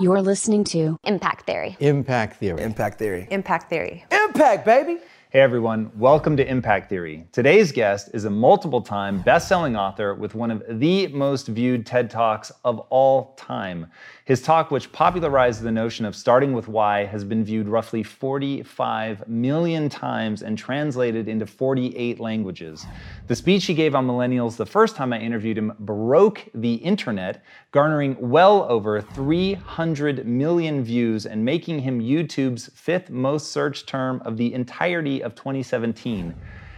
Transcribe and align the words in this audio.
You're 0.00 0.22
listening 0.22 0.64
to 0.64 0.96
Impact 1.04 1.46
Theory. 1.46 1.76
Impact 1.80 2.38
Theory. 2.38 2.62
Impact 2.62 2.98
Theory. 2.98 3.28
Impact 3.30 3.68
Theory. 3.68 4.04
Impact, 4.10 4.64
baby. 4.64 4.98
Hey 5.32 5.40
everyone, 5.40 5.90
welcome 5.96 6.36
to 6.36 6.46
Impact 6.46 6.90
Theory. 6.90 7.26
Today's 7.32 7.72
guest 7.72 8.10
is 8.12 8.26
a 8.26 8.30
multiple 8.30 8.82
time 8.82 9.22
best 9.22 9.48
selling 9.48 9.76
author 9.76 10.14
with 10.14 10.34
one 10.34 10.50
of 10.50 10.62
the 10.68 11.06
most 11.06 11.48
viewed 11.48 11.86
TED 11.86 12.10
Talks 12.10 12.52
of 12.66 12.80
all 12.90 13.34
time. 13.36 13.86
His 14.26 14.42
talk, 14.42 14.70
which 14.70 14.92
popularized 14.92 15.62
the 15.62 15.72
notion 15.72 16.04
of 16.04 16.14
starting 16.14 16.52
with 16.52 16.68
why, 16.68 17.06
has 17.06 17.24
been 17.24 17.44
viewed 17.44 17.66
roughly 17.66 18.02
45 18.02 19.26
million 19.26 19.88
times 19.88 20.42
and 20.42 20.58
translated 20.58 21.28
into 21.28 21.46
48 21.46 22.20
languages. 22.20 22.84
The 23.26 23.34
speech 23.34 23.64
he 23.64 23.72
gave 23.72 23.94
on 23.94 24.06
millennials 24.06 24.58
the 24.58 24.66
first 24.66 24.96
time 24.96 25.14
I 25.14 25.18
interviewed 25.18 25.56
him 25.56 25.72
broke 25.78 26.44
the 26.54 26.74
internet, 26.74 27.42
garnering 27.72 28.14
well 28.20 28.64
over 28.68 29.00
300 29.00 30.26
million 30.26 30.84
views 30.84 31.24
and 31.24 31.42
making 31.42 31.80
him 31.80 32.00
YouTube's 32.02 32.70
fifth 32.74 33.08
most 33.08 33.50
searched 33.50 33.86
term 33.86 34.20
of 34.26 34.36
the 34.36 34.52
entirety 34.52 35.22
of 35.22 35.34
2017. 35.34 36.34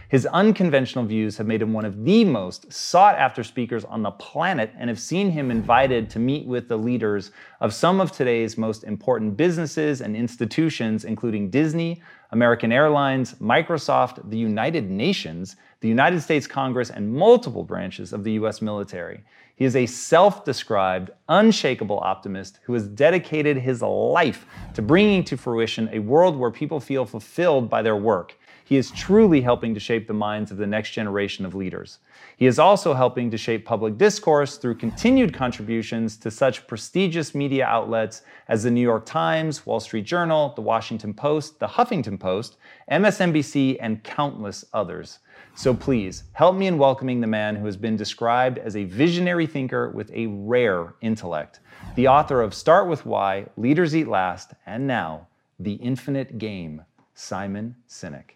His 0.07 0.25
unconventional 0.27 1.03
views 1.03 1.35
have 1.35 1.47
made 1.47 1.61
him 1.61 1.73
one 1.73 1.83
of 1.83 2.05
the 2.05 2.23
most 2.23 2.71
sought 2.71 3.15
after 3.15 3.43
speakers 3.43 3.83
on 3.83 4.03
the 4.03 4.11
planet 4.11 4.71
and 4.77 4.89
have 4.89 4.99
seen 4.99 5.31
him 5.31 5.51
invited 5.51 6.09
to 6.11 6.19
meet 6.19 6.47
with 6.47 6.69
the 6.69 6.77
leaders 6.77 7.31
of 7.59 7.73
some 7.73 7.99
of 7.99 8.13
today's 8.13 8.57
most 8.57 8.85
important 8.85 9.35
businesses 9.35 9.99
and 9.99 10.15
institutions, 10.15 11.03
including 11.03 11.49
Disney, 11.49 12.01
American 12.31 12.71
Airlines, 12.71 13.33
Microsoft, 13.35 14.29
the 14.29 14.37
United 14.37 14.89
Nations, 14.89 15.57
the 15.81 15.89
United 15.89 16.21
States 16.21 16.47
Congress, 16.47 16.89
and 16.89 17.11
multiple 17.11 17.63
branches 17.63 18.13
of 18.13 18.23
the 18.23 18.33
US 18.33 18.61
military. 18.61 19.21
He 19.55 19.63
is 19.63 19.75
a 19.75 19.85
self 19.85 20.43
described, 20.43 21.11
unshakable 21.29 21.99
optimist 21.99 22.59
who 22.63 22.73
has 22.73 22.87
dedicated 22.87 23.57
his 23.57 23.81
life 23.81 24.45
to 24.73 24.81
bringing 24.81 25.23
to 25.25 25.37
fruition 25.37 25.89
a 25.93 25.99
world 25.99 26.35
where 26.35 26.51
people 26.51 26.79
feel 26.79 27.05
fulfilled 27.05 27.69
by 27.69 27.81
their 27.81 27.95
work. 27.95 28.37
He 28.65 28.75
is 28.75 28.91
truly 28.91 29.41
helping 29.41 29.73
to 29.73 29.79
shape 29.79 30.07
the 30.07 30.13
minds 30.13 30.51
of 30.51 30.57
the 30.57 30.67
next 30.67 30.91
generation 30.91 31.45
of 31.45 31.55
leaders. 31.55 31.99
He 32.37 32.47
is 32.47 32.59
also 32.59 32.93
helping 32.93 33.31
to 33.31 33.37
shape 33.37 33.65
public 33.65 33.97
discourse 33.97 34.57
through 34.57 34.75
continued 34.75 35.33
contributions 35.33 36.17
to 36.17 36.29
such 36.29 36.67
prestigious 36.67 37.33
media 37.33 37.65
outlets 37.65 38.23
as 38.49 38.63
the 38.63 38.71
New 38.71 38.81
York 38.81 39.05
Times, 39.05 39.65
Wall 39.65 39.79
Street 39.79 40.05
Journal, 40.05 40.51
the 40.55 40.61
Washington 40.61 41.13
Post, 41.13 41.59
the 41.59 41.67
Huffington 41.67 42.19
Post, 42.19 42.57
MSNBC, 42.91 43.77
and 43.79 44.03
countless 44.03 44.65
others. 44.73 45.19
So 45.55 45.73
please 45.73 46.23
help 46.33 46.57
me 46.57 46.67
in 46.67 46.77
welcoming 46.77 47.21
the 47.21 47.27
man 47.27 47.55
who 47.55 47.65
has 47.65 47.77
been 47.77 47.95
described 47.95 48.57
as 48.57 48.75
a 48.75 48.83
visionary 48.83 49.47
thinker 49.47 49.89
with 49.91 50.11
a 50.11 50.27
rare 50.27 50.95
intellect, 50.99 51.61
the 51.95 52.09
author 52.09 52.41
of 52.41 52.53
Start 52.53 52.89
With 52.89 53.05
Why, 53.05 53.45
Leaders 53.55 53.95
Eat 53.95 54.09
Last, 54.09 54.53
and 54.65 54.85
now, 54.85 55.27
The 55.57 55.75
Infinite 55.75 56.37
Game, 56.37 56.81
Simon 57.13 57.75
Sinek. 57.87 58.31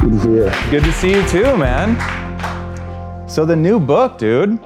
Good 0.00 0.12
to 0.12 0.20
see 0.20 0.30
you. 0.30 0.70
Good 0.70 0.84
to 0.84 0.92
see 0.92 1.10
you 1.10 1.28
too, 1.28 1.56
man. 1.56 3.28
So 3.28 3.44
the 3.44 3.56
new 3.56 3.80
book, 3.80 4.16
dude, 4.16 4.60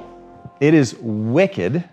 it 0.59 0.75
is 0.75 0.95
wicked. 1.01 1.83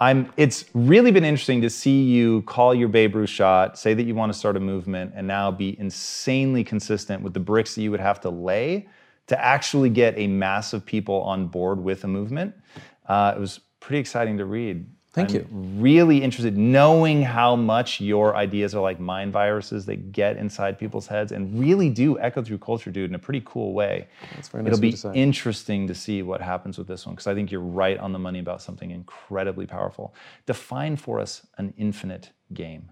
I'm 0.00 0.32
it's 0.38 0.64
really 0.72 1.10
been 1.10 1.24
interesting 1.24 1.60
to 1.60 1.68
see 1.68 2.04
you 2.04 2.40
call 2.42 2.74
your 2.74 2.88
Babe 2.88 3.14
Ruth 3.14 3.28
shot, 3.28 3.78
say 3.78 3.92
that 3.92 4.04
you 4.04 4.14
want 4.14 4.32
to 4.32 4.38
start 4.38 4.56
a 4.56 4.60
movement, 4.60 5.12
and 5.14 5.26
now 5.26 5.50
be 5.50 5.78
insanely 5.78 6.64
consistent 6.64 7.22
with 7.22 7.34
the 7.34 7.40
bricks 7.40 7.74
that 7.74 7.82
you 7.82 7.90
would 7.90 8.00
have 8.00 8.18
to 8.22 8.30
lay 8.30 8.88
to 9.26 9.44
actually 9.44 9.90
get 9.90 10.16
a 10.16 10.26
mass 10.26 10.72
of 10.72 10.86
people 10.86 11.20
on 11.20 11.48
board 11.48 11.78
with 11.78 12.02
a 12.04 12.08
movement. 12.08 12.54
Uh, 13.06 13.34
it 13.36 13.38
was 13.38 13.60
pretty 13.78 14.00
exciting 14.00 14.38
to 14.38 14.46
read. 14.46 14.86
Thank 15.16 15.30
I'm 15.30 15.36
you. 15.36 15.46
Really 15.80 16.22
interested 16.22 16.58
knowing 16.58 17.22
how 17.22 17.56
much 17.56 18.02
your 18.02 18.36
ideas 18.36 18.74
are 18.74 18.82
like 18.82 19.00
mind 19.00 19.32
viruses 19.32 19.86
that 19.86 20.12
get 20.12 20.36
inside 20.36 20.78
people's 20.78 21.06
heads 21.06 21.32
and 21.32 21.58
really 21.58 21.88
do 21.88 22.18
echo 22.18 22.42
through 22.42 22.58
culture, 22.58 22.90
dude, 22.90 23.08
in 23.08 23.14
a 23.14 23.18
pretty 23.18 23.42
cool 23.46 23.72
way. 23.72 24.08
That's 24.34 24.48
very 24.48 24.62
nice 24.62 24.74
It'll 24.74 24.82
be 24.82 24.92
to 24.92 25.14
interesting 25.14 25.86
to 25.86 25.94
see 25.94 26.20
what 26.20 26.42
happens 26.42 26.76
with 26.76 26.86
this 26.86 27.06
one 27.06 27.14
because 27.14 27.26
I 27.26 27.34
think 27.34 27.50
you're 27.50 27.62
right 27.62 27.98
on 27.98 28.12
the 28.12 28.18
money 28.18 28.40
about 28.40 28.60
something 28.60 28.90
incredibly 28.90 29.64
powerful. 29.64 30.14
Define 30.44 30.96
for 30.96 31.18
us 31.18 31.46
an 31.56 31.72
infinite 31.78 32.32
game. 32.52 32.90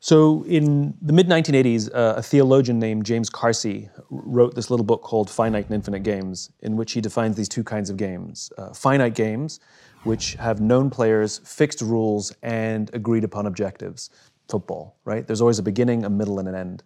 So, 0.00 0.44
in 0.44 0.94
the 1.02 1.12
mid 1.12 1.28
1980s, 1.28 1.88
uh, 1.92 2.14
a 2.16 2.22
theologian 2.22 2.78
named 2.78 3.04
James 3.04 3.28
Carse 3.28 3.66
wrote 4.10 4.54
this 4.54 4.70
little 4.70 4.84
book 4.84 5.02
called 5.02 5.28
Finite 5.28 5.66
and 5.66 5.74
Infinite 5.74 6.04
Games, 6.04 6.50
in 6.60 6.76
which 6.76 6.92
he 6.92 7.00
defines 7.00 7.36
these 7.36 7.48
two 7.48 7.64
kinds 7.64 7.90
of 7.90 7.96
games 7.96 8.52
uh, 8.58 8.72
finite 8.72 9.14
games, 9.14 9.58
which 10.04 10.34
have 10.34 10.60
known 10.60 10.90
players, 10.90 11.38
fixed 11.38 11.80
rules, 11.80 12.32
and 12.42 12.90
agreed 12.94 13.24
upon 13.24 13.46
objectives. 13.46 14.10
Football, 14.48 14.96
right? 15.04 15.26
There's 15.26 15.40
always 15.40 15.58
a 15.58 15.62
beginning, 15.62 16.04
a 16.04 16.10
middle, 16.10 16.38
and 16.38 16.48
an 16.48 16.54
end. 16.54 16.82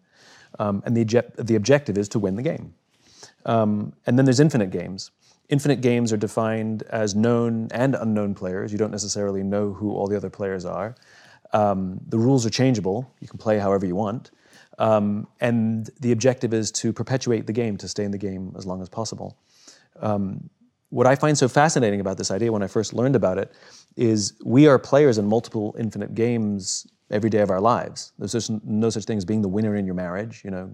Um, 0.59 0.83
and 0.85 0.97
the, 0.97 1.03
object- 1.03 1.47
the 1.47 1.55
objective 1.55 1.97
is 1.97 2.09
to 2.11 2.19
win 2.19 2.37
the 2.37 2.43
game. 2.43 2.75
Um, 3.47 3.93
and 4.07 4.19
then 4.19 4.25
there's 4.25 4.41
infinite 4.41 4.71
games. 4.71 5.11
Infinite 5.49 5.81
games 5.81 6.13
are 6.13 6.17
defined 6.17 6.83
as 6.85 7.15
known 7.15 7.69
and 7.73 7.95
unknown 7.95 8.35
players. 8.35 8.73
You 8.73 8.79
don't 8.79 8.91
necessarily 8.91 9.43
know 9.43 9.73
who 9.73 9.93
all 9.93 10.07
the 10.07 10.17
other 10.17 10.31
players 10.31 10.65
are. 10.65 10.95
Um, 11.53 12.01
the 12.09 12.19
rules 12.19 12.47
are 12.47 12.51
changeable. 12.51 13.13
You 13.21 13.29
can 13.29 13.39
play 13.39 13.59
however 13.59 13.85
you 13.85 13.95
want. 13.95 14.31
Um, 14.79 15.27
and 15.41 15.91
the 16.01 16.13
objective 16.13 16.55
is 16.55 16.71
to 16.73 16.93
perpetuate 16.93 17.47
the 17.47 17.53
game, 17.53 17.77
to 17.77 17.89
stay 17.89 18.05
in 18.05 18.11
the 18.11 18.19
game 18.19 18.55
as 18.57 18.65
long 18.65 18.81
as 18.81 18.89
possible. 18.89 19.37
Um, 20.01 20.49
what 20.93 21.07
I 21.07 21.17
find 21.17 21.39
so 21.39 21.49
fascinating 21.49 22.01
about 22.01 22.19
this 22.19 22.31
idea 22.31 22.53
when 22.53 22.63
I 22.63 22.67
first 22.67 22.93
learned 22.93 23.17
about 23.17 23.39
it 23.39 23.51
is 23.97 24.35
we 24.45 24.67
are 24.67 24.79
players 24.79 25.17
in 25.17 25.25
multiple 25.27 25.75
infinite 25.79 26.15
games 26.15 26.87
every 27.11 27.31
day 27.31 27.39
of 27.39 27.51
our 27.51 27.63
lives. 27.63 28.13
There's 28.19 28.33
just 28.33 28.51
no 28.63 28.91
such 28.91 29.05
thing 29.07 29.17
as 29.17 29.25
being 29.25 29.41
the 29.41 29.49
winner 29.49 29.75
in 29.75 29.87
your 29.87 29.95
marriage, 29.95 30.43
you 30.45 30.51
know. 30.51 30.71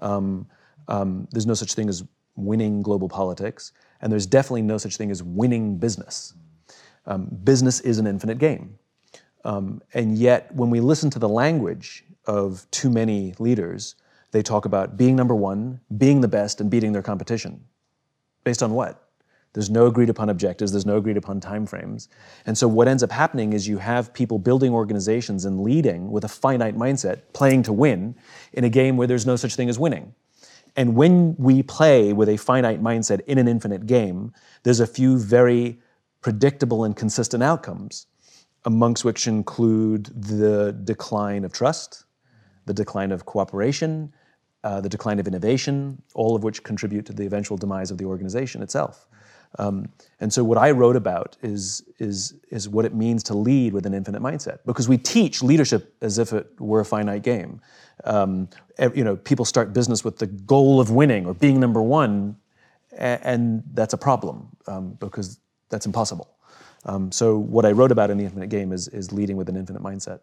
Um, 0.00 0.46
um, 0.86 1.26
there's 1.32 1.46
no 1.46 1.54
such 1.54 1.74
thing 1.74 1.88
as 1.88 2.04
winning 2.36 2.80
global 2.80 3.08
politics, 3.08 3.72
and 4.00 4.12
there's 4.12 4.24
definitely 4.24 4.62
no 4.62 4.78
such 4.78 4.96
thing 4.96 5.10
as 5.10 5.24
winning 5.24 5.78
business. 5.78 6.34
Um, 7.06 7.26
business 7.42 7.80
is 7.80 7.98
an 7.98 8.06
infinite 8.06 8.38
game. 8.38 8.78
Um, 9.44 9.82
and 9.94 10.16
yet, 10.16 10.54
when 10.54 10.70
we 10.70 10.78
listen 10.78 11.10
to 11.10 11.18
the 11.18 11.28
language 11.28 12.04
of 12.26 12.68
too 12.70 12.88
many 12.88 13.34
leaders, 13.40 13.96
they 14.30 14.42
talk 14.42 14.64
about 14.64 14.96
being 14.96 15.16
number 15.16 15.34
one, 15.34 15.80
being 15.98 16.20
the 16.20 16.28
best, 16.28 16.60
and 16.60 16.70
beating 16.70 16.92
their 16.92 17.02
competition. 17.02 17.64
Based 18.44 18.62
on 18.62 18.72
what? 18.72 19.05
There's 19.56 19.70
no 19.70 19.86
agreed 19.86 20.10
upon 20.10 20.28
objectives, 20.28 20.72
there's 20.72 20.84
no 20.84 20.98
agreed 20.98 21.16
upon 21.16 21.40
timeframes. 21.40 22.08
And 22.44 22.58
so, 22.58 22.68
what 22.68 22.88
ends 22.88 23.02
up 23.02 23.10
happening 23.10 23.54
is 23.54 23.66
you 23.66 23.78
have 23.78 24.12
people 24.12 24.38
building 24.38 24.70
organizations 24.70 25.46
and 25.46 25.62
leading 25.62 26.10
with 26.10 26.24
a 26.24 26.28
finite 26.28 26.76
mindset, 26.76 27.22
playing 27.32 27.62
to 27.62 27.72
win, 27.72 28.16
in 28.52 28.64
a 28.64 28.68
game 28.68 28.98
where 28.98 29.06
there's 29.06 29.24
no 29.24 29.34
such 29.34 29.54
thing 29.56 29.70
as 29.70 29.78
winning. 29.78 30.14
And 30.76 30.94
when 30.94 31.36
we 31.38 31.62
play 31.62 32.12
with 32.12 32.28
a 32.28 32.36
finite 32.36 32.82
mindset 32.82 33.22
in 33.22 33.38
an 33.38 33.48
infinite 33.48 33.86
game, 33.86 34.34
there's 34.62 34.80
a 34.80 34.86
few 34.86 35.16
very 35.16 35.80
predictable 36.20 36.84
and 36.84 36.94
consistent 36.94 37.42
outcomes, 37.42 38.08
amongst 38.66 39.06
which 39.06 39.26
include 39.26 40.10
the 40.14 40.72
decline 40.84 41.46
of 41.46 41.52
trust, 41.54 42.04
the 42.66 42.74
decline 42.74 43.10
of 43.10 43.24
cooperation, 43.24 44.12
uh, 44.64 44.82
the 44.82 44.90
decline 44.90 45.18
of 45.18 45.26
innovation, 45.26 46.02
all 46.12 46.36
of 46.36 46.44
which 46.44 46.62
contribute 46.62 47.06
to 47.06 47.14
the 47.14 47.24
eventual 47.24 47.56
demise 47.56 47.90
of 47.90 47.96
the 47.96 48.04
organization 48.04 48.60
itself. 48.62 49.08
Um, 49.58 49.88
and 50.20 50.32
so, 50.32 50.44
what 50.44 50.58
I 50.58 50.70
wrote 50.70 50.96
about 50.96 51.36
is, 51.42 51.82
is, 51.98 52.34
is 52.50 52.68
what 52.68 52.84
it 52.84 52.94
means 52.94 53.22
to 53.24 53.34
lead 53.34 53.72
with 53.72 53.86
an 53.86 53.94
infinite 53.94 54.22
mindset, 54.22 54.58
because 54.66 54.88
we 54.88 54.98
teach 54.98 55.42
leadership 55.42 55.94
as 56.00 56.18
if 56.18 56.32
it 56.32 56.48
were 56.60 56.80
a 56.80 56.84
finite 56.84 57.22
game. 57.22 57.60
Um, 58.04 58.48
you 58.94 59.04
know, 59.04 59.16
people 59.16 59.44
start 59.44 59.72
business 59.72 60.04
with 60.04 60.18
the 60.18 60.26
goal 60.26 60.80
of 60.80 60.90
winning 60.90 61.26
or 61.26 61.34
being 61.34 61.58
number 61.58 61.82
one, 61.82 62.36
and 62.96 63.62
that's 63.72 63.94
a 63.94 63.98
problem 63.98 64.48
um, 64.66 64.92
because 65.00 65.38
that's 65.70 65.86
impossible. 65.86 66.30
Um, 66.84 67.10
so 67.10 67.36
what 67.36 67.64
I 67.64 67.72
wrote 67.72 67.90
about 67.90 68.10
in 68.10 68.18
the 68.18 68.24
Infinite 68.24 68.48
Game 68.48 68.72
is 68.72 68.88
is 68.88 69.12
leading 69.12 69.36
with 69.36 69.48
an 69.48 69.56
infinite 69.56 69.82
mindset. 69.82 70.20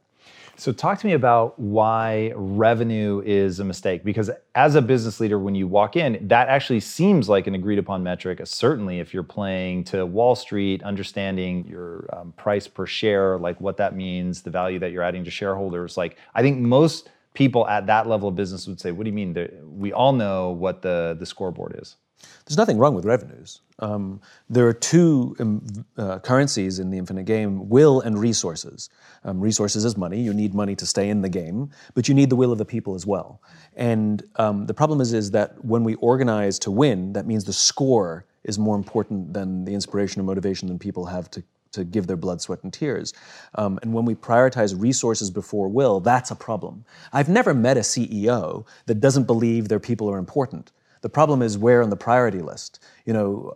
So, 0.55 0.71
talk 0.71 1.00
to 1.00 1.07
me 1.07 1.13
about 1.13 1.57
why 1.57 2.31
revenue 2.35 3.23
is 3.25 3.59
a 3.59 3.63
mistake. 3.63 4.03
Because 4.03 4.29
as 4.53 4.75
a 4.75 4.81
business 4.83 5.19
leader, 5.19 5.39
when 5.39 5.55
you 5.55 5.67
walk 5.67 5.95
in, 5.95 6.27
that 6.27 6.47
actually 6.47 6.79
seems 6.79 7.27
like 7.27 7.47
an 7.47 7.55
agreed 7.55 7.79
upon 7.79 8.03
metric. 8.03 8.39
Certainly, 8.44 9.00
if 9.00 9.15
you're 9.15 9.23
playing 9.23 9.83
to 9.85 10.05
Wall 10.05 10.35
Street, 10.35 10.83
understanding 10.83 11.65
your 11.67 12.07
um, 12.13 12.33
price 12.38 12.67
per 12.67 12.85
share, 12.85 13.39
like 13.39 13.59
what 13.59 13.77
that 13.77 13.95
means, 13.95 14.44
the 14.44 14.51
value 14.51 14.77
that 14.77 14.91
you're 14.91 15.01
adding 15.01 15.23
to 15.23 15.31
shareholders. 15.31 15.97
Like, 15.97 16.17
I 16.35 16.44
think 16.44 16.59
most 16.59 17.09
people 17.33 17.68
at 17.68 17.88
that 17.88 18.07
level 18.07 18.30
of 18.30 18.35
business 18.35 18.68
would 18.68 18.80
say, 18.80 18.91
"What 18.91 19.03
do 19.03 19.09
you 19.09 19.15
mean?" 19.15 19.35
We 19.63 19.94
all 19.94 20.13
know 20.13 20.51
what 20.51 20.81
the 20.81 21.15
the 21.19 21.25
scoreboard 21.25 21.75
is. 21.80 21.97
There's 22.45 22.57
nothing 22.57 22.77
wrong 22.77 22.95
with 22.95 23.06
revenues. 23.06 23.62
Um, 23.80 24.21
there 24.50 24.68
are 24.68 24.74
two 24.74 25.35
um, 25.39 25.85
uh, 25.97 26.19
currencies 26.19 26.80
in 26.80 26.89
the 26.89 26.97
infinite 26.97 27.24
game 27.24 27.69
will 27.69 28.01
and 28.01 28.19
resources. 28.19 28.89
Um, 29.24 29.41
resources 29.41 29.83
is 29.85 29.97
money. 29.97 30.21
You 30.21 30.33
need 30.33 30.53
money 30.53 30.75
to 30.75 30.85
stay 30.85 31.09
in 31.09 31.21
the 31.21 31.30
game, 31.30 31.71
but 31.94 32.07
you 32.07 32.13
need 32.13 32.30
the 32.30 32.35
will 32.35 32.51
of 32.51 32.57
the 32.57 32.65
people 32.65 32.95
as 32.95 33.06
well. 33.06 33.41
And 33.75 34.24
um, 34.36 34.68
the 34.68 34.74
problem 34.74 35.01
is, 35.01 35.13
is 35.13 35.31
that 35.31 35.63
when 35.63 35.83
we 35.83 35.95
organize 35.95 36.59
to 36.59 36.71
win, 36.71 37.13
that 37.13 37.25
means 37.25 37.45
the 37.45 37.53
score 37.53 38.25
is 38.44 38.59
more 38.59 38.75
important 38.75 39.33
than 39.33 39.65
the 39.65 39.74
inspiration 39.74 40.19
and 40.19 40.27
motivation 40.27 40.68
that 40.68 40.79
people 40.79 41.06
have 41.06 41.31
to, 41.31 41.44
to 41.74 41.84
give 41.84 42.08
their 42.08 42.18
blood, 42.18 42.42
sweat, 42.42 42.64
and 42.64 42.74
tears. 42.74 43.14
Um, 43.56 43.80
and 43.81 43.94
when 43.94 44.06
we 44.06 44.16
prioritize 44.16 44.80
resources 44.80 45.30
before 45.30 45.68
will, 45.68 46.00
that's 46.00 46.31
a 46.31 46.36
problem. 46.36 46.86
I've 47.12 47.30
never 47.30 47.54
met 47.54 47.78
a 47.78 47.81
CEO 47.81 48.66
that 48.86 48.96
doesn't 48.96 49.25
believe 49.25 49.68
their 49.68 49.80
people 49.80 50.10
are 50.10 50.18
important. 50.18 50.72
The 51.02 51.10
problem 51.10 51.42
is 51.42 51.58
where 51.58 51.84
on 51.84 51.90
the 51.90 51.98
priority 51.98 52.40
list. 52.40 52.80
You 53.06 53.14
know, 53.14 53.54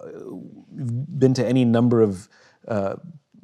you've 0.75 1.19
been 1.19 1.33
to 1.35 1.45
any 1.45 1.63
number 1.63 2.01
of 2.01 2.27
uh, 2.67 2.97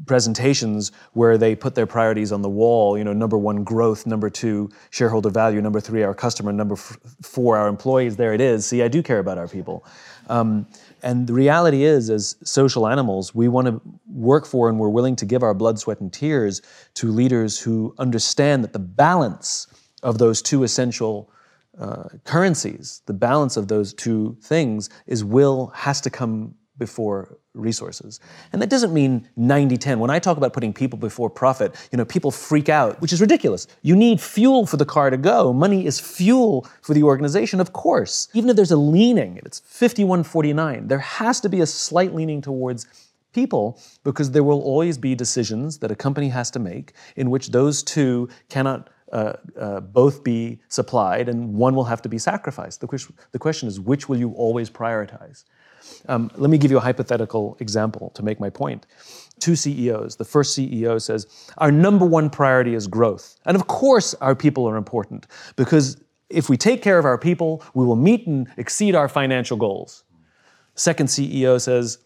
presentations 0.06 0.92
where 1.14 1.38
they 1.38 1.56
put 1.56 1.76
their 1.76 1.86
priorities 1.86 2.32
on 2.32 2.42
the 2.42 2.50
wall. 2.50 2.98
You 2.98 3.04
know, 3.04 3.14
number 3.14 3.38
one, 3.38 3.64
growth. 3.64 4.06
Number 4.06 4.30
two, 4.30 4.70
shareholder 4.90 5.30
value. 5.30 5.62
Number 5.62 5.80
three, 5.80 6.04
our 6.04 6.14
customer. 6.14 6.52
Number 6.52 6.76
f- 6.76 6.98
four, 7.22 7.58
our 7.58 7.68
employees. 7.68 8.18
There 8.18 8.34
it 8.34 8.42
is. 8.42 8.66
See, 8.66 8.84
I 8.84 8.88
do 8.90 9.02
care 9.02 9.20
about 9.20 9.38
our 9.38 9.48
people. 9.48 9.86
Um, 10.30 10.68
and 11.04 11.28
the 11.28 11.34
reality 11.34 11.84
is, 11.84 12.10
as 12.10 12.36
social 12.44 12.88
animals, 12.88 13.36
we 13.36 13.48
want 13.48 13.68
to 13.68 13.82
work 14.08 14.46
for 14.46 14.70
and 14.70 14.80
we're 14.80 14.90
willing 14.90 15.16
to 15.18 15.26
give 15.26 15.44
our 15.44 15.54
blood, 15.54 15.78
sweat, 15.78 16.00
and 16.00 16.12
tears 16.12 16.62
to 16.96 17.12
leaders 17.12 17.60
who 17.60 17.94
understand 18.00 18.64
that 18.64 18.74
the 18.74 18.80
balance 18.80 19.68
of 20.02 20.18
those 20.18 20.42
two 20.42 20.64
essential 20.64 21.30
uh, 21.78 22.04
currencies, 22.24 23.02
the 23.06 23.14
balance 23.14 23.58
of 23.58 23.68
those 23.68 23.94
two 23.94 24.38
things 24.42 24.90
is 25.06 25.24
will 25.24 25.68
has 25.76 26.00
to 26.02 26.10
come 26.10 26.56
before 26.78 27.38
resources. 27.54 28.20
And 28.52 28.62
that 28.62 28.70
doesn't 28.70 28.94
mean 28.94 29.30
90-10. 29.38 30.00
When 30.00 30.10
I 30.10 30.20
talk 30.20 30.38
about 30.38 30.54
putting 30.54 30.74
people 30.74 30.98
before 30.98 31.30
profit, 31.30 31.76
you 31.92 31.98
know, 31.98 32.06
people 32.06 32.32
freak 32.32 32.68
out, 32.68 33.00
which 33.00 33.14
is 33.14 33.22
ridiculous. 33.22 33.68
You 33.84 33.96
need 33.96 34.20
fuel 34.20 34.66
for 34.66 34.78
the 34.78 34.86
car 34.86 35.10
to 35.10 35.18
go. 35.18 35.54
Money 35.54 35.86
is 35.86 36.00
fuel 36.00 36.68
for 36.82 36.94
the 36.94 37.04
organization, 37.04 37.60
of 37.60 37.74
course. 37.74 38.28
Even 38.34 38.50
if 38.50 38.56
there's 38.56 38.72
a 38.72 38.78
leaning, 38.78 39.40
it's 39.46 39.62
51-49, 39.62 40.88
there 40.88 41.00
has 41.00 41.40
to 41.42 41.50
be 41.50 41.62
a 41.62 41.68
slight 41.68 42.14
leaning 42.16 42.42
towards 42.42 42.88
people 43.34 43.80
because 44.04 44.32
there 44.32 44.44
will 44.44 44.62
always 44.62 44.98
be 44.98 45.16
decisions 45.16 45.80
that 45.80 45.92
a 45.92 45.96
company 45.96 46.30
has 46.30 46.52
to 46.52 46.60
make 46.60 46.94
in 47.16 47.30
which 47.30 47.50
those 47.50 47.84
two 47.84 48.30
cannot 48.50 48.90
uh, 49.12 49.34
uh, 49.60 49.80
both 49.80 50.24
be 50.24 50.60
supplied 50.70 51.30
and 51.30 51.54
one 51.54 51.76
will 51.76 51.84
have 51.84 52.02
to 52.02 52.10
be 52.10 52.18
sacrificed. 52.18 52.82
The, 52.82 53.14
the 53.32 53.40
question 53.40 53.68
is, 53.68 53.80
which 53.80 54.10
will 54.10 54.18
you 54.18 54.32
always 54.32 54.70
prioritize? 54.70 55.44
Um, 56.08 56.32
let 56.36 56.50
me 56.50 56.58
give 56.58 56.72
you 56.72 56.78
a 56.78 56.82
hypothetical 56.82 57.58
example 57.60 58.12
to 58.16 58.24
make 58.24 58.40
my 58.40 58.50
point. 58.50 58.86
Two 59.40 59.56
CEOs. 59.56 60.16
The 60.16 60.26
first 60.26 60.58
CEO 60.58 61.02
says, 61.02 61.28
Our 61.58 61.72
number 61.72 62.06
one 62.06 62.30
priority 62.30 62.76
is 62.76 62.88
growth. 62.88 63.36
And 63.46 63.56
of 63.56 63.68
course, 63.68 64.14
our 64.16 64.36
people 64.36 64.68
are 64.68 64.78
important 64.78 65.28
because 65.56 66.02
if 66.30 66.50
we 66.50 66.58
take 66.58 66.82
care 66.82 66.98
of 66.98 67.06
our 67.06 67.18
people, 67.18 67.64
we 67.74 67.86
will 67.86 67.96
meet 67.96 68.28
and 68.28 68.48
exceed 68.58 68.96
our 68.96 69.08
financial 69.08 69.58
goals. 69.58 70.04
Second 70.76 71.08
CEO 71.08 71.60
says, 71.60 72.00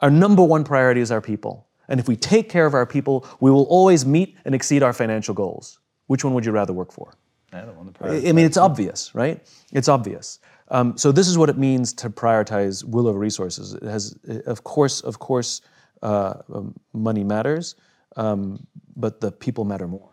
Our 0.00 0.10
number 0.10 0.42
one 0.42 0.64
priority 0.64 1.00
is 1.00 1.10
our 1.10 1.20
people. 1.20 1.66
And 1.88 2.00
if 2.00 2.08
we 2.08 2.16
take 2.16 2.48
care 2.48 2.66
of 2.66 2.74
our 2.74 2.86
people, 2.86 3.26
we 3.40 3.50
will 3.50 3.64
always 3.64 4.06
meet 4.06 4.36
and 4.44 4.54
exceed 4.54 4.82
our 4.82 4.92
financial 4.92 5.34
goals. 5.34 5.78
Which 6.06 6.24
one 6.24 6.34
would 6.34 6.46
you 6.46 6.52
rather 6.52 6.72
work 6.72 6.92
for? 6.92 7.14
I 7.52 7.60
don't 7.60 7.76
want 7.76 7.94
to 7.94 8.06
I 8.06 8.32
mean, 8.32 8.44
it's 8.44 8.56
obvious, 8.56 9.14
right? 9.14 9.40
It's 9.72 9.88
obvious. 9.88 10.40
Um, 10.74 10.98
so 10.98 11.12
this 11.12 11.28
is 11.28 11.38
what 11.38 11.48
it 11.48 11.56
means 11.56 11.92
to 11.94 12.10
prioritize 12.10 12.82
will 12.82 13.06
over 13.06 13.16
resources. 13.16 13.74
It 13.74 13.84
has, 13.84 14.18
of 14.46 14.64
course, 14.64 15.02
of 15.02 15.20
course, 15.20 15.60
uh, 16.02 16.34
um, 16.52 16.74
money 16.92 17.22
matters, 17.22 17.76
um, 18.16 18.66
but 18.96 19.20
the 19.20 19.30
people 19.30 19.64
matter 19.64 19.86
more. 19.86 20.08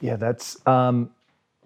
Yeah, 0.00 0.14
that's. 0.14 0.64
Um, 0.64 1.10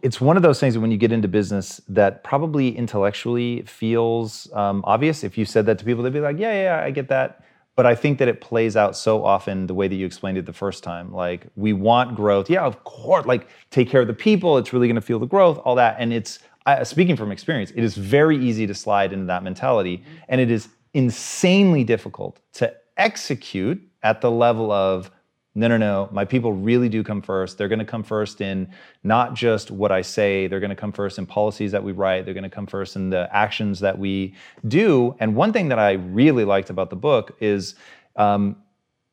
it's 0.00 0.21
one 0.21 0.39
of 0.39 0.43
those 0.43 0.59
things 0.59 0.73
that 0.75 0.81
when 0.81 0.91
you 0.91 0.97
get 0.97 1.12
into 1.12 1.29
business 1.29 1.83
that 1.87 2.25
probably 2.25 2.77
intellectually 2.77 3.62
feels 3.62 4.50
um, 4.55 4.83
obvious. 4.85 5.23
If 5.23 5.37
you 5.37 5.44
said 5.44 5.67
that 5.67 5.79
to 5.79 5.85
people, 5.85 6.03
they'd 6.03 6.15
be 6.15 6.21
like, 6.21 6.39
"Yeah, 6.39 6.53
yeah, 6.53 6.85
I 6.85 6.91
get 6.91 7.09
that." 7.09 7.43
but 7.75 7.87
I 7.87 7.94
think 7.94 8.19
that 8.19 8.29
it 8.29 8.41
plays 8.41 8.77
out 8.77 8.97
so 8.97 9.25
often 9.25 9.67
the 9.67 9.75
way 9.75 9.89
that 9.89 9.94
you 9.94 10.05
explained 10.05 10.37
it 10.37 10.44
the 10.44 10.53
first 10.53 10.83
time. 10.83 11.12
Like 11.12 11.47
we 11.56 11.73
want 11.73 12.15
growth, 12.15 12.50
yeah, 12.50 12.62
of 12.62 12.85
course. 12.85 13.25
Like 13.25 13.49
take 13.71 13.89
care 13.89 14.03
of 14.03 14.06
the 14.06 14.15
people. 14.15 14.59
It's 14.59 14.73
really 14.73 14.89
going 14.89 14.97
to 14.97 15.00
feel 15.00 15.19
the 15.19 15.27
growth, 15.27 15.59
all 15.65 15.75
that. 15.77 15.97
And 15.99 16.12
it's 16.12 16.39
I, 16.67 16.82
speaking 16.85 17.17
from 17.17 17.32
experience, 17.32 17.70
it 17.73 17.82
is 17.82 17.97
very 17.97 18.37
easy 18.37 18.67
to 18.67 18.75
slide 18.75 19.12
into 19.12 19.26
that 19.26 19.43
mentality, 19.43 20.05
and 20.29 20.41
it 20.41 20.50
is 20.50 20.69
insanely 20.94 21.85
difficult 21.85 22.41
to 22.55 22.75
execute 22.97 23.82
at 24.03 24.20
the 24.20 24.31
level 24.31 24.70
of 24.70 25.11
no, 25.55 25.69
no, 25.69 25.76
no. 25.76 26.09
My 26.12 26.25
people 26.25 26.55
really 26.55 26.88
do 26.88 27.05
come 27.05 27.20
first. 27.20 27.59
They're 27.59 27.69
going 27.69 27.79
to 27.79 27.85
come 27.85 28.03
first 28.03 28.41
in 28.41 28.73
not 29.05 29.35
just 29.35 29.70
what 29.70 29.93
I 29.93 30.00
say, 30.00 30.47
they're 30.47 30.61
going 30.61 30.70
to 30.70 30.76
come 30.76 30.93
first 30.93 31.19
in 31.19 31.26
policies 31.26 31.73
that 31.73 31.85
we 31.85 31.93
write, 31.93 32.25
they're 32.25 32.32
going 32.32 32.43
to 32.43 32.50
come 32.50 32.67
first 32.67 32.97
in 32.97 33.11
the 33.11 33.29
actions 33.37 33.79
that 33.81 33.99
we 33.99 34.35
do. 34.67 35.15
And 35.20 35.37
one 35.37 35.53
thing 35.53 35.69
that 35.69 35.79
I 35.79 35.93
really 35.93 36.47
liked 36.47 36.70
about 36.70 36.88
the 36.88 36.97
book 36.97 37.37
is 37.38 37.75
um, 38.17 38.56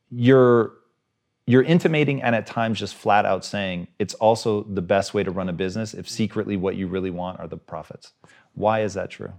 you're 0.10 0.79
you're 1.50 1.64
intimating 1.64 2.22
and 2.22 2.36
at 2.36 2.46
times 2.46 2.78
just 2.78 2.94
flat 2.94 3.26
out 3.26 3.44
saying 3.44 3.88
it's 3.98 4.14
also 4.14 4.62
the 4.66 4.84
best 4.84 5.16
way 5.16 5.24
to 5.24 5.32
run 5.32 5.50
a 5.50 5.54
business 5.54 5.96
if 5.96 6.08
secretly 6.08 6.56
what 6.56 6.76
you 6.76 6.86
really 6.86 7.10
want 7.10 7.40
are 7.40 7.48
the 7.48 7.58
profits. 7.58 8.14
Why 8.54 8.82
is 8.82 8.94
that 8.94 9.10
true? 9.10 9.34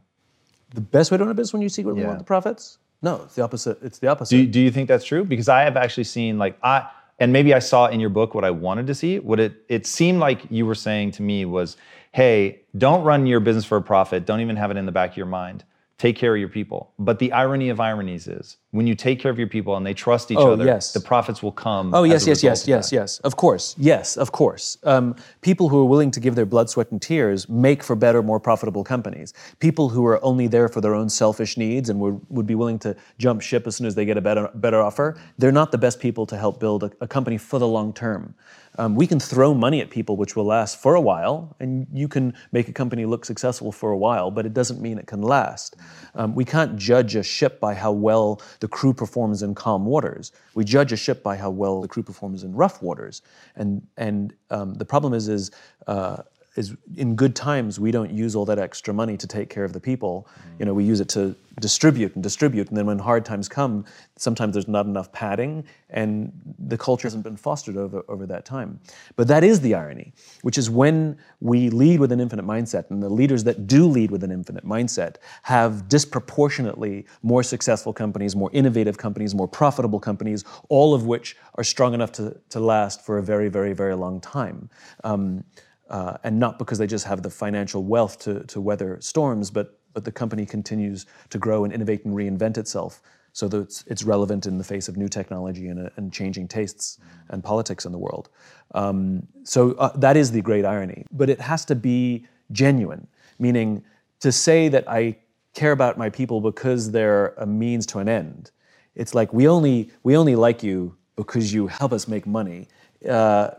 The 0.74 0.80
best 0.80 1.12
way 1.12 1.18
to 1.18 1.22
run 1.22 1.30
a 1.30 1.34
business 1.34 1.52
when 1.52 1.62
you 1.62 1.68
secretly 1.68 2.00
yeah. 2.00 2.08
want 2.08 2.18
the 2.18 2.24
profits? 2.24 2.78
No, 3.00 3.22
it's 3.22 3.36
the 3.36 3.42
opposite. 3.42 3.78
It's 3.80 4.00
the 4.00 4.08
opposite. 4.08 4.34
Do 4.34 4.38
you, 4.38 4.48
do 4.48 4.58
you 4.60 4.72
think 4.72 4.88
that's 4.88 5.04
true? 5.04 5.22
Because 5.22 5.48
I 5.48 5.62
have 5.62 5.76
actually 5.76 6.02
seen 6.02 6.36
like 6.36 6.58
I 6.64 6.90
and 7.20 7.32
maybe 7.32 7.54
I 7.54 7.60
saw 7.60 7.86
in 7.86 8.00
your 8.00 8.10
book 8.10 8.34
what 8.34 8.44
I 8.44 8.50
wanted 8.50 8.88
to 8.88 8.94
see. 8.96 9.20
What 9.20 9.38
it 9.38 9.62
it 9.68 9.86
seemed 9.86 10.18
like 10.18 10.42
you 10.50 10.66
were 10.66 10.74
saying 10.74 11.12
to 11.12 11.22
me 11.22 11.44
was, 11.44 11.76
"Hey, 12.10 12.62
don't 12.76 13.04
run 13.04 13.24
your 13.28 13.38
business 13.38 13.64
for 13.64 13.76
a 13.76 13.82
profit. 13.82 14.26
Don't 14.26 14.40
even 14.40 14.56
have 14.56 14.72
it 14.72 14.76
in 14.76 14.84
the 14.84 14.92
back 14.92 15.12
of 15.12 15.16
your 15.16 15.26
mind 15.26 15.62
take 16.00 16.16
care 16.16 16.34
of 16.34 16.40
your 16.40 16.48
people. 16.48 16.92
But 16.98 17.18
the 17.18 17.30
irony 17.32 17.68
of 17.68 17.78
ironies 17.78 18.26
is 18.26 18.56
when 18.72 18.86
you 18.86 18.94
take 18.94 19.18
care 19.18 19.32
of 19.32 19.38
your 19.38 19.48
people 19.48 19.76
and 19.76 19.84
they 19.84 19.94
trust 19.94 20.30
each 20.30 20.38
oh, 20.38 20.52
other, 20.52 20.64
yes. 20.64 20.92
the 20.92 21.00
profits 21.00 21.42
will 21.42 21.52
come. 21.52 21.92
Oh, 21.92 22.04
yes, 22.04 22.26
yes, 22.26 22.42
yes, 22.42 22.68
yes, 22.68 22.92
yes. 22.92 23.18
Of 23.20 23.36
course. 23.36 23.74
Yes, 23.76 24.16
of 24.16 24.30
course. 24.30 24.78
Um, 24.84 25.16
people 25.40 25.68
who 25.68 25.80
are 25.80 25.84
willing 25.84 26.12
to 26.12 26.20
give 26.20 26.36
their 26.36 26.46
blood, 26.46 26.70
sweat, 26.70 26.92
and 26.92 27.02
tears 27.02 27.48
make 27.48 27.82
for 27.82 27.96
better, 27.96 28.22
more 28.22 28.38
profitable 28.38 28.84
companies. 28.84 29.34
People 29.58 29.88
who 29.88 30.06
are 30.06 30.24
only 30.24 30.46
there 30.46 30.68
for 30.68 30.80
their 30.80 30.94
own 30.94 31.08
selfish 31.08 31.56
needs 31.56 31.88
and 31.88 31.98
would, 31.98 32.20
would 32.28 32.46
be 32.46 32.54
willing 32.54 32.78
to 32.80 32.94
jump 33.18 33.42
ship 33.42 33.66
as 33.66 33.74
soon 33.74 33.88
as 33.88 33.96
they 33.96 34.04
get 34.04 34.16
a 34.16 34.20
better, 34.20 34.48
better 34.54 34.80
offer, 34.80 35.18
they're 35.38 35.50
not 35.50 35.72
the 35.72 35.78
best 35.78 35.98
people 35.98 36.24
to 36.26 36.36
help 36.36 36.60
build 36.60 36.84
a, 36.84 36.92
a 37.00 37.08
company 37.08 37.38
for 37.38 37.58
the 37.58 37.66
long 37.66 37.92
term. 37.92 38.34
Um, 38.78 38.94
we 38.94 39.06
can 39.06 39.18
throw 39.18 39.52
money 39.52 39.80
at 39.80 39.90
people 39.90 40.16
which 40.16 40.36
will 40.36 40.44
last 40.44 40.80
for 40.80 40.94
a 40.94 41.00
while, 41.00 41.56
and 41.58 41.86
you 41.92 42.06
can 42.06 42.34
make 42.52 42.68
a 42.68 42.72
company 42.72 43.04
look 43.04 43.24
successful 43.24 43.72
for 43.72 43.90
a 43.90 43.98
while, 43.98 44.30
but 44.30 44.46
it 44.46 44.54
doesn't 44.54 44.80
mean 44.80 44.96
it 44.98 45.06
can 45.06 45.22
last. 45.22 45.76
Um, 46.14 46.34
we 46.34 46.44
can't 46.44 46.76
judge 46.76 47.16
a 47.16 47.22
ship 47.22 47.58
by 47.60 47.74
how 47.74 47.92
well 47.92 48.40
the 48.60 48.68
crew 48.68 48.94
performs 48.94 49.42
in 49.42 49.54
calm 49.54 49.84
waters. 49.86 50.32
We 50.54 50.64
judge 50.64 50.92
a 50.92 50.96
ship 50.96 51.22
by 51.22 51.36
how 51.36 51.50
well 51.50 51.80
the 51.80 51.88
crew 51.88 52.02
performs 52.02 52.44
in 52.44 52.54
rough 52.54 52.82
waters. 52.82 53.22
And, 53.56 53.86
and 53.96 54.34
um, 54.50 54.74
the 54.74 54.84
problem 54.84 55.14
is, 55.14 55.28
is 55.28 55.50
uh, 55.86 56.22
is 56.56 56.74
in 56.96 57.14
good 57.14 57.36
times 57.36 57.78
we 57.78 57.90
don't 57.90 58.10
use 58.10 58.34
all 58.34 58.44
that 58.44 58.58
extra 58.58 58.92
money 58.92 59.16
to 59.16 59.26
take 59.26 59.48
care 59.48 59.64
of 59.64 59.72
the 59.72 59.80
people. 59.80 60.26
You 60.58 60.66
know, 60.66 60.74
we 60.74 60.84
use 60.84 61.00
it 61.00 61.08
to 61.10 61.36
distribute 61.60 62.14
and 62.14 62.22
distribute, 62.22 62.68
and 62.68 62.76
then 62.76 62.86
when 62.86 62.98
hard 62.98 63.24
times 63.24 63.48
come, 63.48 63.84
sometimes 64.16 64.54
there's 64.54 64.68
not 64.68 64.86
enough 64.86 65.12
padding, 65.12 65.64
and 65.90 66.32
the 66.58 66.76
culture 66.78 67.06
hasn't 67.06 67.22
been 67.22 67.36
fostered 67.36 67.76
over, 67.76 68.02
over 68.08 68.26
that 68.26 68.44
time. 68.44 68.80
But 69.16 69.28
that 69.28 69.44
is 69.44 69.60
the 69.60 69.74
irony, 69.74 70.12
which 70.42 70.58
is 70.58 70.70
when 70.70 71.18
we 71.40 71.68
lead 71.70 72.00
with 72.00 72.12
an 72.12 72.20
infinite 72.20 72.46
mindset, 72.46 72.90
and 72.90 73.02
the 73.02 73.08
leaders 73.08 73.44
that 73.44 73.66
do 73.66 73.86
lead 73.86 74.10
with 74.10 74.24
an 74.24 74.32
infinite 74.32 74.64
mindset 74.64 75.16
have 75.42 75.88
disproportionately 75.88 77.06
more 77.22 77.42
successful 77.42 77.92
companies, 77.92 78.34
more 78.34 78.50
innovative 78.52 78.96
companies, 78.98 79.34
more 79.34 79.48
profitable 79.48 80.00
companies, 80.00 80.44
all 80.68 80.94
of 80.94 81.06
which 81.06 81.36
are 81.56 81.64
strong 81.64 81.94
enough 81.94 82.12
to, 82.12 82.36
to 82.48 82.58
last 82.58 83.04
for 83.04 83.18
a 83.18 83.22
very, 83.22 83.48
very, 83.48 83.72
very 83.72 83.94
long 83.94 84.20
time. 84.20 84.68
Um, 85.04 85.44
uh, 85.90 86.16
and 86.24 86.38
not 86.38 86.58
because 86.58 86.78
they 86.78 86.86
just 86.86 87.06
have 87.06 87.22
the 87.22 87.30
financial 87.30 87.84
wealth 87.84 88.18
to, 88.20 88.44
to 88.44 88.60
weather 88.60 88.98
storms, 89.00 89.50
but, 89.50 89.80
but 89.92 90.04
the 90.04 90.12
company 90.12 90.46
continues 90.46 91.06
to 91.28 91.38
grow 91.38 91.64
and 91.64 91.72
innovate 91.72 92.04
and 92.04 92.14
reinvent 92.14 92.56
itself 92.56 93.02
so 93.32 93.48
that 93.48 93.60
it's, 93.60 93.84
it's 93.86 94.02
relevant 94.02 94.46
in 94.46 94.58
the 94.58 94.64
face 94.64 94.88
of 94.88 94.96
new 94.96 95.08
technology 95.08 95.68
and, 95.68 95.86
uh, 95.86 95.90
and 95.96 96.12
changing 96.12 96.48
tastes 96.48 96.98
and 97.28 97.44
politics 97.44 97.84
in 97.84 97.92
the 97.92 97.98
world. 97.98 98.28
Um, 98.74 99.26
so 99.44 99.72
uh, 99.72 99.96
that 99.96 100.16
is 100.16 100.32
the 100.32 100.40
great 100.40 100.64
irony. 100.64 101.04
But 101.12 101.30
it 101.30 101.40
has 101.40 101.64
to 101.66 101.74
be 101.74 102.26
genuine, 102.52 103.06
meaning 103.38 103.84
to 104.20 104.32
say 104.32 104.68
that 104.68 104.88
I 104.88 105.16
care 105.54 105.72
about 105.72 105.98
my 105.98 106.10
people 106.10 106.40
because 106.40 106.90
they're 106.90 107.28
a 107.36 107.46
means 107.46 107.86
to 107.86 107.98
an 107.98 108.08
end. 108.08 108.50
It's 108.94 109.14
like 109.14 109.32
we 109.32 109.48
only 109.48 109.90
we 110.02 110.16
only 110.16 110.36
like 110.36 110.62
you 110.62 110.96
because 111.16 111.52
you 111.52 111.66
help 111.66 111.92
us 111.92 112.08
make 112.08 112.26
money. 112.26 112.68
Uh, 113.08 113.50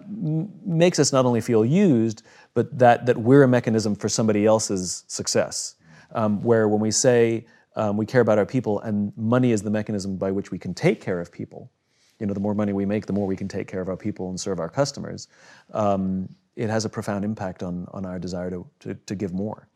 makes 0.63 0.99
us 0.99 1.11
not 1.11 1.25
only 1.25 1.41
feel 1.41 1.65
used, 1.65 2.21
but 2.53 2.77
that 2.77 3.07
that 3.07 3.17
we're 3.17 3.43
a 3.43 3.47
mechanism 3.47 3.95
for 3.95 4.07
somebody 4.07 4.45
else's 4.45 5.03
success. 5.07 5.75
Um, 6.13 6.43
where 6.43 6.67
when 6.67 6.79
we 6.79 6.91
say 6.91 7.45
um, 7.75 7.97
we 7.97 8.05
care 8.05 8.21
about 8.21 8.37
our 8.37 8.45
people, 8.45 8.79
and 8.81 9.11
money 9.17 9.51
is 9.51 9.63
the 9.63 9.69
mechanism 9.69 10.17
by 10.17 10.31
which 10.31 10.51
we 10.51 10.59
can 10.59 10.73
take 10.73 11.01
care 11.01 11.19
of 11.19 11.31
people. 11.31 11.71
You 12.19 12.27
know, 12.27 12.33
the 12.33 12.39
more 12.39 12.53
money 12.53 12.73
we 12.73 12.85
make, 12.85 13.07
the 13.07 13.13
more 13.13 13.25
we 13.25 13.35
can 13.35 13.47
take 13.47 13.67
care 13.67 13.81
of 13.81 13.89
our 13.89 13.97
people 13.97 14.29
and 14.29 14.39
serve 14.39 14.59
our 14.59 14.69
customers. 14.69 15.27
Um, 15.73 16.29
it 16.55 16.69
has 16.69 16.85
a 16.85 16.89
profound 16.89 17.25
impact 17.25 17.63
on 17.63 17.87
on 17.91 18.05
our 18.05 18.19
desire 18.19 18.49
to 18.51 18.67
to, 18.81 18.93
to 18.93 19.15
give 19.15 19.33
more. 19.33 19.67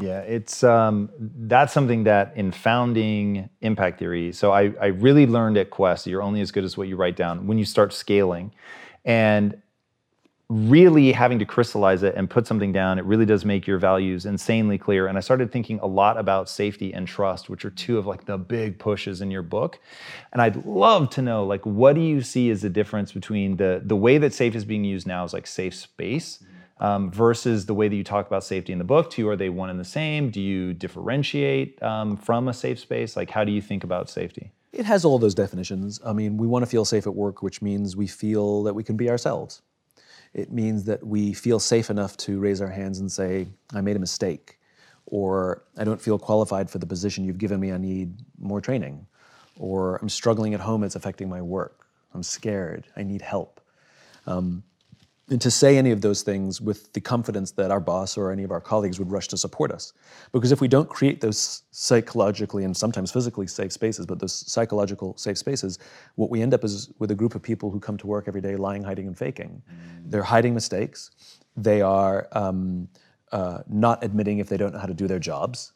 Yeah, 0.00 0.20
it's 0.20 0.64
um, 0.64 1.10
that's 1.18 1.72
something 1.72 2.04
that 2.04 2.32
in 2.36 2.52
founding 2.52 3.50
impact 3.60 3.98
theory. 3.98 4.32
So 4.32 4.50
I, 4.52 4.72
I 4.80 4.86
really 4.86 5.26
learned 5.26 5.58
at 5.58 5.70
Quest 5.70 6.06
you're 6.06 6.22
only 6.22 6.40
as 6.40 6.50
good 6.50 6.64
as 6.64 6.76
what 6.76 6.88
you 6.88 6.96
write 6.96 7.16
down 7.16 7.46
when 7.46 7.58
you 7.58 7.66
start 7.66 7.92
scaling, 7.92 8.52
and 9.04 9.60
really 10.50 11.12
having 11.12 11.38
to 11.38 11.44
crystallize 11.44 12.02
it 12.02 12.16
and 12.16 12.28
put 12.28 12.44
something 12.44 12.72
down, 12.72 12.98
it 12.98 13.04
really 13.04 13.24
does 13.24 13.44
make 13.44 13.68
your 13.68 13.78
values 13.78 14.26
insanely 14.26 14.76
clear. 14.76 15.06
And 15.06 15.16
I 15.16 15.20
started 15.20 15.52
thinking 15.52 15.78
a 15.78 15.86
lot 15.86 16.18
about 16.18 16.48
safety 16.48 16.92
and 16.92 17.06
trust, 17.06 17.48
which 17.48 17.64
are 17.64 17.70
two 17.70 17.98
of 17.98 18.06
like 18.06 18.24
the 18.24 18.36
big 18.36 18.76
pushes 18.80 19.20
in 19.20 19.30
your 19.30 19.42
book. 19.42 19.78
And 20.32 20.42
I'd 20.42 20.66
love 20.66 21.08
to 21.10 21.22
know, 21.22 21.44
like, 21.44 21.64
what 21.64 21.94
do 21.94 22.00
you 22.00 22.20
see 22.20 22.50
as 22.50 22.62
the 22.62 22.68
difference 22.68 23.12
between 23.12 23.56
the 23.58 23.80
the 23.84 23.94
way 23.94 24.18
that 24.18 24.34
safe 24.34 24.56
is 24.56 24.64
being 24.64 24.82
used 24.82 25.06
now 25.06 25.24
is 25.24 25.32
like 25.32 25.46
safe 25.46 25.74
space 25.74 26.42
um, 26.80 27.12
versus 27.12 27.66
the 27.66 27.74
way 27.74 27.86
that 27.86 27.94
you 27.94 28.02
talk 28.02 28.26
about 28.26 28.42
safety 28.42 28.72
in 28.72 28.78
the 28.78 28.84
book? 28.84 29.08
Two, 29.08 29.28
are 29.28 29.36
they 29.36 29.50
one 29.50 29.70
and 29.70 29.78
the 29.78 29.84
same? 29.84 30.30
Do 30.30 30.40
you 30.40 30.74
differentiate 30.74 31.80
um, 31.80 32.16
from 32.16 32.48
a 32.48 32.52
safe 32.52 32.80
space? 32.80 33.16
Like, 33.16 33.30
how 33.30 33.44
do 33.44 33.52
you 33.52 33.62
think 33.62 33.84
about 33.84 34.10
safety? 34.10 34.50
It 34.72 34.84
has 34.86 35.04
all 35.04 35.18
those 35.18 35.34
definitions. 35.34 36.00
I 36.04 36.12
mean, 36.12 36.36
we 36.36 36.46
want 36.46 36.62
to 36.62 36.70
feel 36.70 36.84
safe 36.84 37.06
at 37.06 37.14
work, 37.14 37.42
which 37.42 37.60
means 37.60 37.96
we 37.96 38.06
feel 38.06 38.62
that 38.62 38.74
we 38.74 38.84
can 38.84 38.96
be 38.96 39.10
ourselves. 39.10 39.62
It 40.32 40.52
means 40.52 40.84
that 40.84 41.04
we 41.04 41.32
feel 41.32 41.58
safe 41.58 41.90
enough 41.90 42.16
to 42.18 42.38
raise 42.38 42.60
our 42.60 42.68
hands 42.68 43.00
and 43.00 43.10
say, 43.10 43.48
I 43.74 43.80
made 43.80 43.96
a 43.96 44.00
mistake, 44.00 44.60
or 45.06 45.64
I 45.76 45.82
don't 45.82 46.00
feel 46.00 46.18
qualified 46.18 46.70
for 46.70 46.78
the 46.78 46.86
position 46.86 47.24
you've 47.24 47.38
given 47.38 47.58
me, 47.58 47.72
I 47.72 47.78
need 47.78 48.14
more 48.38 48.60
training, 48.60 49.06
or 49.58 49.96
I'm 49.96 50.08
struggling 50.08 50.54
at 50.54 50.60
home, 50.60 50.84
it's 50.84 50.94
affecting 50.94 51.28
my 51.28 51.42
work, 51.42 51.88
I'm 52.14 52.22
scared, 52.22 52.86
I 52.96 53.02
need 53.02 53.22
help. 53.22 53.60
Um, 54.26 54.62
and 55.30 55.40
to 55.40 55.50
say 55.50 55.78
any 55.78 55.92
of 55.92 56.00
those 56.00 56.22
things 56.22 56.60
with 56.60 56.92
the 56.92 57.00
confidence 57.00 57.52
that 57.52 57.70
our 57.70 57.78
boss 57.78 58.18
or 58.18 58.32
any 58.32 58.42
of 58.42 58.50
our 58.50 58.60
colleagues 58.60 58.98
would 58.98 59.12
rush 59.12 59.28
to 59.28 59.36
support 59.36 59.70
us. 59.70 59.92
Because 60.32 60.50
if 60.50 60.60
we 60.60 60.66
don't 60.66 60.88
create 60.88 61.20
those 61.20 61.62
psychologically 61.70 62.64
and 62.64 62.76
sometimes 62.76 63.12
physically 63.12 63.46
safe 63.46 63.72
spaces, 63.72 64.06
but 64.06 64.18
those 64.18 64.32
psychological 64.50 65.16
safe 65.16 65.38
spaces, 65.38 65.78
what 66.16 66.30
we 66.30 66.42
end 66.42 66.52
up 66.52 66.64
is 66.64 66.90
with 66.98 67.12
a 67.12 67.14
group 67.14 67.36
of 67.36 67.42
people 67.42 67.70
who 67.70 67.78
come 67.78 67.96
to 67.98 68.08
work 68.08 68.24
every 68.26 68.40
day 68.40 68.56
lying, 68.56 68.82
hiding, 68.82 69.06
and 69.06 69.16
faking. 69.16 69.62
Mm. 69.70 70.10
They're 70.10 70.24
hiding 70.24 70.52
mistakes. 70.52 71.12
They 71.56 71.80
are 71.80 72.26
um, 72.32 72.88
uh, 73.30 73.60
not 73.68 74.02
admitting 74.02 74.38
if 74.38 74.48
they 74.48 74.56
don't 74.56 74.72
know 74.72 74.80
how 74.80 74.86
to 74.86 74.94
do 74.94 75.06
their 75.06 75.20
jobs. 75.20 75.72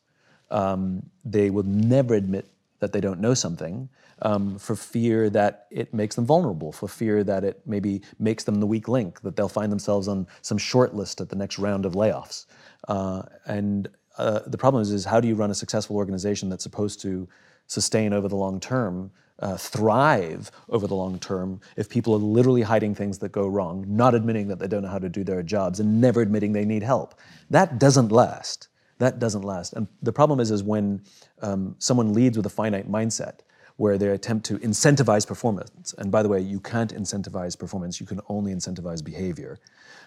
Um, 0.50 1.08
they 1.24 1.50
will 1.50 1.62
never 1.62 2.14
admit 2.14 2.48
that 2.80 2.92
they 2.92 3.00
don't 3.00 3.20
know 3.20 3.34
something 3.34 3.88
um, 4.22 4.58
for 4.58 4.76
fear 4.76 5.30
that 5.30 5.66
it 5.70 5.92
makes 5.92 6.16
them 6.16 6.26
vulnerable, 6.26 6.72
for 6.72 6.88
fear 6.88 7.24
that 7.24 7.44
it 7.44 7.60
maybe 7.66 8.02
makes 8.18 8.44
them 8.44 8.60
the 8.60 8.66
weak 8.66 8.88
link, 8.88 9.20
that 9.22 9.36
they'll 9.36 9.48
find 9.48 9.70
themselves 9.70 10.08
on 10.08 10.26
some 10.42 10.58
short 10.58 10.94
list 10.94 11.20
at 11.20 11.28
the 11.28 11.36
next 11.36 11.58
round 11.58 11.84
of 11.84 11.92
layoffs. 11.94 12.46
Uh, 12.88 13.22
and 13.46 13.88
uh, 14.18 14.40
the 14.46 14.58
problem 14.58 14.80
is, 14.82 14.90
is 14.92 15.04
how 15.04 15.20
do 15.20 15.28
you 15.28 15.34
run 15.34 15.50
a 15.50 15.54
successful 15.54 15.96
organization 15.96 16.48
that's 16.48 16.62
supposed 16.62 17.00
to 17.00 17.28
sustain 17.66 18.12
over 18.12 18.28
the 18.28 18.36
long 18.36 18.60
term, 18.60 19.10
uh, 19.40 19.56
thrive 19.56 20.50
over 20.68 20.86
the 20.86 20.94
long 20.94 21.18
term, 21.18 21.60
if 21.76 21.88
people 21.88 22.14
are 22.14 22.18
literally 22.18 22.62
hiding 22.62 22.94
things 22.94 23.18
that 23.18 23.32
go 23.32 23.48
wrong, 23.48 23.84
not 23.88 24.14
admitting 24.14 24.48
that 24.48 24.58
they 24.58 24.68
don't 24.68 24.82
know 24.82 24.88
how 24.88 24.98
to 24.98 25.08
do 25.08 25.24
their 25.24 25.42
jobs, 25.42 25.80
and 25.80 26.00
never 26.00 26.20
admitting 26.20 26.52
they 26.52 26.64
need 26.64 26.82
help? 26.82 27.14
That 27.50 27.78
doesn't 27.78 28.12
last. 28.12 28.68
That 28.98 29.18
doesn't 29.18 29.42
last. 29.42 29.72
And 29.72 29.88
the 30.02 30.12
problem 30.12 30.38
is, 30.38 30.50
is 30.50 30.62
when 30.62 31.02
um, 31.42 31.74
someone 31.78 32.12
leads 32.12 32.36
with 32.36 32.46
a 32.46 32.50
finite 32.50 32.90
mindset, 32.90 33.40
where 33.76 33.98
they 33.98 34.08
attempt 34.08 34.46
to 34.46 34.58
incentivize 34.58 35.26
performance. 35.26 35.94
And 35.98 36.10
by 36.10 36.22
the 36.22 36.28
way, 36.28 36.40
you 36.40 36.60
can't 36.60 36.94
incentivize 36.94 37.58
performance, 37.58 38.00
you 38.00 38.06
can 38.06 38.20
only 38.28 38.52
incentivize 38.52 39.04
behavior. 39.04 39.58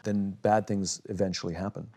Then 0.04 0.32
bad 0.42 0.68
things 0.68 1.02
eventually 1.10 1.54
happen. 1.54 1.90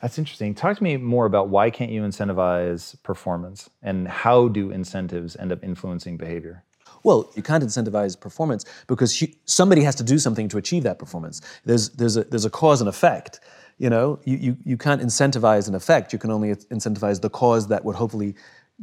That's 0.00 0.18
interesting. 0.18 0.54
Talk 0.54 0.76
to 0.76 0.82
me 0.82 0.96
more 0.96 1.26
about 1.26 1.48
why 1.48 1.70
can't 1.70 1.90
you 1.90 2.02
incentivize 2.02 3.00
performance 3.02 3.70
and 3.82 4.06
how 4.08 4.48
do 4.48 4.70
incentives 4.70 5.36
end 5.36 5.52
up 5.52 5.62
influencing 5.62 6.16
behavior? 6.16 6.64
Well, 7.04 7.30
you 7.34 7.42
can't 7.42 7.64
incentivize 7.64 8.18
performance 8.18 8.64
because 8.86 9.24
somebody 9.44 9.82
has 9.82 9.94
to 9.96 10.04
do 10.04 10.18
something 10.18 10.48
to 10.48 10.58
achieve 10.58 10.82
that 10.84 10.98
performance. 10.98 11.40
There's, 11.64 11.90
there's, 11.90 12.16
a, 12.16 12.24
there's 12.24 12.44
a 12.44 12.50
cause 12.50 12.80
and 12.80 12.88
effect. 12.88 13.40
You 13.78 13.90
know, 13.90 14.20
you, 14.24 14.36
you, 14.36 14.56
you 14.64 14.76
can't 14.76 15.02
incentivize 15.02 15.68
an 15.68 15.74
effect. 15.74 16.12
You 16.12 16.18
can 16.18 16.30
only 16.30 16.54
incentivize 16.54 17.20
the 17.20 17.30
cause 17.30 17.68
that 17.68 17.84
would 17.84 17.96
hopefully 17.96 18.34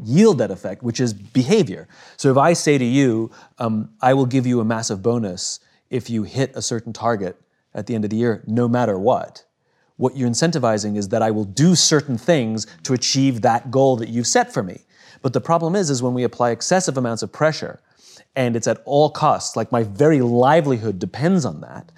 yield 0.03 0.37
that 0.37 0.51
effect, 0.51 0.83
which 0.83 0.99
is 0.99 1.13
behavior. 1.13 1.87
So 2.17 2.31
if 2.31 2.37
I 2.37 2.53
say 2.53 2.77
to 2.77 2.85
you, 2.85 3.31
um, 3.57 3.89
I 4.01 4.13
will 4.13 4.25
give 4.25 4.47
you 4.47 4.59
a 4.59 4.65
massive 4.65 5.01
bonus 5.01 5.59
if 5.89 6.09
you 6.09 6.23
hit 6.23 6.51
a 6.55 6.61
certain 6.61 6.93
target 6.93 7.39
at 7.73 7.87
the 7.87 7.95
end 7.95 8.03
of 8.03 8.09
the 8.09 8.17
year, 8.17 8.43
no 8.47 8.67
matter 8.67 8.97
what, 8.97 9.43
what 9.97 10.15
you're 10.15 10.29
incentivizing 10.29 10.95
is 10.97 11.09
that 11.09 11.21
I 11.21 11.31
will 11.31 11.43
do 11.43 11.75
certain 11.75 12.17
things 12.17 12.65
to 12.83 12.93
achieve 12.93 13.41
that 13.41 13.69
goal 13.69 13.97
that 13.97 14.09
you've 14.09 14.27
set 14.27 14.53
for 14.53 14.63
me. 14.63 14.85
But 15.21 15.33
the 15.33 15.41
problem 15.41 15.75
is, 15.75 15.89
is 15.89 16.01
when 16.01 16.13
we 16.13 16.23
apply 16.23 16.51
excessive 16.51 16.97
amounts 16.97 17.21
of 17.21 17.31
pressure, 17.31 17.81
and 18.35 18.55
it's 18.55 18.67
at 18.67 18.81
all 18.85 19.09
costs, 19.09 19.57
like 19.57 19.71
my 19.71 19.83
very 19.83 20.21
livelihood 20.21 20.99
depends 20.99 21.43
on 21.43 21.61
that, 21.61 21.91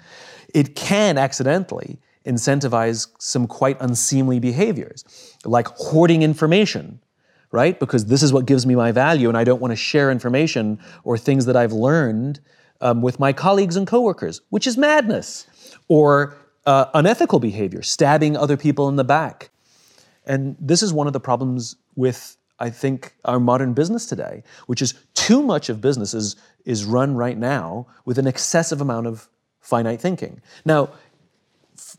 it 0.52 0.74
can 0.74 1.16
accidentally 1.16 2.00
incentivize 2.26 3.08
some 3.18 3.46
quite 3.46 3.80
unseemly 3.80 4.40
behaviors, 4.40 5.04
like 5.44 5.68
hoarding 5.68 6.22
information 6.22 6.98
right? 7.52 7.78
Because 7.78 8.06
this 8.06 8.22
is 8.22 8.32
what 8.32 8.46
gives 8.46 8.66
me 8.66 8.74
my 8.74 8.90
value, 8.90 9.28
and 9.28 9.38
I 9.38 9.44
don't 9.44 9.60
want 9.60 9.70
to 9.70 9.76
share 9.76 10.10
information 10.10 10.80
or 11.04 11.16
things 11.16 11.46
that 11.46 11.56
I've 11.56 11.72
learned 11.72 12.40
um, 12.80 13.02
with 13.02 13.20
my 13.20 13.32
colleagues 13.32 13.76
and 13.76 13.86
coworkers, 13.86 14.40
which 14.50 14.66
is 14.66 14.76
madness. 14.76 15.46
Or 15.88 16.36
uh, 16.66 16.86
unethical 16.94 17.38
behavior, 17.38 17.82
stabbing 17.82 18.36
other 18.36 18.56
people 18.56 18.88
in 18.88 18.96
the 18.96 19.04
back. 19.04 19.50
And 20.26 20.56
this 20.60 20.82
is 20.82 20.92
one 20.92 21.06
of 21.06 21.12
the 21.12 21.20
problems 21.20 21.76
with, 21.96 22.36
I 22.58 22.70
think, 22.70 23.14
our 23.24 23.40
modern 23.40 23.74
business 23.74 24.06
today, 24.06 24.44
which 24.66 24.80
is 24.80 24.94
too 25.14 25.42
much 25.42 25.68
of 25.68 25.80
business 25.80 26.14
is, 26.14 26.36
is 26.64 26.84
run 26.84 27.14
right 27.14 27.36
now 27.36 27.86
with 28.04 28.18
an 28.18 28.26
excessive 28.26 28.80
amount 28.80 29.06
of 29.06 29.28
finite 29.60 30.00
thinking. 30.00 30.40
Now, 30.64 30.90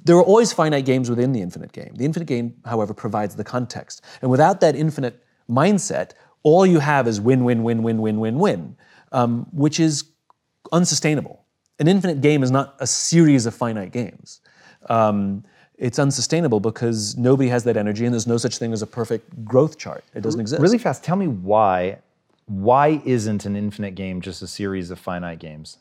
there 0.06 0.16
are 0.16 0.24
always 0.24 0.54
finite 0.54 0.86
games 0.86 1.10
within 1.10 1.34
the 1.34 1.42
infinite 1.42 1.74
game. 1.74 1.94
The 1.96 2.06
infinite 2.06 2.26
game, 2.26 2.56
however, 2.66 2.94
provides 2.94 3.36
the 3.36 3.44
context. 3.44 4.02
And 4.22 4.32
without 4.32 4.62
that 4.62 4.76
infinite 4.76 5.23
mindset, 5.50 6.12
all 6.44 6.66
you 6.66 6.80
have 6.80 7.08
is 7.08 7.22
win, 7.22 7.44
win, 7.44 7.64
win, 7.64 7.84
win, 7.84 8.02
win, 8.02 8.20
win, 8.20 8.40
win, 8.40 8.76
um, 9.12 9.48
which 9.52 9.80
is 9.80 10.04
unsustainable. 10.72 11.44
An 11.80 11.88
infinite 11.88 12.22
game 12.22 12.44
is 12.44 12.52
not 12.52 12.76
a 12.80 12.88
series 12.88 13.46
of 13.46 13.54
finite 13.54 13.92
games. 13.92 14.42
Um, 14.90 15.44
it's 15.78 16.00
unsustainable 16.00 16.60
because 16.60 17.18
nobody 17.18 17.50
has 17.50 17.64
that 17.64 17.78
energy, 17.78 18.06
and 18.06 18.14
there's 18.14 18.28
no 18.28 18.38
such 18.38 18.58
thing 18.58 18.74
as 18.74 18.82
a 18.82 18.88
perfect 18.88 19.44
growth 19.44 19.78
chart. 19.78 20.04
It 20.14 20.22
doesn't 20.22 20.40
exist. 20.40 20.62
Really 20.62 20.78
fast, 20.78 21.04
tell 21.04 21.16
me 21.16 21.28
why. 21.28 22.00
Why 22.46 23.02
isn't 23.06 23.46
an 23.46 23.56
infinite 23.56 23.96
game 23.96 24.22
just 24.22 24.42
a 24.42 24.48
series 24.48 24.92
of 24.92 25.00
finite 25.00 25.40
games? 25.40 25.78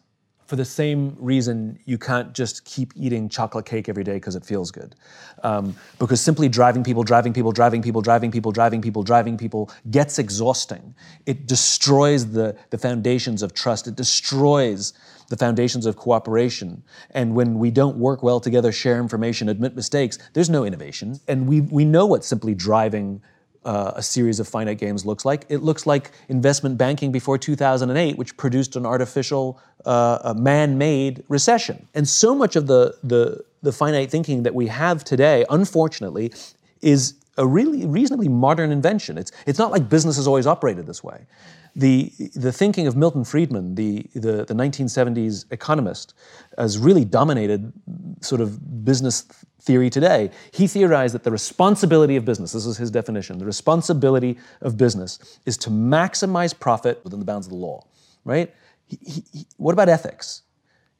For 0.52 0.56
the 0.56 0.64
same 0.66 1.16
reason 1.18 1.78
you 1.86 1.96
can't 1.96 2.34
just 2.34 2.66
keep 2.66 2.92
eating 2.94 3.26
chocolate 3.26 3.64
cake 3.64 3.88
every 3.88 4.04
day 4.04 4.16
because 4.16 4.36
it 4.36 4.44
feels 4.44 4.70
good. 4.70 4.94
Um, 5.42 5.74
because 5.98 6.20
simply 6.20 6.46
driving 6.46 6.84
people, 6.84 7.04
driving 7.04 7.32
people, 7.32 7.52
driving 7.52 7.80
people, 7.80 8.02
driving 8.02 8.30
people, 8.30 8.52
driving 8.52 8.82
people, 8.82 9.02
driving 9.02 9.38
people 9.38 9.70
gets 9.90 10.18
exhausting. 10.18 10.94
It 11.24 11.46
destroys 11.46 12.32
the, 12.32 12.54
the 12.68 12.76
foundations 12.76 13.42
of 13.42 13.54
trust, 13.54 13.88
it 13.88 13.96
destroys 13.96 14.92
the 15.30 15.38
foundations 15.38 15.86
of 15.86 15.96
cooperation. 15.96 16.82
And 17.12 17.34
when 17.34 17.58
we 17.58 17.70
don't 17.70 17.96
work 17.96 18.22
well 18.22 18.38
together, 18.38 18.72
share 18.72 19.00
information, 19.00 19.48
admit 19.48 19.74
mistakes, 19.74 20.18
there's 20.34 20.50
no 20.50 20.66
innovation. 20.66 21.18
And 21.28 21.48
we, 21.48 21.62
we 21.62 21.86
know 21.86 22.04
what 22.04 22.26
simply 22.26 22.54
driving 22.54 23.22
uh, 23.64 23.92
a 23.96 24.02
series 24.02 24.40
of 24.40 24.48
finite 24.48 24.78
games 24.78 25.06
looks 25.06 25.24
like. 25.24 25.46
It 25.48 25.58
looks 25.58 25.86
like 25.86 26.10
investment 26.28 26.78
banking 26.78 27.12
before 27.12 27.38
2008, 27.38 28.16
which 28.16 28.36
produced 28.36 28.76
an 28.76 28.86
artificial, 28.86 29.60
uh, 29.84 30.34
man 30.36 30.78
made 30.78 31.24
recession. 31.28 31.88
And 31.94 32.08
so 32.08 32.34
much 32.34 32.56
of 32.56 32.66
the, 32.66 32.94
the, 33.02 33.44
the 33.62 33.72
finite 33.72 34.10
thinking 34.10 34.42
that 34.44 34.54
we 34.54 34.66
have 34.68 35.04
today, 35.04 35.44
unfortunately, 35.50 36.32
is 36.80 37.14
a 37.38 37.46
really 37.46 37.86
reasonably 37.86 38.28
modern 38.28 38.70
invention. 38.70 39.16
It's, 39.16 39.32
it's 39.46 39.58
not 39.58 39.70
like 39.70 39.88
business 39.88 40.16
has 40.16 40.26
always 40.26 40.46
operated 40.46 40.86
this 40.86 41.02
way. 41.02 41.26
The, 41.74 42.12
the 42.34 42.52
thinking 42.52 42.86
of 42.86 42.96
Milton 42.96 43.24
Friedman, 43.24 43.74
the, 43.74 44.06
the, 44.14 44.44
the 44.44 44.54
1970s 44.54 45.46
economist, 45.50 46.14
has 46.58 46.78
really 46.78 47.04
dominated 47.04 47.72
sort 48.20 48.40
of 48.40 48.84
business 48.84 49.22
theory 49.60 49.88
today. 49.88 50.30
He 50.52 50.66
theorized 50.66 51.14
that 51.14 51.24
the 51.24 51.30
responsibility 51.30 52.16
of 52.16 52.24
business, 52.24 52.52
this 52.52 52.66
is 52.66 52.76
his 52.76 52.90
definition, 52.90 53.38
the 53.38 53.46
responsibility 53.46 54.38
of 54.60 54.76
business 54.76 55.38
is 55.46 55.56
to 55.58 55.70
maximize 55.70 56.58
profit 56.58 57.02
within 57.04 57.20
the 57.20 57.24
bounds 57.24 57.46
of 57.46 57.50
the 57.50 57.58
law, 57.58 57.86
right? 58.24 58.52
He, 58.86 59.24
he, 59.32 59.46
what 59.56 59.72
about 59.72 59.88
ethics? 59.88 60.42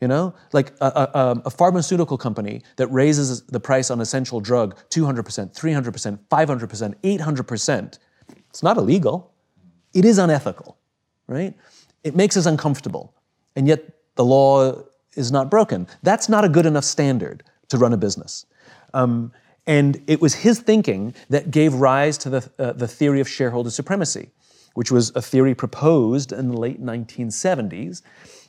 You 0.01 0.09
know, 0.09 0.35
like 0.53 0.73
a, 0.81 0.87
a, 0.87 1.43
a, 1.45 1.51
pharmaceutical 1.51 2.19
company 2.19 2.63
that 2.75 2.89
raises 2.89 3.43
the 3.43 3.61
price 3.61 3.89
on 3.89 4.01
essential 4.01 4.41
drug 4.41 4.77
200%, 4.91 5.23
300%, 5.57 6.19
500%, 6.29 6.95
800%, 7.05 7.99
it's 8.51 8.63
not 8.65 8.79
illegal. 8.79 9.32
It 9.95 10.05
is 10.05 10.19
unethical, 10.19 10.77
right? 11.27 11.55
It 12.05 12.17
makes 12.17 12.37
us 12.37 12.47
uncomfortable. 12.47 13.15
And 13.57 13.69
yet 13.69 13.85
the 14.17 14.25
law 14.25 14.83
is 15.15 15.31
not 15.31 15.51
broken. 15.51 15.87
That's 16.03 16.29
not 16.29 16.45
a 16.45 16.49
good 16.49 16.67
enough 16.67 16.85
standard 16.85 17.43
to 17.69 17.79
run 17.79 17.93
a 17.93 17.97
business. 17.97 18.47
Um, 18.95 19.33
and 19.67 20.03
it 20.07 20.21
was 20.21 20.35
his 20.35 20.59
thinking 20.59 21.15
that 21.31 21.51
gave 21.51 21.75
rise 21.75 22.19
to 22.19 22.31
the, 22.31 22.51
uh, 22.59 22.73
the 22.73 22.89
theory 22.89 23.21
of 23.21 23.29
shareholder 23.29 23.71
supremacy, 23.71 24.31
which 24.75 24.91
was 24.91 25.15
a 25.15 25.23
theory 25.23 25.55
proposed 25.55 26.33
in 26.33 26.49
the 26.49 26.57
late 26.57 26.83
1970s 26.83 28.03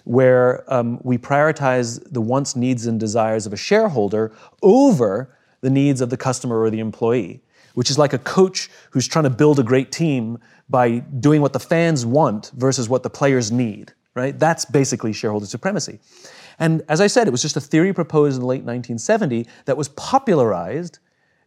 where 0.05 0.63
um, 0.73 0.99
we 1.03 1.17
prioritize 1.17 2.03
the 2.11 2.21
wants, 2.21 2.55
needs, 2.55 2.85
and 2.85 2.99
desires 2.99 3.45
of 3.45 3.53
a 3.53 3.57
shareholder 3.57 4.33
over 4.61 5.33
the 5.61 5.69
needs 5.69 6.01
of 6.01 6.09
the 6.09 6.17
customer 6.17 6.59
or 6.59 6.69
the 6.69 6.79
employee, 6.79 7.41
which 7.73 7.89
is 7.89 7.97
like 7.97 8.13
a 8.13 8.19
coach 8.19 8.69
who's 8.91 9.07
trying 9.07 9.23
to 9.23 9.29
build 9.29 9.59
a 9.59 9.63
great 9.63 9.91
team 9.91 10.37
by 10.69 10.99
doing 10.99 11.41
what 11.41 11.53
the 11.53 11.59
fans 11.59 12.05
want 12.05 12.51
versus 12.55 12.87
what 12.87 13.03
the 13.03 13.09
players 13.09 13.51
need, 13.51 13.93
right? 14.15 14.37
That's 14.37 14.65
basically 14.65 15.13
shareholder 15.13 15.45
supremacy. 15.45 15.99
And 16.59 16.83
as 16.87 17.01
I 17.01 17.07
said, 17.07 17.27
it 17.27 17.31
was 17.31 17.41
just 17.41 17.57
a 17.57 17.61
theory 17.61 17.93
proposed 17.93 18.35
in 18.35 18.41
the 18.41 18.47
late 18.47 18.63
1970 18.63 19.47
that 19.65 19.75
was 19.75 19.89
popularized 19.89 20.99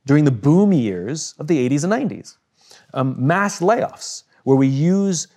during 0.05 0.25
the 0.25 0.31
boom 0.31 0.73
years 0.73 1.35
of 1.39 1.47
the 1.47 1.69
80s 1.69 1.85
and 1.85 2.11
90s. 2.11 2.37
Um, 2.95 3.15
mass 3.19 3.61
layoffs, 3.61 4.25
where 4.45 4.57
we 4.57 4.67
use 4.67 5.29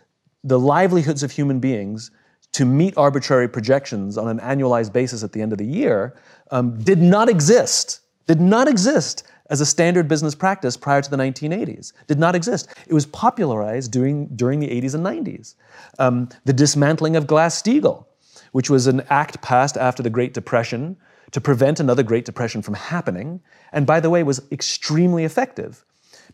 the 0.43 0.59
livelihoods 0.59 1.23
of 1.23 1.31
human 1.31 1.59
beings 1.59 2.11
to 2.53 2.65
meet 2.65 2.97
arbitrary 2.97 3.47
projections 3.47 4.17
on 4.17 4.27
an 4.27 4.39
annualized 4.39 4.91
basis 4.91 5.23
at 5.23 5.33
the 5.33 5.41
end 5.41 5.51
of 5.51 5.57
the 5.57 5.65
year 5.65 6.15
um, 6.51 6.79
did 6.79 6.99
not 6.99 7.29
exist, 7.29 8.01
did 8.27 8.41
not 8.41 8.67
exist 8.67 9.23
as 9.49 9.61
a 9.61 9.65
standard 9.65 10.07
business 10.07 10.35
practice 10.35 10.77
prior 10.77 11.01
to 11.01 11.09
the 11.09 11.17
1980s. 11.17 11.93
Did 12.07 12.19
not 12.19 12.35
exist. 12.35 12.69
It 12.87 12.93
was 12.93 13.05
popularized 13.05 13.91
during, 13.91 14.27
during 14.27 14.59
the 14.59 14.67
80s 14.67 14.95
and 14.95 15.05
90s. 15.05 15.55
Um, 15.97 16.29
the 16.45 16.53
dismantling 16.53 17.15
of 17.15 17.27
Glass-Steagall, 17.27 18.05
which 18.51 18.69
was 18.69 18.87
an 18.87 19.01
act 19.09 19.41
passed 19.41 19.77
after 19.77 20.03
the 20.03 20.09
Great 20.09 20.33
Depression 20.33 20.97
to 21.31 21.41
prevent 21.41 21.79
another 21.79 22.03
Great 22.03 22.25
Depression 22.25 22.61
from 22.61 22.73
happening, 22.73 23.41
and 23.71 23.85
by 23.85 23.99
the 23.99 24.09
way, 24.09 24.23
was 24.23 24.41
extremely 24.51 25.23
effective. 25.23 25.85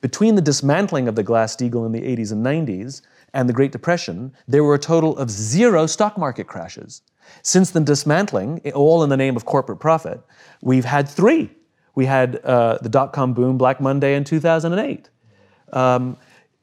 Between 0.01 0.35
the 0.35 0.41
dismantling 0.41 1.07
of 1.07 1.15
the 1.15 1.23
Glass-Steagall 1.23 1.85
in 1.85 1.91
the 1.91 2.01
80s 2.01 2.31
and 2.31 2.45
90s 2.45 3.01
and 3.33 3.49
the 3.49 3.53
Great 3.53 3.71
Depression, 3.71 4.33
there 4.47 4.63
were 4.63 4.75
a 4.75 4.79
total 4.79 5.17
of 5.17 5.29
zero 5.29 5.85
stock 5.87 6.17
market 6.17 6.47
crashes. 6.47 7.01
Since 7.41 7.71
the 7.71 7.79
dismantling, 7.79 8.61
all 8.73 9.03
in 9.03 9.09
the 9.09 9.17
name 9.17 9.35
of 9.35 9.45
corporate 9.45 9.79
profit, 9.79 10.21
we've 10.61 10.85
had 10.85 11.09
three. 11.09 11.49
We 11.95 12.05
had 12.05 12.37
uh, 12.43 12.77
the 12.81 12.89
dot 12.89 13.13
com 13.13 13.33
boom, 13.33 13.57
Black 13.57 13.81
Monday 13.81 14.15
in 14.15 14.23
2008. 14.23 15.09
Um, 15.73 16.17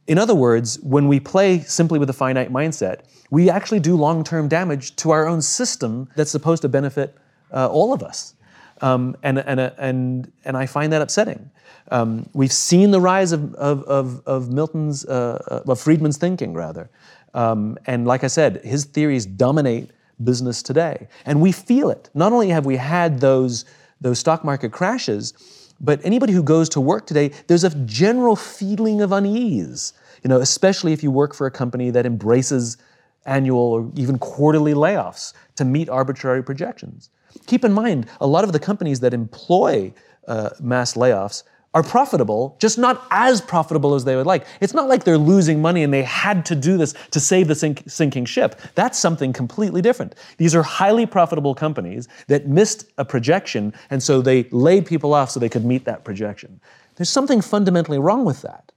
in 0.07 0.19
other 0.19 0.35
words, 0.35 0.79
when 0.81 1.09
we 1.09 1.21
play 1.21 1.61
simply 1.61 1.99
with 1.99 2.11
a 2.11 2.13
finite 2.13 2.53
mindset, 2.53 3.01
we 3.31 3.49
actually 3.49 3.81
do 3.81 3.97
long 3.97 4.25
term 4.25 4.49
damage 4.49 4.95
to 4.97 5.11
our 5.11 5.27
own 5.27 5.41
system 5.41 6.09
that's 6.17 6.31
supposed 6.31 6.63
to 6.63 6.69
benefit 6.69 7.17
uh, 7.53 7.69
all 7.69 7.93
of 7.93 8.03
us. 8.03 8.35
Um, 8.81 9.17
and, 9.23 9.39
and, 9.39 9.61
and, 9.61 10.33
and 10.45 10.57
I 10.57 10.67
find 10.67 10.93
that 10.93 11.03
upsetting. 11.03 11.51
Um, 11.91 12.29
we've 12.33 12.53
seen 12.53 12.91
the 12.91 13.01
rise 13.01 13.33
of, 13.33 13.55
of, 13.55 13.85
of, 13.85 14.23
of 14.27 14.53
Milton's, 14.53 15.05
uh, 15.05 15.43
uh, 15.51 15.71
of 15.71 15.81
Friedman's 15.81 16.17
thinking, 16.17 16.53
rather. 16.53 16.91
Um, 17.35 17.79
and 17.87 18.07
like 18.07 18.25
I 18.25 18.27
said, 18.27 18.61
his 18.65 18.85
theories 18.85 19.25
dominate 19.25 19.91
business 20.25 20.63
today. 20.63 21.09
And 21.27 21.41
we 21.41 21.53
feel 21.53 21.91
it. 21.91 22.11
Not 22.15 22.33
only 22.33 22.49
have 22.49 22.67
we 22.67 22.77
had 22.77 23.21
those, 23.21 23.65
those 24.03 24.19
stock 24.19 24.45
market 24.45 24.73
crashes, 24.73 25.33
but 25.81 26.01
anybody 26.05 26.33
who 26.33 26.43
goes 26.43 26.69
to 26.71 26.81
work 26.81 27.07
today, 27.07 27.31
there's 27.47 27.65
a 27.65 27.71
general 27.87 28.37
feeling 28.37 29.01
of 29.01 29.13
unease, 29.13 29.93
you 30.23 30.29
know, 30.29 30.41
especially 30.41 30.93
if 30.93 31.03
you 31.03 31.11
work 31.11 31.35
for 31.35 31.47
a 31.47 31.51
company 31.51 31.91
that 31.91 32.07
embraces 32.07 32.77
annual 33.25 33.61
or 33.61 33.91
even 33.97 34.19
quarterly 34.19 34.75
layoffs 34.75 35.33
to 35.57 35.65
meet 35.65 35.89
arbitrary 35.89 36.43
projections. 36.43 37.11
Keep 37.47 37.65
in 37.65 37.73
mind, 37.73 38.07
a 38.21 38.27
lot 38.27 38.45
of 38.45 38.53
the 38.53 38.59
companies 38.59 39.01
that 39.01 39.15
employ 39.15 39.93
uh, 40.29 40.51
mass 40.61 40.95
layoffs 40.95 41.43
are 41.75 41.83
profitable, 41.83 42.57
just 42.59 42.79
not 42.79 43.07
as 43.11 43.41
profitable 43.41 43.95
as 43.95 44.05
they 44.05 44.15
would 44.15 44.27
like. 44.27 44.47
It's 44.61 44.75
not 44.75 44.89
like 44.89 45.05
they're 45.05 45.17
losing 45.17 45.63
money 45.63 45.83
and 45.83 45.93
they 45.93 46.03
had 46.03 46.45
to 46.47 46.55
do 46.55 46.77
this 46.77 46.95
to 47.13 47.21
save 47.21 47.49
the 47.49 47.55
sink, 47.55 47.83
sinking 47.87 48.27
ship. 48.27 48.61
That's 48.75 48.99
something 48.99 49.33
completely 49.33 49.81
different. 49.81 50.15
These 50.37 50.55
are 50.55 50.63
highly 50.63 51.07
profitable 51.07 51.55
companies 51.55 52.09
that 52.27 52.47
missed 52.47 52.91
a 52.99 53.05
projection, 53.05 53.73
and 53.89 54.03
so 54.03 54.21
they 54.21 54.45
laid 54.51 54.85
people 54.85 55.15
off 55.15 55.31
so 55.31 55.41
they 55.41 55.49
could 55.49 55.65
meet 55.65 55.87
that 55.87 56.05
projection. 56.05 56.61
There's 56.97 57.09
something 57.09 57.41
fundamentally 57.41 57.99
wrong 57.99 58.25
with 58.25 58.43
that. 58.43 58.71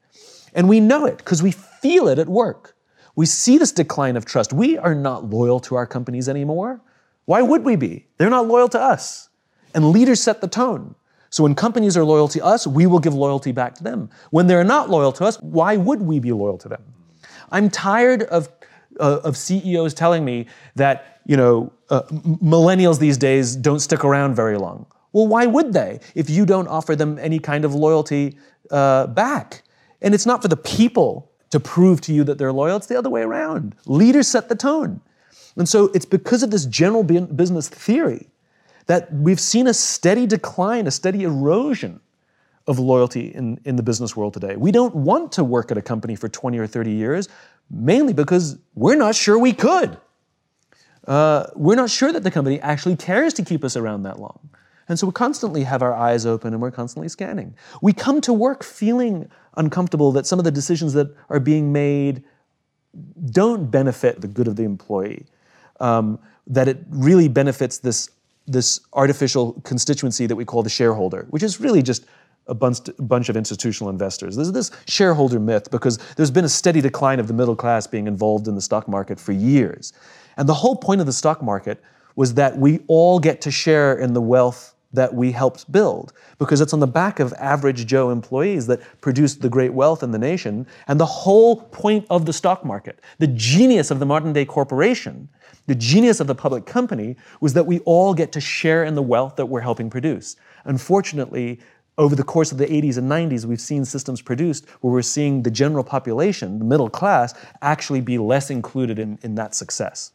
And 0.54 0.70
we 0.70 0.80
know 0.80 1.06
it 1.06 1.18
because 1.18 1.44
we 1.44 1.52
feel 1.52 2.08
it 2.08 2.18
at 2.18 2.30
work. 2.30 2.78
We 3.18 3.26
see 3.26 3.58
this 3.58 3.74
decline 3.74 4.16
of 4.16 4.26
trust. 4.26 4.54
We 4.54 4.78
are 4.78 4.96
not 4.96 5.30
loyal 5.30 5.60
to 5.62 5.76
our 5.76 5.86
companies 5.86 6.30
anymore. 6.30 6.82
Why 7.26 7.42
would 7.42 7.64
we 7.64 7.76
be? 7.76 8.08
They're 8.18 8.30
not 8.30 8.48
loyal 8.48 8.70
to 8.70 8.80
us. 8.80 9.30
And 9.74 9.92
leaders 9.92 10.22
set 10.22 10.40
the 10.40 10.48
tone. 10.48 10.96
So 11.36 11.44
when 11.44 11.54
companies 11.54 11.98
are 11.98 12.06
loyal 12.06 12.30
to 12.30 12.46
us, 12.46 12.66
we 12.66 12.86
will 12.86 13.00
give 13.00 13.14
loyalty 13.14 13.52
back 13.52 13.76
to 13.76 13.84
them. 13.84 14.10
When 14.30 14.48
they're 14.48 14.64
not 14.64 14.90
loyal 14.90 15.12
to 15.12 15.26
us, 15.26 15.36
why 15.42 15.76
would 15.76 16.02
we 16.02 16.18
be 16.18 16.32
loyal 16.32 16.58
to 16.60 16.70
them? 16.70 16.82
I'm 17.52 17.70
tired 17.70 18.24
of, 18.24 18.48
uh, 19.02 19.20
of 19.22 19.36
CEOs 19.36 19.94
telling 19.94 20.24
me 20.24 20.46
that, 20.76 21.20
you 21.26 21.36
know, 21.36 21.74
uh, 21.90 22.04
millennials 22.42 23.00
these 23.00 23.18
days 23.18 23.58
don't 23.58 23.82
stick 23.82 24.06
around 24.06 24.34
very 24.34 24.58
long. 24.58 24.86
Well, 25.12 25.28
why 25.28 25.46
would 25.46 25.74
they 25.74 26.00
if 26.16 26.30
you 26.30 26.46
don't 26.46 26.70
offer 26.70 26.96
them 26.96 27.20
any 27.20 27.40
kind 27.40 27.66
of 27.66 27.76
loyalty 27.76 28.38
uh, 28.72 29.08
back? 29.08 29.64
And 30.02 30.14
it's 30.14 30.26
not 30.26 30.42
for 30.42 30.48
the 30.48 30.56
people 30.56 31.30
to 31.50 31.60
prove 31.60 32.00
to 32.02 32.14
you 32.14 32.24
that 32.24 32.38
they're 32.38 32.54
loyal, 32.54 32.78
it's 32.78 32.88
the 32.88 32.98
other 32.98 33.10
way 33.10 33.24
around. 33.24 33.76
Leaders 33.88 34.30
set 34.30 34.48
the 34.48 34.56
tone. 34.56 35.02
And 35.58 35.68
so 35.68 35.92
it's 35.94 36.06
because 36.06 36.44
of 36.44 36.52
this 36.52 36.66
general 36.66 37.04
business 37.04 37.68
theory 37.68 38.30
that 38.88 39.12
we've 39.14 39.40
seen 39.40 39.68
a 39.68 39.74
steady 39.74 40.28
decline, 40.28 40.88
a 40.88 40.92
steady 40.92 41.24
erosion 41.24 42.00
of 42.68 42.80
loyalty 42.80 43.28
in, 43.28 43.60
in 43.66 43.76
the 43.76 43.84
business 43.84 44.16
world 44.16 44.34
today. 44.34 44.56
We 44.56 44.72
don't 44.72 44.96
want 44.96 45.32
to 45.34 45.44
work 45.44 45.72
at 45.72 45.78
a 45.78 45.82
company 45.82 46.16
for 46.16 46.28
20 46.28 46.58
or 46.58 46.68
30 46.68 46.92
years, 46.92 47.30
mainly 47.70 48.14
because 48.14 48.58
we're 48.74 48.96
not 48.96 49.16
sure 49.16 49.38
we 49.38 49.54
could. 49.54 49.98
Uh, 51.08 51.48
we're 51.56 51.76
not 51.76 51.90
sure 51.90 52.12
that 52.12 52.24
the 52.24 52.32
company 52.32 52.60
actually 52.62 52.96
cares 52.96 53.34
to 53.36 53.44
keep 53.44 53.64
us 53.64 53.76
around 53.76 54.04
that 54.04 54.20
long. 54.20 54.50
And 54.88 55.00
so 55.00 55.08
we 55.08 55.14
constantly 55.14 55.64
have 55.64 55.82
our 55.82 55.94
eyes 55.94 56.26
open 56.26 56.54
and 56.54 56.62
we're 56.62 56.72
constantly 56.72 57.10
scanning. 57.10 57.56
We 57.82 57.94
come 57.94 58.22
to 58.22 58.34
work 58.34 58.64
feeling 58.64 59.30
uncomfortable 59.58 60.12
that 60.14 60.26
some 60.26 60.40
of 60.40 60.46
the 60.46 60.52
decisions 60.52 60.94
that 60.94 61.16
are 61.30 61.40
being 61.40 61.72
made 61.72 62.24
don't 63.32 63.70
benefit 63.70 64.22
the 64.22 64.28
good 64.28 64.48
of 64.48 64.56
the 64.56 64.64
employee, 64.64 65.26
um, 65.80 66.20
that 66.48 66.68
it 66.68 66.84
really 66.90 67.28
benefits 67.28 67.80
this 67.80 68.10
this 68.48 68.80
artificial 68.94 69.54
constituency 69.64 70.28
that 70.28 70.36
we 70.36 70.46
call 70.46 70.64
the 70.64 70.70
shareholder, 70.70 71.26
which 71.30 71.44
is 71.44 71.60
really 71.60 71.82
just 71.82 72.06
a 72.48 72.54
bunch, 72.54 72.80
bunch 73.00 73.30
of 73.30 73.36
institutional 73.36 73.90
investors. 73.90 74.36
There's 74.36 74.52
this 74.52 74.72
shareholder 74.88 75.40
myth 75.40 75.72
because 75.72 75.98
there's 76.16 76.32
been 76.32 76.46
a 76.46 76.50
steady 76.50 76.82
decline 76.82 77.20
of 77.20 77.28
the 77.28 77.34
middle 77.34 77.56
class 77.56 77.88
being 77.88 78.08
involved 78.08 78.48
in 78.48 78.56
the 78.56 78.62
stock 78.62 78.88
market 78.88 79.20
for 79.20 79.32
years. 79.32 79.94
And 80.38 80.48
the 80.48 80.54
whole 80.54 80.76
point 80.76 81.02
of 81.02 81.08
the 81.08 81.14
stock 81.14 81.42
market 81.42 81.82
was 82.16 82.36
that 82.36 82.58
we 82.58 82.80
all 82.88 83.20
get 83.20 83.42
to 83.42 83.52
share 83.52 83.98
in 83.98 84.14
the 84.14 84.22
wealth 84.22 84.76
that 84.94 85.14
we 85.14 85.32
helped 85.32 85.70
build 85.72 86.14
because 86.38 86.62
it's 86.62 86.72
on 86.72 86.80
the 86.80 86.88
back 86.88 87.20
of 87.20 87.34
average 87.34 87.86
Joe 87.86 88.10
employees 88.12 88.68
that 88.68 88.82
produced 89.02 89.42
the 89.42 89.50
great 89.50 89.74
wealth 89.74 90.04
in 90.04 90.12
the 90.12 90.18
nation. 90.18 90.66
And 90.88 91.00
the 91.00 91.06
whole 91.06 91.58
point 91.58 92.06
of 92.10 92.26
the 92.26 92.34
stock 92.34 92.64
market, 92.64 93.00
the 93.20 93.28
genius 93.28 93.92
of 93.92 94.00
the 94.00 94.06
modern 94.06 94.32
day 94.32 94.46
corporation, 94.46 95.28
the 95.68 95.76
genius 95.76 96.20
of 96.20 96.28
the 96.28 96.36
public 96.36 96.66
company 96.66 97.16
was 97.42 97.54
that 97.54 97.66
we 97.66 97.80
all 97.80 98.14
get 98.14 98.32
to 98.34 98.42
share 98.42 98.84
in 98.84 98.96
the 98.96 99.02
wealth 99.02 99.36
that 99.36 99.48
we're 99.48 99.62
helping 99.62 99.90
produce. 99.90 100.36
Unfortunately, 100.66 101.60
over 101.98 102.16
the 102.16 102.24
course 102.24 102.52
of 102.52 102.58
the 102.58 102.66
80s 102.66 102.98
and 102.98 103.10
90s, 103.10 103.46
we've 103.46 103.62
seen 103.62 103.86
systems 103.86 104.22
produced 104.22 104.68
where 104.82 104.94
we're 104.94 105.02
seeing 105.02 105.44
the 105.44 105.52
general 105.52 105.84
population, 105.84 106.60
the 106.60 106.66
middle 106.66 106.90
class, 106.90 107.34
actually 107.62 108.02
be 108.02 108.18
less 108.18 108.50
included 108.50 109.00
in, 109.00 109.18
in 109.24 109.36
that 109.36 109.56
success. 109.56 110.12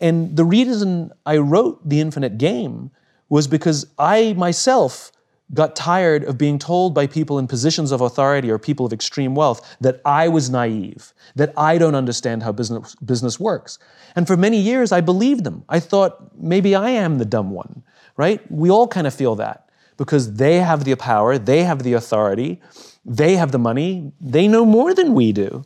And 0.00 0.36
the 0.36 0.44
reason 0.44 1.10
I 1.24 1.38
wrote 1.38 1.86
The 1.88 2.00
Infinite 2.00 2.38
Game 2.38 2.90
was 3.28 3.48
because 3.48 3.86
I 3.98 4.34
myself 4.34 5.10
got 5.54 5.76
tired 5.76 6.24
of 6.24 6.36
being 6.36 6.58
told 6.58 6.94
by 6.94 7.06
people 7.06 7.38
in 7.38 7.46
positions 7.46 7.92
of 7.92 8.00
authority 8.00 8.50
or 8.50 8.58
people 8.58 8.86
of 8.86 8.92
extreme 8.92 9.34
wealth 9.34 9.76
that 9.80 10.00
I 10.04 10.28
was 10.28 10.50
naive, 10.50 11.12
that 11.36 11.52
I 11.56 11.78
don't 11.78 11.94
understand 11.94 12.42
how 12.42 12.52
business, 12.52 12.96
business 12.96 13.38
works. 13.38 13.78
And 14.16 14.26
for 14.26 14.36
many 14.36 14.58
years, 14.58 14.90
I 14.90 15.00
believed 15.00 15.44
them. 15.44 15.64
I 15.68 15.78
thought 15.78 16.36
maybe 16.36 16.74
I 16.74 16.90
am 16.90 17.18
the 17.18 17.24
dumb 17.24 17.50
one, 17.50 17.84
right? 18.16 18.40
We 18.50 18.70
all 18.70 18.88
kind 18.88 19.06
of 19.06 19.14
feel 19.14 19.36
that 19.36 19.70
because 19.96 20.34
they 20.34 20.56
have 20.56 20.84
the 20.84 20.94
power, 20.96 21.38
they 21.38 21.62
have 21.62 21.84
the 21.84 21.92
authority, 21.92 22.60
they 23.04 23.36
have 23.36 23.52
the 23.52 23.58
money, 23.58 24.12
they 24.20 24.48
know 24.48 24.64
more 24.64 24.94
than 24.94 25.14
we 25.14 25.32
do. 25.32 25.64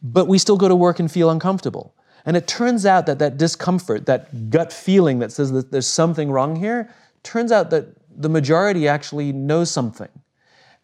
But 0.00 0.26
we 0.26 0.38
still 0.38 0.56
go 0.56 0.68
to 0.68 0.76
work 0.76 1.00
and 1.00 1.10
feel 1.10 1.30
uncomfortable. 1.30 1.94
And 2.24 2.36
it 2.36 2.46
turns 2.46 2.86
out 2.86 3.06
that 3.06 3.18
that 3.18 3.36
discomfort, 3.36 4.06
that 4.06 4.50
gut 4.50 4.72
feeling 4.72 5.18
that 5.18 5.32
says 5.32 5.50
that 5.52 5.72
there's 5.72 5.86
something 5.86 6.30
wrong 6.30 6.56
here, 6.56 6.92
turns 7.22 7.52
out 7.52 7.70
that 7.70 7.86
the 8.16 8.28
majority 8.28 8.88
actually 8.88 9.32
knows 9.32 9.70
something. 9.70 10.08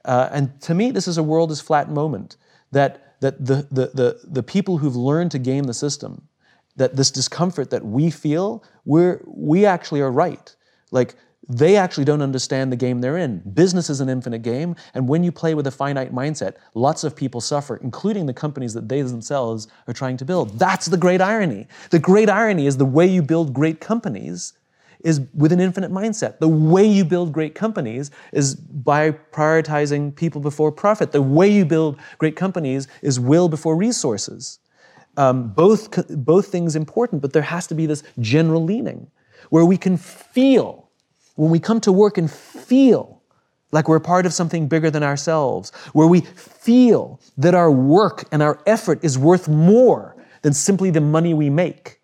Uh, 0.04 0.28
and 0.32 0.60
to 0.62 0.74
me, 0.74 0.90
this 0.90 1.08
is 1.08 1.18
a 1.18 1.22
world 1.22 1.50
is 1.50 1.60
flat 1.60 1.90
moment 1.90 2.36
that, 2.72 3.20
that 3.20 3.44
the, 3.44 3.66
the, 3.70 3.86
the, 3.94 4.20
the 4.24 4.42
people 4.42 4.78
who've 4.78 4.96
learned 4.96 5.30
to 5.32 5.38
game 5.38 5.64
the 5.64 5.74
system, 5.74 6.28
that 6.76 6.96
this 6.96 7.10
discomfort 7.10 7.70
that 7.70 7.84
we 7.84 8.10
feel, 8.10 8.62
we're, 8.84 9.22
we 9.26 9.66
actually 9.66 10.00
are 10.00 10.12
right. 10.12 10.54
Like, 10.90 11.14
they 11.50 11.76
actually 11.76 12.04
don't 12.04 12.20
understand 12.20 12.70
the 12.70 12.76
game 12.76 13.00
they're 13.00 13.16
in. 13.16 13.38
Business 13.54 13.88
is 13.88 14.00
an 14.00 14.08
infinite 14.10 14.42
game, 14.42 14.76
and 14.92 15.08
when 15.08 15.24
you 15.24 15.32
play 15.32 15.54
with 15.54 15.66
a 15.66 15.70
finite 15.70 16.14
mindset, 16.14 16.56
lots 16.74 17.04
of 17.04 17.16
people 17.16 17.40
suffer, 17.40 17.76
including 17.76 18.26
the 18.26 18.34
companies 18.34 18.74
that 18.74 18.88
they 18.88 19.00
themselves 19.00 19.66
are 19.86 19.94
trying 19.94 20.18
to 20.18 20.26
build. 20.26 20.58
That's 20.58 20.86
the 20.86 20.98
great 20.98 21.22
irony. 21.22 21.66
The 21.90 21.98
great 21.98 22.28
irony 22.28 22.66
is 22.66 22.76
the 22.76 22.84
way 22.84 23.06
you 23.06 23.22
build 23.22 23.54
great 23.54 23.80
companies 23.80 24.52
is 25.04 25.20
with 25.34 25.52
an 25.52 25.60
infinite 25.60 25.92
mindset. 25.92 26.38
The 26.38 26.48
way 26.48 26.84
you 26.84 27.04
build 27.04 27.32
great 27.32 27.54
companies 27.54 28.10
is 28.32 28.54
by 28.54 29.12
prioritizing 29.12 30.14
people 30.14 30.40
before 30.40 30.72
profit. 30.72 31.12
The 31.12 31.22
way 31.22 31.48
you 31.48 31.64
build 31.64 31.98
great 32.18 32.36
companies 32.36 32.88
is 33.02 33.20
will 33.20 33.48
before 33.48 33.76
resources. 33.76 34.58
Um, 35.16 35.48
both, 35.48 36.06
both 36.24 36.48
things 36.48 36.76
important, 36.76 37.22
but 37.22 37.32
there 37.32 37.42
has 37.42 37.66
to 37.68 37.74
be 37.74 37.86
this 37.86 38.02
general 38.20 38.62
leaning 38.62 39.10
where 39.50 39.64
we 39.64 39.76
can 39.76 39.96
feel, 39.96 40.88
when 41.36 41.50
we 41.50 41.58
come 41.58 41.80
to 41.80 41.92
work 41.92 42.18
and 42.18 42.30
feel 42.30 43.20
like 43.70 43.88
we're 43.88 44.00
part 44.00 44.26
of 44.26 44.32
something 44.32 44.68
bigger 44.68 44.90
than 44.90 45.02
ourselves, 45.02 45.70
where 45.92 46.06
we 46.06 46.20
feel 46.20 47.20
that 47.36 47.54
our 47.54 47.70
work 47.70 48.24
and 48.32 48.42
our 48.42 48.60
effort 48.66 48.98
is 49.04 49.18
worth 49.18 49.48
more 49.48 50.16
than 50.42 50.54
simply 50.54 50.90
the 50.90 51.00
money 51.00 51.34
we 51.34 51.50
make. 51.50 52.00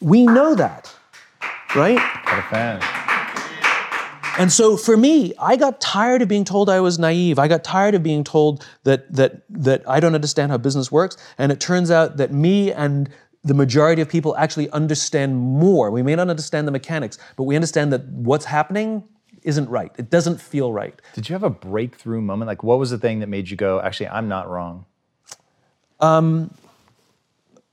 We 0.00 0.26
know 0.26 0.54
that 0.54 0.94
right? 1.74 1.98
Got 2.26 2.38
a 2.38 2.42
fan. 2.42 3.10
And 4.38 4.50
so 4.50 4.76
for 4.76 4.96
me, 4.96 5.34
I 5.38 5.56
got 5.56 5.80
tired 5.80 6.22
of 6.22 6.28
being 6.28 6.44
told 6.44 6.70
I 6.70 6.80
was 6.80 6.98
naive. 6.98 7.38
I 7.38 7.48
got 7.48 7.62
tired 7.62 7.94
of 7.94 8.02
being 8.02 8.24
told 8.24 8.66
that 8.84 9.12
that 9.12 9.42
that 9.50 9.82
I 9.88 10.00
don't 10.00 10.14
understand 10.14 10.50
how 10.50 10.58
business 10.58 10.90
works. 10.90 11.16
And 11.36 11.52
it 11.52 11.60
turns 11.60 11.90
out 11.90 12.16
that 12.16 12.32
me 12.32 12.72
and 12.72 13.10
the 13.42 13.54
majority 13.54 14.02
of 14.02 14.08
people 14.08 14.36
actually 14.36 14.70
understand 14.70 15.36
more. 15.36 15.90
We 15.90 16.02
may 16.02 16.14
not 16.14 16.28
understand 16.28 16.66
the 16.66 16.72
mechanics, 16.72 17.18
but 17.36 17.44
we 17.44 17.54
understand 17.54 17.92
that 17.92 18.06
what's 18.06 18.44
happening 18.44 19.04
isn't 19.42 19.68
right. 19.68 19.90
It 19.96 20.10
doesn't 20.10 20.40
feel 20.40 20.72
right. 20.72 21.00
Did 21.14 21.28
you 21.28 21.32
have 21.34 21.42
a 21.42 21.50
breakthrough 21.50 22.20
moment? 22.20 22.48
Like, 22.48 22.62
what 22.62 22.78
was 22.78 22.90
the 22.90 22.98
thing 22.98 23.20
that 23.20 23.28
made 23.28 23.48
you 23.48 23.56
go, 23.56 23.80
actually, 23.80 24.08
I'm 24.08 24.28
not 24.28 24.48
wrong? 24.48 24.84
Um, 26.00 26.54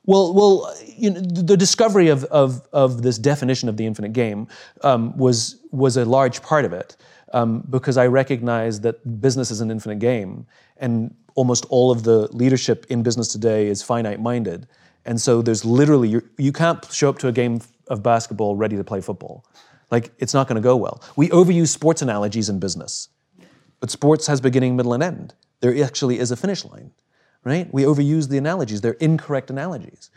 well, 0.08 0.34
well, 0.34 0.74
you 0.88 1.10
know, 1.12 1.20
the 1.20 1.58
discovery 1.58 2.08
of, 2.08 2.24
of, 2.26 2.66
of 2.72 3.04
this 3.04 3.18
definition 3.18 3.68
of 3.70 3.76
the 3.76 3.86
infinite 3.86 4.14
game 4.14 4.48
um, 4.82 5.16
was, 5.18 5.58
was 5.72 5.98
a 5.98 6.06
large 6.06 6.42
part 6.42 6.64
of 6.64 6.72
it 6.72 6.96
um, 7.34 7.64
because 7.70 7.98
I 7.98 8.08
recognized 8.08 8.84
that 8.84 9.22
business 9.22 9.52
is 9.52 9.60
an 9.60 9.70
infinite 9.70 10.00
game 10.00 10.48
and 10.78 11.14
almost 11.36 11.66
all 11.70 11.92
of 11.92 12.04
the 12.04 12.34
leadership 12.34 12.86
in 12.90 13.04
business 13.04 13.28
today 13.28 13.68
is 13.68 13.84
finite 13.84 14.22
minded. 14.22 14.66
And 15.06 15.20
so 15.20 15.42
there's 15.42 15.66
literally, 15.66 16.08
you, 16.08 16.22
you 16.38 16.54
can't 16.54 16.90
show 16.92 17.10
up 17.10 17.20
to 17.20 17.28
a 17.28 17.34
game 17.34 17.60
of 17.90 18.02
basketball 18.02 18.56
ready 18.56 18.78
to 18.78 18.84
play 18.86 19.02
football. 19.02 19.46
Like, 19.92 20.12
it's 20.20 20.34
not 20.34 20.48
going 20.48 20.56
to 20.56 20.62
go 20.62 20.76
well. 20.78 21.04
We 21.18 21.30
overuse 21.30 21.68
sports 21.68 22.02
analogies 22.02 22.48
in 22.48 22.60
business, 22.60 23.10
but 23.82 23.92
sports 23.92 24.26
has 24.28 24.40
beginning, 24.40 24.78
middle, 24.78 24.94
and 24.94 25.04
end. 25.04 25.34
There 25.60 25.84
actually 25.84 26.20
is 26.20 26.32
a 26.32 26.38
finish 26.38 26.64
line 26.64 26.92
right? 27.48 27.74
We 27.74 27.84
overuse 27.84 28.28
the 28.28 28.38
analogies. 28.38 28.82
They're 28.82 28.94
incorrect 28.94 29.50
analogies. 29.50 30.10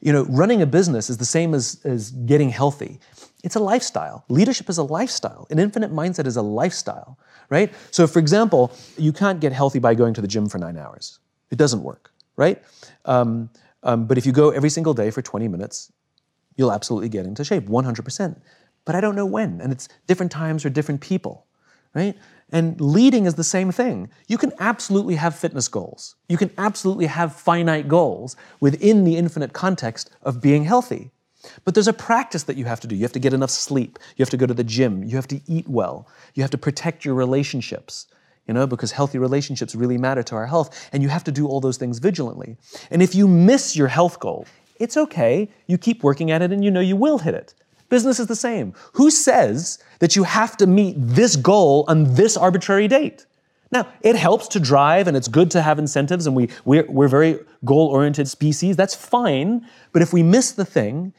You 0.00 0.12
know, 0.12 0.24
running 0.24 0.62
a 0.62 0.66
business 0.66 1.10
is 1.10 1.18
the 1.18 1.26
same 1.26 1.54
as, 1.54 1.80
as 1.84 2.10
getting 2.10 2.48
healthy. 2.48 2.98
It's 3.44 3.56
a 3.56 3.60
lifestyle. 3.60 4.24
Leadership 4.28 4.70
is 4.70 4.78
a 4.78 4.82
lifestyle. 4.82 5.46
An 5.50 5.58
infinite 5.58 5.92
mindset 5.92 6.26
is 6.26 6.36
a 6.36 6.42
lifestyle, 6.42 7.18
right? 7.50 7.72
So, 7.90 8.06
for 8.06 8.18
example, 8.18 8.72
you 8.96 9.12
can't 9.12 9.38
get 9.38 9.52
healthy 9.52 9.78
by 9.78 9.94
going 9.94 10.14
to 10.14 10.20
the 10.20 10.28
gym 10.28 10.48
for 10.48 10.58
nine 10.58 10.78
hours. 10.78 11.18
It 11.50 11.58
doesn't 11.58 11.82
work, 11.82 12.10
right? 12.36 12.62
Um, 13.04 13.50
um, 13.82 14.06
but 14.06 14.18
if 14.18 14.26
you 14.26 14.32
go 14.32 14.50
every 14.50 14.70
single 14.70 14.94
day 14.94 15.10
for 15.10 15.22
20 15.22 15.46
minutes, 15.48 15.92
you'll 16.56 16.72
absolutely 16.72 17.08
get 17.08 17.26
into 17.26 17.44
shape, 17.44 17.66
100%. 17.66 18.40
But 18.84 18.94
I 18.94 19.00
don't 19.00 19.14
know 19.14 19.26
when, 19.26 19.60
and 19.60 19.72
it's 19.72 19.88
different 20.06 20.32
times 20.32 20.62
for 20.62 20.70
different 20.70 21.00
people, 21.00 21.46
right? 21.94 22.16
And 22.50 22.80
leading 22.80 23.26
is 23.26 23.34
the 23.34 23.44
same 23.44 23.70
thing. 23.72 24.08
You 24.26 24.38
can 24.38 24.52
absolutely 24.58 25.16
have 25.16 25.34
fitness 25.34 25.68
goals. 25.68 26.14
You 26.28 26.38
can 26.38 26.50
absolutely 26.56 27.06
have 27.06 27.34
finite 27.34 27.88
goals 27.88 28.36
within 28.60 29.04
the 29.04 29.16
infinite 29.16 29.52
context 29.52 30.10
of 30.22 30.40
being 30.40 30.64
healthy. 30.64 31.10
But 31.64 31.74
there's 31.74 31.88
a 31.88 31.92
practice 31.92 32.44
that 32.44 32.56
you 32.56 32.64
have 32.64 32.80
to 32.80 32.86
do. 32.86 32.96
You 32.96 33.02
have 33.02 33.12
to 33.12 33.18
get 33.18 33.34
enough 33.34 33.50
sleep. 33.50 33.98
You 34.16 34.22
have 34.22 34.30
to 34.30 34.36
go 34.36 34.46
to 34.46 34.54
the 34.54 34.64
gym. 34.64 35.04
You 35.04 35.16
have 35.16 35.28
to 35.28 35.40
eat 35.46 35.68
well. 35.68 36.08
You 36.34 36.42
have 36.42 36.50
to 36.50 36.58
protect 36.58 37.04
your 37.04 37.14
relationships, 37.14 38.06
you 38.46 38.54
know, 38.54 38.66
because 38.66 38.92
healthy 38.92 39.18
relationships 39.18 39.74
really 39.74 39.98
matter 39.98 40.22
to 40.24 40.34
our 40.34 40.46
health. 40.46 40.88
And 40.92 41.02
you 41.02 41.08
have 41.10 41.24
to 41.24 41.32
do 41.32 41.46
all 41.46 41.60
those 41.60 41.76
things 41.76 41.98
vigilantly. 41.98 42.56
And 42.90 43.02
if 43.02 43.14
you 43.14 43.28
miss 43.28 43.76
your 43.76 43.88
health 43.88 44.20
goal, 44.20 44.46
it's 44.80 44.96
okay. 44.96 45.48
You 45.66 45.78
keep 45.78 46.02
working 46.02 46.30
at 46.30 46.42
it 46.42 46.52
and 46.52 46.64
you 46.64 46.70
know 46.70 46.80
you 46.80 46.96
will 46.96 47.18
hit 47.18 47.34
it. 47.34 47.54
Business 47.88 48.20
is 48.20 48.26
the 48.26 48.36
same. 48.36 48.74
Who 48.94 49.10
says 49.10 49.78
that 50.00 50.14
you 50.14 50.24
have 50.24 50.56
to 50.58 50.66
meet 50.66 50.94
this 50.98 51.36
goal 51.36 51.84
on 51.88 52.14
this 52.14 52.36
arbitrary 52.36 52.88
date? 52.88 53.26
Now, 53.70 53.88
it 54.00 54.16
helps 54.16 54.48
to 54.48 54.60
drive 54.60 55.08
and 55.08 55.16
it's 55.16 55.28
good 55.28 55.50
to 55.52 55.62
have 55.62 55.78
incentives, 55.78 56.26
and 56.26 56.34
we, 56.34 56.48
we're, 56.64 56.86
we're 56.88 57.08
very 57.08 57.38
goal 57.64 57.88
oriented 57.88 58.28
species. 58.28 58.76
That's 58.76 58.94
fine. 58.94 59.66
But 59.92 60.02
if 60.02 60.12
we 60.12 60.22
miss 60.22 60.52
the 60.52 60.64
thing, 60.64 61.12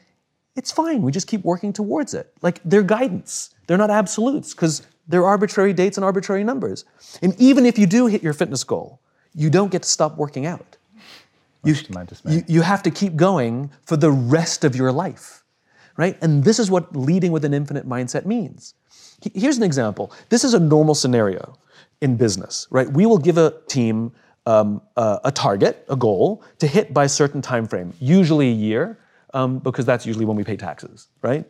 it's 0.56 0.72
fine. 0.72 1.02
We 1.02 1.12
just 1.12 1.28
keep 1.28 1.44
working 1.44 1.72
towards 1.72 2.12
it. 2.14 2.32
Like 2.42 2.60
they're 2.64 2.82
guidance, 2.82 3.54
they're 3.66 3.78
not 3.78 3.90
absolutes 3.90 4.52
because 4.52 4.82
they're 5.06 5.24
arbitrary 5.24 5.72
dates 5.72 5.96
and 5.96 6.04
arbitrary 6.04 6.44
numbers. 6.44 6.84
And 7.22 7.34
even 7.40 7.66
if 7.66 7.78
you 7.78 7.86
do 7.86 8.06
hit 8.06 8.22
your 8.22 8.32
fitness 8.32 8.64
goal, 8.64 9.00
you 9.34 9.48
don't 9.50 9.70
get 9.70 9.82
to 9.82 9.88
stop 9.88 10.16
working 10.16 10.46
out. 10.46 10.76
You, 11.64 11.74
you, 12.38 12.44
you 12.48 12.62
have 12.62 12.82
to 12.84 12.90
keep 12.90 13.16
going 13.16 13.70
for 13.84 13.96
the 13.96 14.10
rest 14.10 14.64
of 14.64 14.74
your 14.74 14.90
life 14.92 15.39
right? 15.96 16.16
And 16.22 16.44
this 16.44 16.58
is 16.58 16.70
what 16.70 16.94
leading 16.96 17.32
with 17.32 17.44
an 17.44 17.54
infinite 17.54 17.88
mindset 17.88 18.26
means. 18.26 18.74
Here's 19.34 19.56
an 19.56 19.62
example. 19.62 20.12
This 20.28 20.44
is 20.44 20.54
a 20.54 20.60
normal 20.60 20.94
scenario 20.94 21.56
in 22.00 22.16
business, 22.16 22.66
right? 22.70 22.90
We 22.90 23.06
will 23.06 23.18
give 23.18 23.36
a 23.36 23.54
team 23.68 24.12
um, 24.46 24.80
a 24.96 25.30
target, 25.32 25.84
a 25.88 25.96
goal 25.96 26.42
to 26.58 26.66
hit 26.66 26.92
by 26.92 27.04
a 27.04 27.08
certain 27.08 27.42
time 27.42 27.66
frame, 27.66 27.92
usually 28.00 28.48
a 28.48 28.54
year, 28.54 28.98
um, 29.34 29.58
because 29.58 29.84
that's 29.84 30.06
usually 30.06 30.24
when 30.24 30.36
we 30.36 30.44
pay 30.44 30.56
taxes, 30.56 31.08
right? 31.22 31.44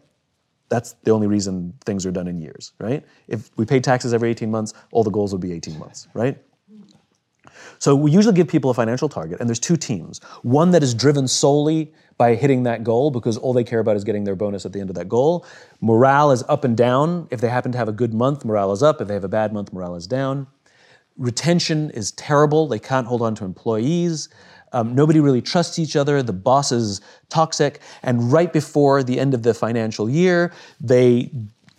That's 0.68 0.92
the 1.04 1.10
only 1.10 1.26
reason 1.26 1.74
things 1.84 2.04
are 2.06 2.10
done 2.10 2.28
in 2.28 2.40
years, 2.40 2.72
right? 2.78 3.04
If 3.26 3.50
we 3.56 3.64
pay 3.64 3.80
taxes 3.80 4.12
every 4.12 4.30
18 4.30 4.50
months, 4.50 4.74
all 4.92 5.02
the 5.02 5.10
goals 5.10 5.32
would 5.32 5.40
be 5.40 5.52
18 5.52 5.78
months, 5.78 6.08
right? 6.14 6.38
So 7.80 7.96
we 7.96 8.10
usually 8.10 8.34
give 8.34 8.46
people 8.46 8.70
a 8.70 8.74
financial 8.74 9.08
target, 9.08 9.40
and 9.40 9.48
there's 9.48 9.58
two 9.58 9.76
teams. 9.76 10.18
One 10.42 10.70
that 10.72 10.82
is 10.82 10.92
driven 10.92 11.26
solely 11.26 11.94
by 12.18 12.34
hitting 12.34 12.64
that 12.64 12.84
goal 12.84 13.10
because 13.10 13.38
all 13.38 13.54
they 13.54 13.64
care 13.64 13.78
about 13.78 13.96
is 13.96 14.04
getting 14.04 14.24
their 14.24 14.36
bonus 14.36 14.66
at 14.66 14.74
the 14.74 14.80
end 14.80 14.90
of 14.90 14.96
that 14.96 15.08
goal. 15.08 15.46
Morale 15.80 16.30
is 16.30 16.44
up 16.46 16.62
and 16.62 16.76
down. 16.76 17.26
If 17.30 17.40
they 17.40 17.48
happen 17.48 17.72
to 17.72 17.78
have 17.78 17.88
a 17.88 17.92
good 17.92 18.12
month, 18.12 18.44
morale 18.44 18.72
is 18.72 18.82
up. 18.82 19.00
If 19.00 19.08
they 19.08 19.14
have 19.14 19.24
a 19.24 19.28
bad 19.28 19.54
month, 19.54 19.72
morale 19.72 19.94
is 19.94 20.06
down. 20.06 20.46
Retention 21.16 21.90
is 21.92 22.12
terrible. 22.12 22.68
They 22.68 22.78
can't 22.78 23.06
hold 23.06 23.22
on 23.22 23.34
to 23.36 23.46
employees. 23.46 24.28
Um, 24.72 24.94
nobody 24.94 25.18
really 25.18 25.40
trusts 25.40 25.78
each 25.78 25.96
other. 25.96 26.22
The 26.22 26.34
boss 26.34 26.72
is 26.72 27.00
toxic. 27.30 27.80
And 28.02 28.30
right 28.30 28.52
before 28.52 29.02
the 29.02 29.18
end 29.18 29.32
of 29.32 29.42
the 29.42 29.54
financial 29.54 30.10
year, 30.10 30.52
they 30.82 31.30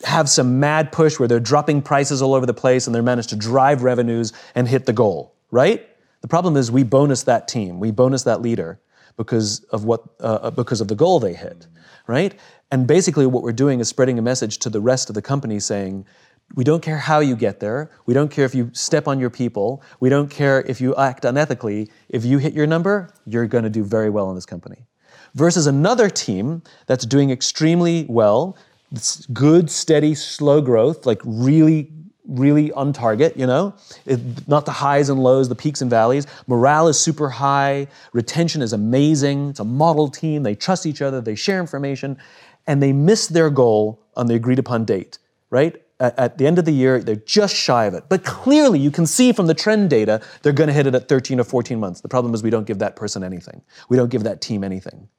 have 0.03 0.27
some 0.27 0.59
mad 0.59 0.91
push 0.91 1.19
where 1.19 1.27
they're 1.27 1.39
dropping 1.39 1.83
prices 1.83 2.23
all 2.23 2.33
over 2.33 2.47
the 2.47 2.55
place 2.55 2.87
and 2.87 2.95
they're 2.95 3.03
managed 3.03 3.29
to 3.29 3.35
drive 3.35 3.83
revenues 3.83 4.33
and 4.55 4.67
hit 4.67 4.87
the 4.87 4.93
goal, 4.93 5.35
right? 5.51 5.87
The 6.21 6.27
problem 6.27 6.55
is 6.55 6.71
we 6.71 6.83
bonus 6.83 7.23
that 7.23 7.47
team, 7.47 7.79
we 7.79 7.91
bonus 7.91 8.23
that 8.23 8.41
leader 8.41 8.79
because 9.17 9.63
of 9.65 9.85
what 9.85 10.01
uh, 10.19 10.39
uh, 10.41 10.51
because 10.51 10.81
of 10.81 10.87
the 10.87 10.95
goal 10.95 11.19
they 11.19 11.33
hit, 11.33 11.67
right? 12.07 12.39
And 12.71 12.87
basically, 12.87 13.25
what 13.25 13.43
we're 13.43 13.51
doing 13.51 13.79
is 13.79 13.89
spreading 13.89 14.17
a 14.17 14.21
message 14.21 14.59
to 14.59 14.69
the 14.69 14.79
rest 14.79 15.09
of 15.09 15.15
the 15.15 15.21
company 15.21 15.59
saying, 15.59 16.05
we 16.55 16.63
don't 16.63 16.81
care 16.81 16.97
how 16.97 17.19
you 17.19 17.35
get 17.35 17.59
there. 17.59 17.91
We 18.05 18.13
don't 18.13 18.29
care 18.29 18.45
if 18.45 18.53
you 18.53 18.69
step 18.73 19.07
on 19.07 19.19
your 19.19 19.29
people. 19.29 19.83
We 19.99 20.09
don't 20.09 20.29
care 20.29 20.61
if 20.61 20.81
you 20.81 20.95
act 20.95 21.23
unethically. 21.23 21.89
If 22.09 22.25
you 22.25 22.37
hit 22.37 22.53
your 22.53 22.67
number, 22.67 23.13
you're 23.25 23.47
going 23.47 23.63
to 23.63 23.69
do 23.69 23.83
very 23.83 24.09
well 24.09 24.29
in 24.29 24.35
this 24.35 24.45
company. 24.45 24.85
Versus 25.33 25.65
another 25.65 26.09
team 26.09 26.61
that's 26.87 27.05
doing 27.05 27.29
extremely 27.29 28.05
well, 28.09 28.57
it's 28.91 29.25
good, 29.27 29.69
steady, 29.69 30.13
slow 30.13 30.61
growth, 30.61 31.05
like 31.05 31.21
really 31.23 31.89
really 32.31 32.71
on 32.71 32.93
target, 32.93 33.35
you 33.37 33.45
know, 33.45 33.73
it, 34.05 34.47
not 34.47 34.65
the 34.65 34.71
highs 34.71 35.09
and 35.09 35.21
lows, 35.21 35.49
the 35.49 35.55
peaks 35.55 35.81
and 35.81 35.89
valleys. 35.89 36.25
Morale 36.47 36.87
is 36.87 36.99
super 36.99 37.29
high, 37.29 37.87
retention 38.13 38.61
is 38.61 38.73
amazing. 38.73 39.49
It's 39.49 39.59
a 39.59 39.65
model 39.65 40.07
team, 40.07 40.43
they 40.43 40.55
trust 40.55 40.85
each 40.85 41.01
other, 41.01 41.21
they 41.21 41.35
share 41.35 41.59
information, 41.59 42.17
and 42.67 42.81
they 42.81 42.93
miss 42.93 43.27
their 43.27 43.49
goal 43.49 44.01
on 44.15 44.27
the 44.27 44.35
agreed 44.35 44.59
upon 44.59 44.85
date, 44.85 45.19
right? 45.49 45.81
At, 45.99 46.17
at 46.17 46.37
the 46.37 46.47
end 46.47 46.57
of 46.57 46.65
the 46.65 46.71
year, 46.71 46.99
they're 46.99 47.15
just 47.15 47.55
shy 47.55 47.85
of 47.85 47.93
it. 47.93 48.05
But 48.07 48.23
clearly, 48.23 48.79
you 48.79 48.91
can 48.91 49.05
see 49.05 49.33
from 49.33 49.47
the 49.47 49.53
trend 49.53 49.89
data, 49.89 50.21
they're 50.41 50.53
going 50.53 50.67
to 50.67 50.73
hit 50.73 50.87
it 50.87 50.95
at 50.95 51.09
13 51.09 51.39
or 51.39 51.43
14 51.43 51.79
months. 51.79 52.01
The 52.01 52.09
problem 52.09 52.33
is 52.33 52.41
we 52.41 52.49
don't 52.49 52.65
give 52.65 52.79
that 52.79 52.95
person 52.95 53.23
anything. 53.23 53.61
We 53.89 53.97
don't 53.97 54.09
give 54.09 54.23
that 54.23 54.41
team 54.41 54.63
anything 54.63 55.09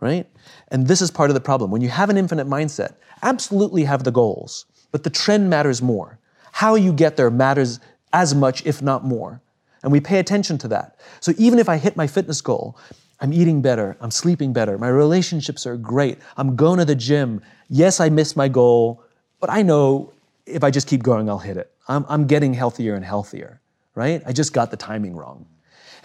right? 0.00 0.26
And 0.68 0.86
this 0.86 1.00
is 1.00 1.10
part 1.10 1.30
of 1.30 1.34
the 1.34 1.40
problem. 1.40 1.70
When 1.70 1.80
you 1.80 1.88
have 1.88 2.10
an 2.10 2.16
infinite 2.16 2.46
mindset, 2.46 2.96
absolutely 3.22 3.84
have 3.84 4.04
the 4.04 4.10
goals, 4.10 4.66
but 4.92 5.04
the 5.04 5.10
trend 5.10 5.48
matters 5.48 5.80
more. 5.82 6.18
How 6.56 6.74
you 6.74 6.94
get 6.94 7.18
there 7.18 7.30
matters 7.30 7.80
as 8.14 8.34
much, 8.34 8.64
if 8.64 8.80
not 8.80 9.04
more. 9.04 9.42
And 9.82 9.92
we 9.92 10.00
pay 10.00 10.20
attention 10.20 10.56
to 10.58 10.68
that. 10.68 10.98
So 11.20 11.34
even 11.36 11.58
if 11.58 11.68
I 11.68 11.76
hit 11.76 11.98
my 11.98 12.06
fitness 12.06 12.40
goal, 12.40 12.78
I'm 13.20 13.30
eating 13.34 13.60
better, 13.60 13.94
I'm 14.00 14.10
sleeping 14.10 14.54
better, 14.54 14.78
my 14.78 14.88
relationships 14.88 15.66
are 15.66 15.76
great, 15.76 16.16
I'm 16.38 16.56
going 16.56 16.78
to 16.78 16.86
the 16.86 16.94
gym. 16.94 17.42
Yes, 17.68 18.00
I 18.00 18.08
missed 18.08 18.38
my 18.38 18.48
goal, 18.48 19.04
but 19.38 19.50
I 19.50 19.60
know 19.60 20.14
if 20.46 20.64
I 20.64 20.70
just 20.70 20.88
keep 20.88 21.02
going, 21.02 21.28
I'll 21.28 21.36
hit 21.36 21.58
it. 21.58 21.70
I'm, 21.88 22.06
I'm 22.08 22.26
getting 22.26 22.54
healthier 22.54 22.94
and 22.94 23.04
healthier, 23.04 23.60
right? 23.94 24.22
I 24.24 24.32
just 24.32 24.54
got 24.54 24.70
the 24.70 24.78
timing 24.78 25.14
wrong. 25.14 25.44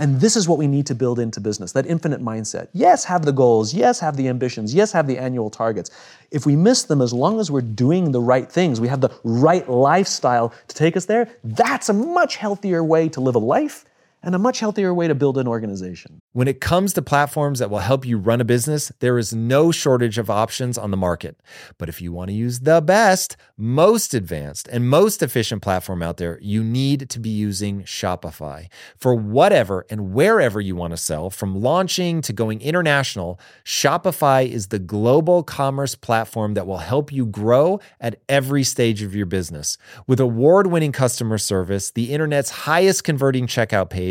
And 0.01 0.19
this 0.19 0.35
is 0.35 0.47
what 0.47 0.57
we 0.57 0.65
need 0.65 0.87
to 0.87 0.95
build 0.95 1.19
into 1.19 1.39
business 1.39 1.73
that 1.73 1.85
infinite 1.85 2.21
mindset. 2.21 2.69
Yes, 2.73 3.03
have 3.03 3.23
the 3.23 3.31
goals. 3.31 3.71
Yes, 3.71 3.99
have 3.99 4.17
the 4.17 4.29
ambitions. 4.29 4.73
Yes, 4.73 4.91
have 4.93 5.05
the 5.05 5.19
annual 5.19 5.51
targets. 5.51 5.91
If 6.31 6.43
we 6.43 6.55
miss 6.55 6.81
them, 6.81 7.03
as 7.03 7.13
long 7.13 7.39
as 7.39 7.51
we're 7.51 7.61
doing 7.61 8.11
the 8.11 8.19
right 8.19 8.51
things, 8.51 8.81
we 8.81 8.87
have 8.87 8.99
the 8.99 9.11
right 9.23 9.69
lifestyle 9.69 10.55
to 10.69 10.75
take 10.75 10.97
us 10.97 11.05
there, 11.05 11.29
that's 11.43 11.87
a 11.89 11.93
much 11.93 12.37
healthier 12.37 12.83
way 12.83 13.09
to 13.09 13.21
live 13.21 13.35
a 13.35 13.39
life 13.39 13.85
and 14.23 14.36
a 14.36 14.39
much 14.39 14.60
healthier 14.60 14.93
way 14.93 15.07
to 15.07 15.15
build 15.15 15.38
an 15.38 15.47
organization. 15.47 16.21
When 16.34 16.47
it 16.47 16.62
comes 16.62 16.93
to 16.93 17.01
platforms 17.01 17.60
that 17.60 17.69
will 17.69 17.79
help 17.79 18.05
you 18.05 18.17
run 18.17 18.41
a 18.41 18.45
business, 18.45 18.91
there 18.99 19.17
is 19.17 19.34
no 19.34 19.71
shortage 19.71 20.17
of 20.17 20.29
options 20.29 20.77
on 20.77 20.91
the 20.91 20.97
market. 20.97 21.39
But 21.77 21.89
if 21.89 22.01
you 22.01 22.12
want 22.12 22.29
to 22.29 22.36
use 22.36 22.62
the 22.62 22.81
best, 22.81 23.36
most 23.57 24.13
advanced, 24.13 24.67
and 24.67 24.89
most 24.89 25.23
efficient 25.23 25.62
platform 25.62 26.01
out 26.01 26.17
there, 26.17 26.39
you 26.41 26.63
need 26.63 27.10
to 27.10 27.19
be 27.19 27.29
using 27.29 27.84
Shopify. 27.84 28.67
For 28.97 29.15
whatever 29.15 29.86
and 29.89 30.13
wherever 30.13 30.62
you 30.62 30.75
want 30.75 30.91
to 30.91 30.97
sell, 30.97 31.29
from 31.29 31.62
launching 31.62 32.21
to 32.21 32.34
going 32.34 32.62
international, 32.62 33.39
Shopify 33.65 34.47
is 34.47 34.67
the 34.67 34.79
global 34.79 35.43
commerce 35.43 35.95
platform 35.95 36.53
that 36.53 36.67
will 36.67 36.77
help 36.77 37.12
you 37.12 37.25
grow 37.25 37.79
at 37.99 38.21
every 38.29 38.63
stage 38.63 39.01
of 39.01 39.15
your 39.15 39.25
business. 39.25 39.77
With 40.07 40.19
award 40.19 40.67
winning 40.67 40.91
customer 40.91 41.38
service, 41.38 41.91
the 41.91 42.13
internet's 42.13 42.49
highest 42.51 43.03
converting 43.03 43.47
checkout 43.47 43.89
page, 43.89 44.11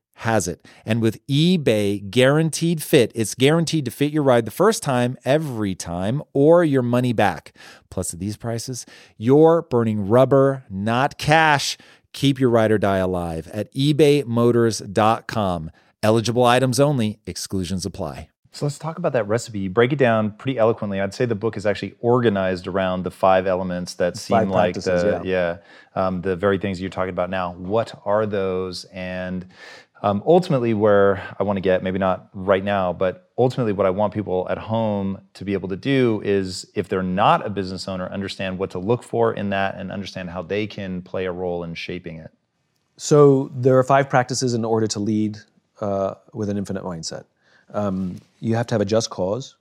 has 0.21 0.47
it. 0.47 0.65
And 0.85 1.01
with 1.01 1.25
eBay 1.27 2.09
guaranteed 2.09 2.81
fit, 2.81 3.11
it's 3.15 3.35
guaranteed 3.35 3.85
to 3.85 3.91
fit 3.91 4.11
your 4.11 4.23
ride 4.23 4.45
the 4.45 4.51
first 4.51 4.83
time, 4.83 5.17
every 5.25 5.75
time, 5.75 6.21
or 6.33 6.63
your 6.63 6.83
money 6.83 7.11
back. 7.11 7.55
Plus, 7.89 8.13
at 8.13 8.19
these 8.19 8.37
prices, 8.37 8.85
you're 9.17 9.63
burning 9.63 10.07
rubber, 10.07 10.63
not 10.69 11.17
cash. 11.17 11.77
Keep 12.13 12.39
your 12.39 12.49
ride 12.49 12.71
or 12.71 12.77
die 12.77 12.97
alive 12.97 13.47
at 13.49 13.73
ebaymotors.com. 13.73 15.71
Eligible 16.03 16.45
items 16.45 16.79
only, 16.79 17.19
exclusions 17.25 17.85
apply. 17.85 18.29
So 18.53 18.65
let's 18.65 18.77
talk 18.77 18.97
about 18.97 19.13
that 19.13 19.27
recipe. 19.27 19.59
You 19.59 19.69
break 19.69 19.93
it 19.93 19.95
down 19.95 20.31
pretty 20.31 20.59
eloquently. 20.59 20.99
I'd 20.99 21.13
say 21.13 21.25
the 21.25 21.35
book 21.35 21.55
is 21.55 21.65
actually 21.65 21.95
organized 22.01 22.67
around 22.67 23.03
the 23.03 23.11
five 23.11 23.47
elements 23.47 23.93
that 23.95 24.17
seem 24.17 24.49
like 24.49 24.75
the 24.75 25.21
yeah. 25.23 25.57
yeah, 25.95 26.05
um, 26.07 26.21
the 26.21 26.35
very 26.35 26.57
things 26.57 26.81
you're 26.81 26.89
talking 26.89 27.11
about 27.11 27.29
now. 27.29 27.53
What 27.53 27.97
are 28.03 28.25
those? 28.25 28.83
And 28.85 29.47
Um, 30.03 30.23
ultimately, 30.25 30.73
where 30.73 31.35
I 31.39 31.43
want 31.43 31.57
to 31.57 31.61
get, 31.61 31.83
maybe 31.83 31.99
not 31.99 32.29
right 32.33 32.63
now, 32.63 32.91
but 32.91 33.29
ultimately, 33.37 33.71
what 33.71 33.85
I 33.85 33.91
want 33.91 34.13
people 34.13 34.47
at 34.49 34.57
home 34.57 35.21
to 35.35 35.45
be 35.45 35.53
able 35.53 35.69
to 35.69 35.75
do 35.75 36.21
is, 36.25 36.65
if 36.73 36.89
they're 36.89 37.03
not 37.03 37.45
a 37.45 37.51
business 37.51 37.87
owner, 37.87 38.09
understand 38.09 38.57
what 38.57 38.71
to 38.71 38.79
look 38.79 39.03
for 39.03 39.33
in 39.33 39.51
that 39.51 39.75
and 39.75 39.91
understand 39.91 40.31
how 40.31 40.41
they 40.41 40.65
can 40.65 41.03
play 41.03 41.25
a 41.25 41.31
role 41.31 41.63
in 41.63 41.75
shaping 41.75 42.17
it. 42.17 42.31
So, 42.97 43.51
there 43.53 43.77
are 43.77 43.83
five 43.83 44.09
practices 44.09 44.55
in 44.55 44.65
order 44.65 44.87
to 44.87 44.99
lead 44.99 45.37
uh, 45.81 46.15
with 46.33 46.49
an 46.49 46.57
infinite 46.57 46.83
mindset. 46.83 47.25
Um, 47.71 48.19
you 48.39 48.55
have 48.55 48.65
to 48.67 48.73
have 48.73 48.81
a 48.81 48.85
just 48.85 49.11
cause, 49.11 49.55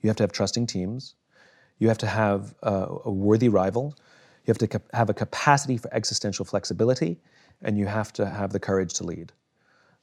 you 0.00 0.08
have 0.08 0.16
to 0.16 0.22
have 0.22 0.32
trusting 0.32 0.66
teams, 0.66 1.14
you 1.78 1.88
have 1.88 1.98
to 1.98 2.06
have 2.06 2.54
uh, 2.62 2.86
a 3.04 3.10
worthy 3.10 3.50
rival, 3.50 3.94
you 4.46 4.50
have 4.50 4.58
to 4.58 4.66
cap- 4.66 4.90
have 4.94 5.10
a 5.10 5.14
capacity 5.14 5.76
for 5.76 5.92
existential 5.92 6.46
flexibility, 6.46 7.18
and 7.60 7.78
you 7.78 7.86
have 7.86 8.14
to 8.14 8.24
have 8.24 8.52
the 8.52 8.60
courage 8.60 8.94
to 8.94 9.04
lead. 9.04 9.30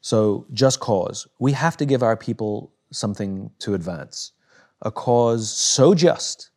So, 0.02 0.46
just 0.52 0.80
cause. 0.80 1.28
We 1.40 1.52
have 1.54 1.78
to 1.78 1.86
give 1.86 2.04
our 2.04 2.18
people 2.18 2.74
something 2.92 3.52
to 3.60 3.74
advance, 3.74 4.32
a 4.82 4.92
cause 4.92 5.52
so 5.52 5.94
just 5.94 6.50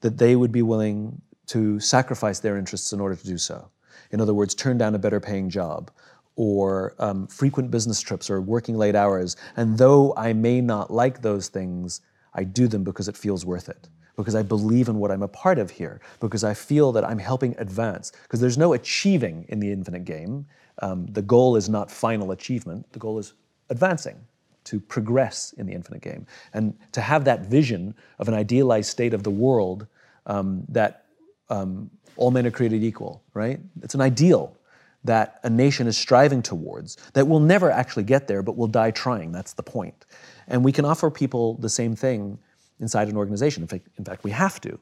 that 0.00 0.18
they 0.18 0.36
would 0.36 0.52
be 0.52 0.62
willing 0.62 1.20
to 1.46 1.78
sacrifice 1.80 2.40
their 2.40 2.56
interests 2.56 2.92
in 2.92 3.00
order 3.00 3.14
to 3.14 3.26
do 3.26 3.38
so. 3.38 3.70
In 4.10 4.20
other 4.20 4.34
words, 4.34 4.54
turn 4.54 4.78
down 4.78 4.94
a 4.94 4.98
better 4.98 5.20
paying 5.20 5.48
job 5.50 5.90
or 6.36 6.94
um, 6.98 7.26
frequent 7.26 7.70
business 7.70 8.00
trips 8.00 8.28
or 8.28 8.40
working 8.40 8.76
late 8.76 8.94
hours. 8.94 9.36
And 9.56 9.78
though 9.78 10.14
I 10.16 10.32
may 10.32 10.60
not 10.60 10.90
like 10.90 11.22
those 11.22 11.48
things, 11.48 12.00
I 12.34 12.44
do 12.44 12.68
them 12.68 12.84
because 12.84 13.08
it 13.08 13.16
feels 13.16 13.46
worth 13.46 13.68
it, 13.68 13.88
because 14.16 14.34
I 14.34 14.42
believe 14.42 14.88
in 14.88 14.98
what 14.98 15.10
I'm 15.10 15.22
a 15.22 15.28
part 15.28 15.58
of 15.58 15.70
here, 15.70 16.00
because 16.20 16.42
I 16.42 16.54
feel 16.54 16.92
that 16.92 17.04
I'm 17.04 17.18
helping 17.18 17.54
advance. 17.58 18.12
Because 18.22 18.40
there's 18.40 18.58
no 18.58 18.72
achieving 18.72 19.44
in 19.48 19.60
the 19.60 19.70
infinite 19.70 20.04
game. 20.04 20.46
Um, 20.80 21.06
the 21.06 21.22
goal 21.22 21.56
is 21.56 21.68
not 21.68 21.90
final 21.90 22.32
achievement, 22.32 22.90
the 22.92 22.98
goal 22.98 23.18
is 23.18 23.34
advancing, 23.70 24.16
to 24.64 24.80
progress 24.80 25.52
in 25.58 25.66
the 25.66 25.72
infinite 25.72 26.02
game. 26.02 26.26
And 26.54 26.76
to 26.92 27.00
have 27.00 27.24
that 27.24 27.46
vision 27.46 27.94
of 28.18 28.28
an 28.28 28.34
idealized 28.34 28.90
state 28.90 29.14
of 29.14 29.22
the 29.22 29.30
world 29.30 29.86
um, 30.26 30.64
that 30.68 31.04
um, 31.50 31.90
all 32.16 32.30
men 32.30 32.46
are 32.46 32.50
created 32.50 32.82
equal, 32.82 33.22
right? 33.34 33.60
It's 33.82 33.94
an 33.94 34.00
ideal 34.00 34.56
that 35.04 35.38
a 35.44 35.50
nation 35.50 35.86
is 35.86 35.96
striving 35.96 36.42
towards 36.42 36.96
that 37.12 37.28
will 37.28 37.38
never 37.40 37.70
actually 37.70 38.02
get 38.02 38.26
there, 38.26 38.42
but 38.42 38.56
will 38.56 38.66
die 38.66 38.90
trying. 38.90 39.30
That's 39.30 39.52
the 39.52 39.62
point. 39.62 40.04
And 40.48 40.64
we 40.64 40.72
can 40.72 40.84
offer 40.84 41.10
people 41.10 41.54
the 41.54 41.68
same 41.68 41.94
thing 41.94 42.38
inside 42.80 43.08
an 43.08 43.16
organization. 43.16 43.62
In 43.62 43.68
fact, 43.68 43.88
in 43.96 44.04
fact 44.04 44.24
we 44.24 44.30
have 44.30 44.60
to, 44.62 44.78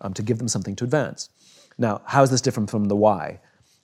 um, 0.00 0.14
to 0.14 0.22
give 0.22 0.38
them 0.38 0.48
something 0.48 0.76
to 0.76 0.84
advance. 0.84 1.28
Now, 1.78 2.02
how 2.04 2.22
is 2.22 2.30
this 2.30 2.40
different 2.40 2.70
from 2.70 2.86
the 2.86 2.96
why? 2.96 3.40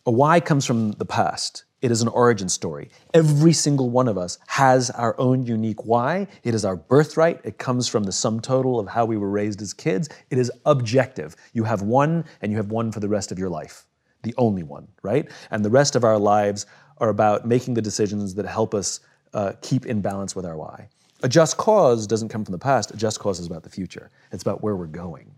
A 0.07 0.11
why 0.11 0.41
comes 0.41 0.65
from 0.65 0.93
the 0.93 1.05
past. 1.05 1.65
It 1.83 1.91
is 1.91 2.03
an 2.03 2.09
origin 2.09 2.49
story. 2.49 2.91
Every 3.15 3.55
single 3.55 3.89
one 3.89 4.07
of 4.07 4.19
us 4.19 4.39
has 4.49 4.91
our 4.91 5.19
own 5.19 5.47
unique 5.47 5.85
why. 5.87 6.27
It 6.43 6.55
is 6.55 6.65
our 6.65 6.77
birthright. 6.77 7.41
It 7.43 7.59
comes 7.59 7.89
from 7.89 8.05
the 8.05 8.13
sum 8.13 8.41
total 8.41 8.79
of 8.79 8.87
how 8.87 9.07
we 9.07 9.17
were 9.17 9.31
raised 9.31 9.63
as 9.63 9.73
kids. 9.73 10.09
It 10.29 10.39
is 10.39 10.53
objective. 10.67 11.37
You 11.55 11.65
have 11.65 11.81
one, 11.81 12.25
and 12.43 12.53
you 12.53 12.59
have 12.59 12.71
one 12.71 12.93
for 12.93 13.01
the 13.01 13.09
rest 13.09 13.33
of 13.33 13.39
your 13.39 13.49
life. 13.49 13.87
The 14.23 14.35
only 14.37 14.63
one, 14.63 14.89
right? 15.03 15.31
And 15.51 15.65
the 15.65 15.71
rest 15.71 15.97
of 15.97 16.05
our 16.05 16.19
lives 16.19 16.67
are 16.99 17.09
about 17.09 17.47
making 17.47 17.75
the 17.75 17.83
decisions 17.83 18.35
that 18.35 18.45
help 18.45 18.75
us 18.75 19.01
uh, 19.33 19.53
keep 19.63 19.87
in 19.87 20.03
balance 20.03 20.37
with 20.37 20.45
our 20.45 20.59
why. 20.59 20.89
A 21.23 21.29
just 21.29 21.57
cause 21.57 22.07
doesn't 22.07 22.29
come 22.29 22.45
from 22.45 22.53
the 22.53 22.59
past. 22.59 22.93
A 22.93 22.97
just 22.97 23.19
cause 23.21 23.41
is 23.41 23.47
about 23.47 23.63
the 23.63 23.71
future. 23.71 24.11
It's 24.33 24.43
about 24.43 24.63
where 24.63 24.77
we're 24.77 24.87
going 24.87 25.33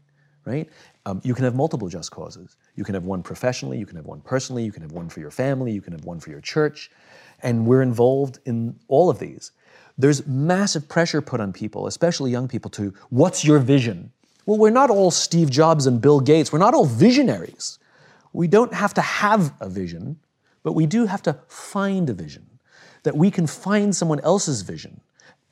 right? 0.45 0.69
Um, 1.07 1.21
you 1.25 1.35
can 1.35 1.45
have 1.45 1.55
multiple 1.55 1.89
just 1.89 2.11
causes. 2.11 2.57
You 2.77 2.85
can 2.85 2.95
have 2.95 3.05
one 3.05 3.23
professionally, 3.23 3.79
you 3.79 3.87
can 3.87 3.97
have 3.97 4.07
one 4.07 4.21
personally, 4.21 4.65
you 4.65 4.73
can 4.73 4.83
have 4.83 4.93
one 4.93 5.09
for 5.09 5.21
your 5.21 5.31
family, 5.31 5.73
you 5.73 5.81
can 5.81 5.93
have 5.93 6.05
one 6.05 6.21
for 6.21 6.31
your 6.31 6.41
church. 6.41 6.91
And 7.43 7.67
we're 7.67 7.83
involved 7.83 8.39
in 8.45 8.79
all 8.89 9.11
of 9.11 9.19
these. 9.19 9.53
There's 9.99 10.27
massive 10.27 10.89
pressure 10.89 11.21
put 11.21 11.41
on 11.41 11.53
people, 11.53 11.87
especially 11.87 12.31
young 12.31 12.49
people, 12.49 12.71
to 12.73 12.95
what's 13.11 13.45
your 13.45 13.59
vision? 13.59 14.13
Well, 14.47 14.59
we're 14.59 14.71
not 14.71 14.91
all 14.91 15.11
Steve 15.11 15.51
Jobs 15.51 15.87
and 15.87 16.01
Bill 16.01 16.21
Gates. 16.21 16.53
We're 16.53 16.59
not 16.59 16.75
all 16.75 16.87
visionaries. 16.87 17.79
We 18.33 18.49
don't 18.49 18.73
have 18.73 18.95
to 18.95 19.01
have 19.03 19.53
a 19.61 19.69
vision, 19.69 20.19
but 20.63 20.73
we 20.73 20.87
do 20.87 21.07
have 21.07 21.23
to 21.23 21.39
find 21.49 22.09
a 22.09 22.15
vision. 22.15 22.47
That 23.03 23.17
we 23.17 23.33
can 23.33 23.49
find 23.49 23.95
someone 23.95 24.21
else's 24.21 24.63
vision 24.63 25.01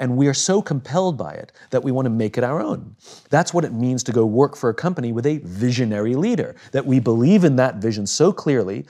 and 0.00 0.16
we 0.16 0.26
are 0.26 0.34
so 0.34 0.60
compelled 0.62 1.16
by 1.16 1.34
it 1.34 1.52
that 1.68 1.84
we 1.84 1.92
want 1.92 2.06
to 2.06 2.10
make 2.10 2.38
it 2.38 2.42
our 2.42 2.60
own. 2.60 2.96
That's 3.28 3.54
what 3.54 3.66
it 3.66 3.72
means 3.72 4.02
to 4.04 4.12
go 4.12 4.24
work 4.24 4.56
for 4.56 4.70
a 4.70 4.74
company 4.74 5.12
with 5.12 5.26
a 5.26 5.38
visionary 5.38 6.16
leader, 6.16 6.56
that 6.72 6.86
we 6.86 6.98
believe 6.98 7.44
in 7.44 7.56
that 7.56 7.76
vision 7.76 8.06
so 8.06 8.32
clearly 8.32 8.86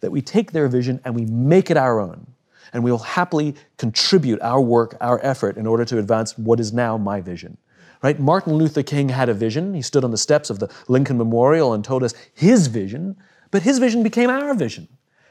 that 0.00 0.10
we 0.10 0.22
take 0.22 0.52
their 0.52 0.66
vision 0.66 1.00
and 1.04 1.14
we 1.14 1.26
make 1.26 1.70
it 1.70 1.76
our 1.76 2.00
own. 2.00 2.26
And 2.72 2.82
we 2.82 2.90
will 2.90 2.98
happily 2.98 3.54
contribute 3.76 4.40
our 4.40 4.60
work, 4.60 4.96
our 5.00 5.20
effort 5.24 5.56
in 5.56 5.66
order 5.66 5.84
to 5.84 5.98
advance 5.98 6.36
what 6.36 6.58
is 6.58 6.72
now 6.72 6.96
my 6.96 7.20
vision. 7.20 7.58
Right? 8.02 8.18
Martin 8.18 8.54
Luther 8.54 8.82
King 8.82 9.10
had 9.10 9.28
a 9.28 9.34
vision. 9.34 9.74
He 9.74 9.82
stood 9.82 10.04
on 10.04 10.10
the 10.10 10.18
steps 10.18 10.50
of 10.50 10.58
the 10.58 10.70
Lincoln 10.88 11.16
Memorial 11.16 11.72
and 11.72 11.84
told 11.84 12.02
us 12.02 12.14
his 12.34 12.66
vision, 12.66 13.16
but 13.50 13.62
his 13.62 13.78
vision 13.78 14.02
became 14.02 14.28
our 14.28 14.54
vision. 14.54 14.88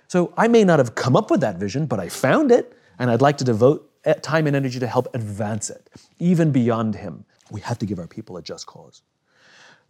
So 0.08 0.34
I 0.38 0.48
may 0.48 0.64
not 0.64 0.80
have 0.80 0.96
come 0.96 1.16
up 1.16 1.30
with 1.30 1.42
that 1.42 1.58
vision, 1.58 1.86
but 1.86 2.00
I 2.00 2.08
found 2.08 2.52
it, 2.52 2.78
and 2.98 3.12
I'd 3.12 3.22
like 3.22 3.38
to 3.40 3.44
devote 3.44 3.93
time 4.22 4.48
and 4.48 4.56
energy 4.56 4.80
to 4.80 4.88
help 4.88 5.08
advance 5.14 5.70
it, 5.70 5.90
even 6.20 6.52
beyond 6.52 6.96
him. 6.96 7.26
We 7.52 7.62
have 7.62 7.78
to 7.80 7.86
give 7.86 8.00
our 8.00 8.08
people 8.08 8.38
a 8.38 8.42
just 8.42 8.66
cause. 8.66 9.02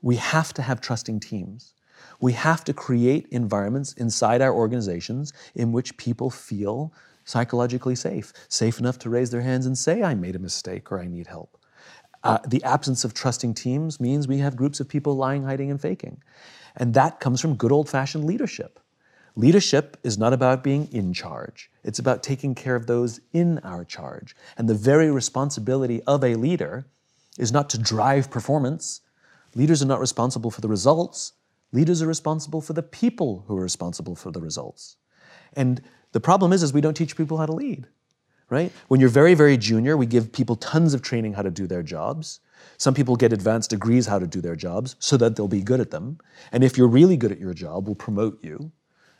We 0.02 0.18
have 0.18 0.54
to 0.56 0.62
have 0.62 0.82
trusting 0.82 1.22
teams. 1.22 1.74
We 2.20 2.34
have 2.34 2.64
to 2.66 2.74
create 2.74 3.28
environments 3.32 3.94
inside 3.94 4.42
our 4.42 4.54
organizations 4.54 5.34
in 5.56 5.72
which 5.72 5.98
people 5.98 6.30
feel 6.30 6.94
psychologically 7.26 7.96
safe, 7.96 8.34
safe 8.50 8.80
enough 8.80 9.00
to 9.00 9.10
raise 9.10 9.32
their 9.32 9.42
hands 9.42 9.66
and 9.66 9.78
say, 9.78 10.04
I 10.04 10.14
made 10.14 10.36
a 10.36 10.40
mistake 10.40 10.92
or 10.92 11.00
I 11.00 11.08
need 11.08 11.28
help. 11.28 11.58
Uh, 12.24 12.38
the 12.48 12.64
absence 12.64 13.04
of 13.04 13.14
trusting 13.14 13.54
teams 13.54 14.00
means 14.00 14.28
we 14.28 14.38
have 14.38 14.56
groups 14.56 14.80
of 14.80 14.88
people 14.88 15.16
lying, 15.16 15.44
hiding, 15.44 15.72
and 15.72 15.82
faking. 15.82 16.22
And 16.76 16.94
that 16.94 17.20
comes 17.20 17.42
from 17.42 17.56
good 17.56 17.72
old 17.72 17.90
fashioned 17.90 18.26
leadership. 18.26 18.80
Leadership 19.36 19.98
is 20.04 20.18
not 20.18 20.32
about 20.32 20.64
being 20.64 20.88
in 20.92 21.12
charge. 21.12 21.72
It's 21.84 21.98
about 21.98 22.22
taking 22.22 22.54
care 22.54 22.76
of 22.76 22.86
those 22.86 23.20
in 23.32 23.58
our 23.60 23.84
charge. 23.84 24.36
And 24.58 24.70
the 24.70 24.76
very 24.76 25.10
responsibility 25.10 26.04
of 26.04 26.24
a 26.24 26.36
leader 26.36 26.86
is 27.40 27.52
not 27.52 27.70
to 27.72 27.80
drive 27.80 28.30
performance. 28.30 29.02
Leaders 29.56 29.82
are 29.82 29.88
not 29.88 30.00
responsible 30.00 30.52
for 30.52 30.62
the 30.62 30.68
results. 30.68 31.34
Leaders 31.72 32.04
are 32.04 32.08
responsible 32.08 32.62
for 32.62 32.74
the 32.74 32.84
people 32.84 33.44
who 33.48 33.58
are 33.58 33.64
responsible 33.64 34.16
for 34.16 34.32
the 34.32 34.40
results. 34.40 34.98
And 35.54 35.82
the 36.12 36.20
problem 36.20 36.54
is, 36.54 36.62
is 36.62 36.72
we 36.72 36.82
don't 36.82 36.94
teach 36.94 37.18
people 37.18 37.38
how 37.38 37.48
to 37.48 37.54
lead, 37.54 37.88
right? 38.52 38.72
When 38.88 39.00
you're 39.00 39.10
very, 39.10 39.34
very 39.34 39.58
junior, 39.58 39.98
we 39.98 40.06
give 40.06 40.32
people 40.32 40.56
tons 40.56 40.94
of 40.94 41.02
training 41.02 41.34
how 41.34 41.42
to 41.42 41.50
do 41.50 41.66
their 41.66 41.82
jobs. 41.82 42.40
Some 42.78 42.94
people 42.94 43.16
get 43.16 43.34
advanced 43.34 43.72
degrees 43.72 44.06
how 44.06 44.20
to 44.20 44.28
do 44.28 44.42
their 44.42 44.56
jobs 44.56 44.96
so 45.00 45.18
that 45.18 45.36
they'll 45.36 45.48
be 45.48 45.64
good 45.64 45.80
at 45.80 45.90
them. 45.90 46.20
And 46.52 46.64
if 46.64 46.78
you're 46.78 46.88
really 46.88 47.18
good 47.18 47.32
at 47.32 47.40
your 47.40 47.56
job, 47.56 47.88
we'll 47.88 47.96
promote 47.96 48.44
you. 48.44 48.72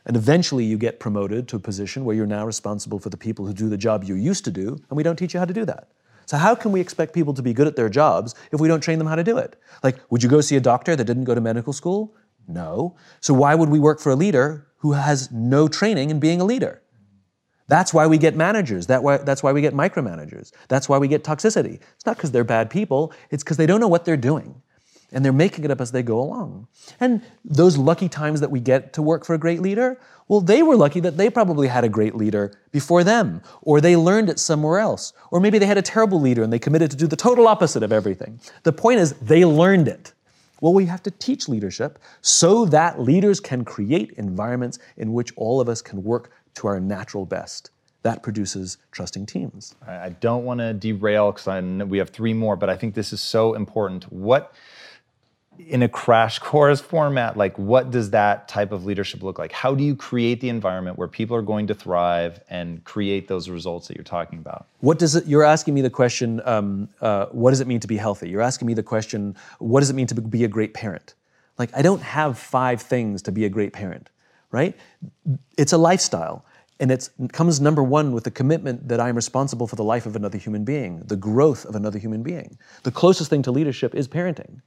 And 0.06 0.16
eventually 0.16 0.64
you 0.64 0.76
get 0.76 1.00
promoted 1.00 1.48
to 1.48 1.56
a 1.56 1.60
position 1.60 2.04
where 2.04 2.14
you're 2.14 2.26
now 2.26 2.44
responsible 2.44 2.98
for 2.98 3.08
the 3.08 3.16
people 3.16 3.46
who 3.46 3.54
do 3.54 3.68
the 3.68 3.78
job 3.78 4.04
you 4.04 4.14
used 4.14 4.44
to 4.44 4.50
do, 4.50 4.78
and 4.88 4.96
we 4.96 5.02
don't 5.02 5.16
teach 5.16 5.34
you 5.34 5.40
how 5.40 5.46
to 5.46 5.54
do 5.54 5.64
that. 5.64 5.88
So 6.26 6.36
how 6.36 6.54
can 6.54 6.72
we 6.72 6.80
expect 6.80 7.12
people 7.12 7.34
to 7.34 7.42
be 7.42 7.52
good 7.52 7.66
at 7.66 7.76
their 7.76 7.88
jobs 7.88 8.34
if 8.50 8.60
we 8.60 8.68
don't 8.68 8.80
train 8.80 8.98
them 8.98 9.06
how 9.06 9.14
to 9.14 9.24
do 9.24 9.38
it? 9.38 9.56
Like, 9.82 9.98
would 10.10 10.22
you 10.22 10.28
go 10.28 10.40
see 10.40 10.56
a 10.56 10.60
doctor 10.60 10.96
that 10.96 11.04
didn't 11.04 11.24
go 11.24 11.34
to 11.34 11.40
medical 11.40 11.72
school? 11.72 12.14
No. 12.48 12.96
So 13.20 13.34
why 13.34 13.54
would 13.54 13.68
we 13.68 13.78
work 13.78 14.00
for 14.00 14.10
a 14.10 14.16
leader 14.16 14.66
who 14.78 14.92
has 14.92 15.30
no 15.30 15.68
training 15.68 16.10
in 16.10 16.20
being 16.20 16.40
a 16.40 16.44
leader? 16.44 16.82
That's 17.68 17.94
why 17.94 18.06
we 18.06 18.18
get 18.18 18.36
managers. 18.36 18.86
That 18.88 19.02
why, 19.02 19.18
that's 19.18 19.42
why 19.42 19.52
we 19.52 19.62
get 19.62 19.72
micromanagers. 19.72 20.52
That's 20.68 20.88
why 20.88 20.98
we 20.98 21.08
get 21.08 21.24
toxicity. 21.24 21.80
It's 21.94 22.04
not 22.04 22.16
because 22.16 22.32
they're 22.32 22.44
bad 22.44 22.68
people, 22.68 23.12
it's 23.30 23.42
because 23.42 23.56
they 23.56 23.66
don't 23.66 23.80
know 23.80 23.88
what 23.88 24.04
they're 24.04 24.18
doing 24.18 24.62
and 25.14 25.24
they're 25.24 25.32
making 25.32 25.64
it 25.64 25.70
up 25.70 25.80
as 25.80 25.92
they 25.92 26.02
go 26.02 26.20
along. 26.20 26.68
And 27.00 27.22
those 27.44 27.78
lucky 27.78 28.08
times 28.08 28.40
that 28.40 28.50
we 28.50 28.60
get 28.60 28.92
to 28.94 29.02
work 29.02 29.24
for 29.24 29.34
a 29.34 29.38
great 29.38 29.62
leader, 29.62 29.98
well, 30.28 30.40
they 30.40 30.62
were 30.62 30.76
lucky 30.76 31.00
that 31.00 31.16
they 31.16 31.30
probably 31.30 31.68
had 31.68 31.84
a 31.84 31.88
great 31.88 32.14
leader 32.14 32.52
before 32.72 33.04
them, 33.04 33.40
or 33.62 33.80
they 33.80 33.96
learned 33.96 34.28
it 34.28 34.38
somewhere 34.38 34.78
else, 34.78 35.12
or 35.30 35.40
maybe 35.40 35.58
they 35.58 35.66
had 35.66 35.78
a 35.78 35.82
terrible 35.82 36.20
leader 36.20 36.42
and 36.42 36.52
they 36.52 36.58
committed 36.58 36.90
to 36.90 36.96
do 36.96 37.06
the 37.06 37.16
total 37.16 37.46
opposite 37.46 37.82
of 37.82 37.92
everything. 37.92 38.40
The 38.64 38.72
point 38.72 39.00
is, 39.00 39.12
they 39.14 39.44
learned 39.44 39.88
it. 39.88 40.12
Well, 40.60 40.72
we 40.72 40.86
have 40.86 41.02
to 41.02 41.10
teach 41.10 41.48
leadership 41.48 41.98
so 42.22 42.64
that 42.66 43.00
leaders 43.00 43.38
can 43.38 43.64
create 43.64 44.12
environments 44.12 44.78
in 44.96 45.12
which 45.12 45.32
all 45.36 45.60
of 45.60 45.68
us 45.68 45.82
can 45.82 46.02
work 46.02 46.30
to 46.54 46.68
our 46.68 46.80
natural 46.80 47.26
best. 47.26 47.70
That 48.02 48.22
produces 48.22 48.78
trusting 48.92 49.26
teams. 49.26 49.74
I 49.86 50.10
don't 50.10 50.44
want 50.44 50.60
to 50.60 50.74
derail 50.74 51.32
because 51.32 51.62
we 51.86 51.98
have 51.98 52.10
three 52.10 52.34
more, 52.34 52.54
but 52.54 52.68
I 52.68 52.76
think 52.76 52.94
this 52.94 53.12
is 53.12 53.20
so 53.20 53.54
important. 53.54 54.10
What 54.12 54.54
in 55.58 55.82
a 55.82 55.88
crash 55.88 56.38
course 56.38 56.80
format, 56.80 57.36
like 57.36 57.58
what 57.58 57.90
does 57.90 58.10
that 58.10 58.48
type 58.48 58.72
of 58.72 58.84
leadership 58.84 59.22
look 59.22 59.38
like? 59.38 59.52
How 59.52 59.74
do 59.74 59.84
you 59.84 59.96
create 59.96 60.40
the 60.40 60.48
environment 60.48 60.98
where 60.98 61.08
people 61.08 61.36
are 61.36 61.42
going 61.42 61.66
to 61.68 61.74
thrive 61.74 62.40
and 62.48 62.82
create 62.84 63.28
those 63.28 63.48
results 63.48 63.88
that 63.88 63.96
you're 63.96 64.04
talking 64.04 64.38
about? 64.38 64.66
What 64.80 64.98
does 64.98 65.14
it? 65.16 65.26
You're 65.26 65.42
asking 65.42 65.74
me 65.74 65.80
the 65.80 65.90
question. 65.90 66.40
Um, 66.44 66.88
uh, 67.00 67.26
what 67.26 67.50
does 67.50 67.60
it 67.60 67.66
mean 67.66 67.80
to 67.80 67.86
be 67.86 67.96
healthy? 67.96 68.28
You're 68.28 68.42
asking 68.42 68.66
me 68.66 68.74
the 68.74 68.82
question. 68.82 69.36
What 69.58 69.80
does 69.80 69.90
it 69.90 69.94
mean 69.94 70.06
to 70.08 70.14
be 70.14 70.44
a 70.44 70.48
great 70.48 70.74
parent? 70.74 71.14
Like 71.58 71.70
I 71.76 71.82
don't 71.82 72.02
have 72.02 72.38
five 72.38 72.82
things 72.82 73.22
to 73.22 73.32
be 73.32 73.44
a 73.44 73.48
great 73.48 73.72
parent, 73.72 74.10
right? 74.50 74.76
It's 75.56 75.72
a 75.72 75.78
lifestyle. 75.78 76.44
And 76.80 76.90
it 76.90 77.08
comes 77.32 77.60
number 77.60 77.82
one 77.82 78.12
with 78.12 78.24
the 78.24 78.30
commitment 78.30 78.88
that 78.88 78.98
I 78.98 79.08
am 79.08 79.14
responsible 79.14 79.66
for 79.66 79.76
the 79.76 79.84
life 79.84 80.06
of 80.06 80.16
another 80.16 80.38
human 80.38 80.64
being, 80.64 81.00
the 81.06 81.16
growth 81.16 81.64
of 81.66 81.76
another 81.76 81.98
human 81.98 82.22
being. 82.22 82.58
The 82.82 82.90
closest 82.90 83.30
thing 83.30 83.42
to 83.42 83.52
leadership 83.52 83.94
is 83.94 84.08
parenting. 84.08 84.60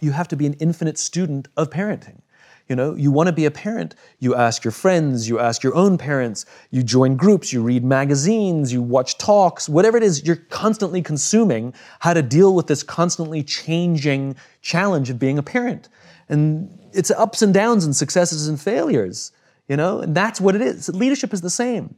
You 0.00 0.10
have 0.12 0.28
to 0.28 0.36
be 0.36 0.46
an 0.46 0.54
infinite 0.54 0.98
student 0.98 1.48
of 1.56 1.70
parenting. 1.70 2.20
You 2.68 2.76
know, 2.76 2.94
you 2.94 3.10
want 3.10 3.26
to 3.26 3.32
be 3.32 3.44
a 3.44 3.50
parent, 3.50 3.94
you 4.18 4.34
ask 4.34 4.64
your 4.64 4.72
friends, 4.72 5.28
you 5.28 5.38
ask 5.38 5.62
your 5.62 5.74
own 5.74 5.98
parents, 5.98 6.46
you 6.70 6.82
join 6.82 7.16
groups, 7.16 7.52
you 7.52 7.62
read 7.62 7.84
magazines, 7.84 8.72
you 8.72 8.80
watch 8.80 9.18
talks, 9.18 9.68
whatever 9.68 9.96
it 9.96 10.02
is, 10.02 10.24
you're 10.24 10.36
constantly 10.36 11.02
consuming 11.02 11.74
how 11.98 12.14
to 12.14 12.22
deal 12.22 12.54
with 12.54 12.68
this 12.68 12.82
constantly 12.82 13.42
changing 13.42 14.36
challenge 14.62 15.10
of 15.10 15.18
being 15.18 15.38
a 15.38 15.42
parent. 15.42 15.88
And 16.28 16.78
it's 16.92 17.10
ups 17.10 17.42
and 17.42 17.52
downs 17.52 17.84
and 17.84 17.94
successes 17.94 18.48
and 18.48 18.60
failures, 18.60 19.32
you 19.72 19.76
know, 19.78 20.00
and 20.00 20.14
that's 20.14 20.38
what 20.38 20.54
it 20.54 20.60
is. 20.60 20.90
Leadership 20.90 21.32
is 21.32 21.40
the 21.40 21.48
same. 21.48 21.94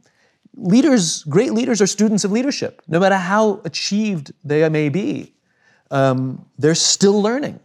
Leaders, 0.55 1.25
great 1.25 1.51
leaders 1.51 1.81
are 1.81 1.87
students 1.87 2.23
of 2.23 2.31
leadership. 2.31 2.81
No 2.87 3.01
matter 3.01 3.17
how 3.17 3.59
achieved 3.65 4.31
they 4.45 4.69
may 4.69 4.87
be, 4.87 5.33
um, 5.91 6.45
they're 6.57 6.73
still 6.73 7.21
learning. 7.21 7.59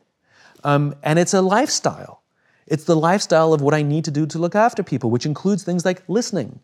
Um, 0.65 0.97
and 1.05 1.17
it's 1.17 1.33
a 1.33 1.41
lifestyle. 1.41 2.23
It's 2.67 2.87
the 2.87 2.97
lifestyle 2.97 3.53
of 3.53 3.61
what 3.61 3.73
I 3.73 3.83
need 3.83 4.05
to 4.07 4.11
do 4.11 4.27
to 4.27 4.39
look 4.41 4.57
after 4.57 4.83
people, 4.83 5.11
which 5.11 5.27
includes 5.27 5.63
things 5.63 5.85
like 5.85 6.03
listening, 6.09 6.59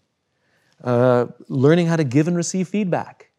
uh, 0.82 1.26
learning 1.48 1.86
how 1.86 1.94
to 1.94 2.04
give 2.16 2.26
and 2.26 2.36
receive 2.36 2.66
feedback, 2.66 3.30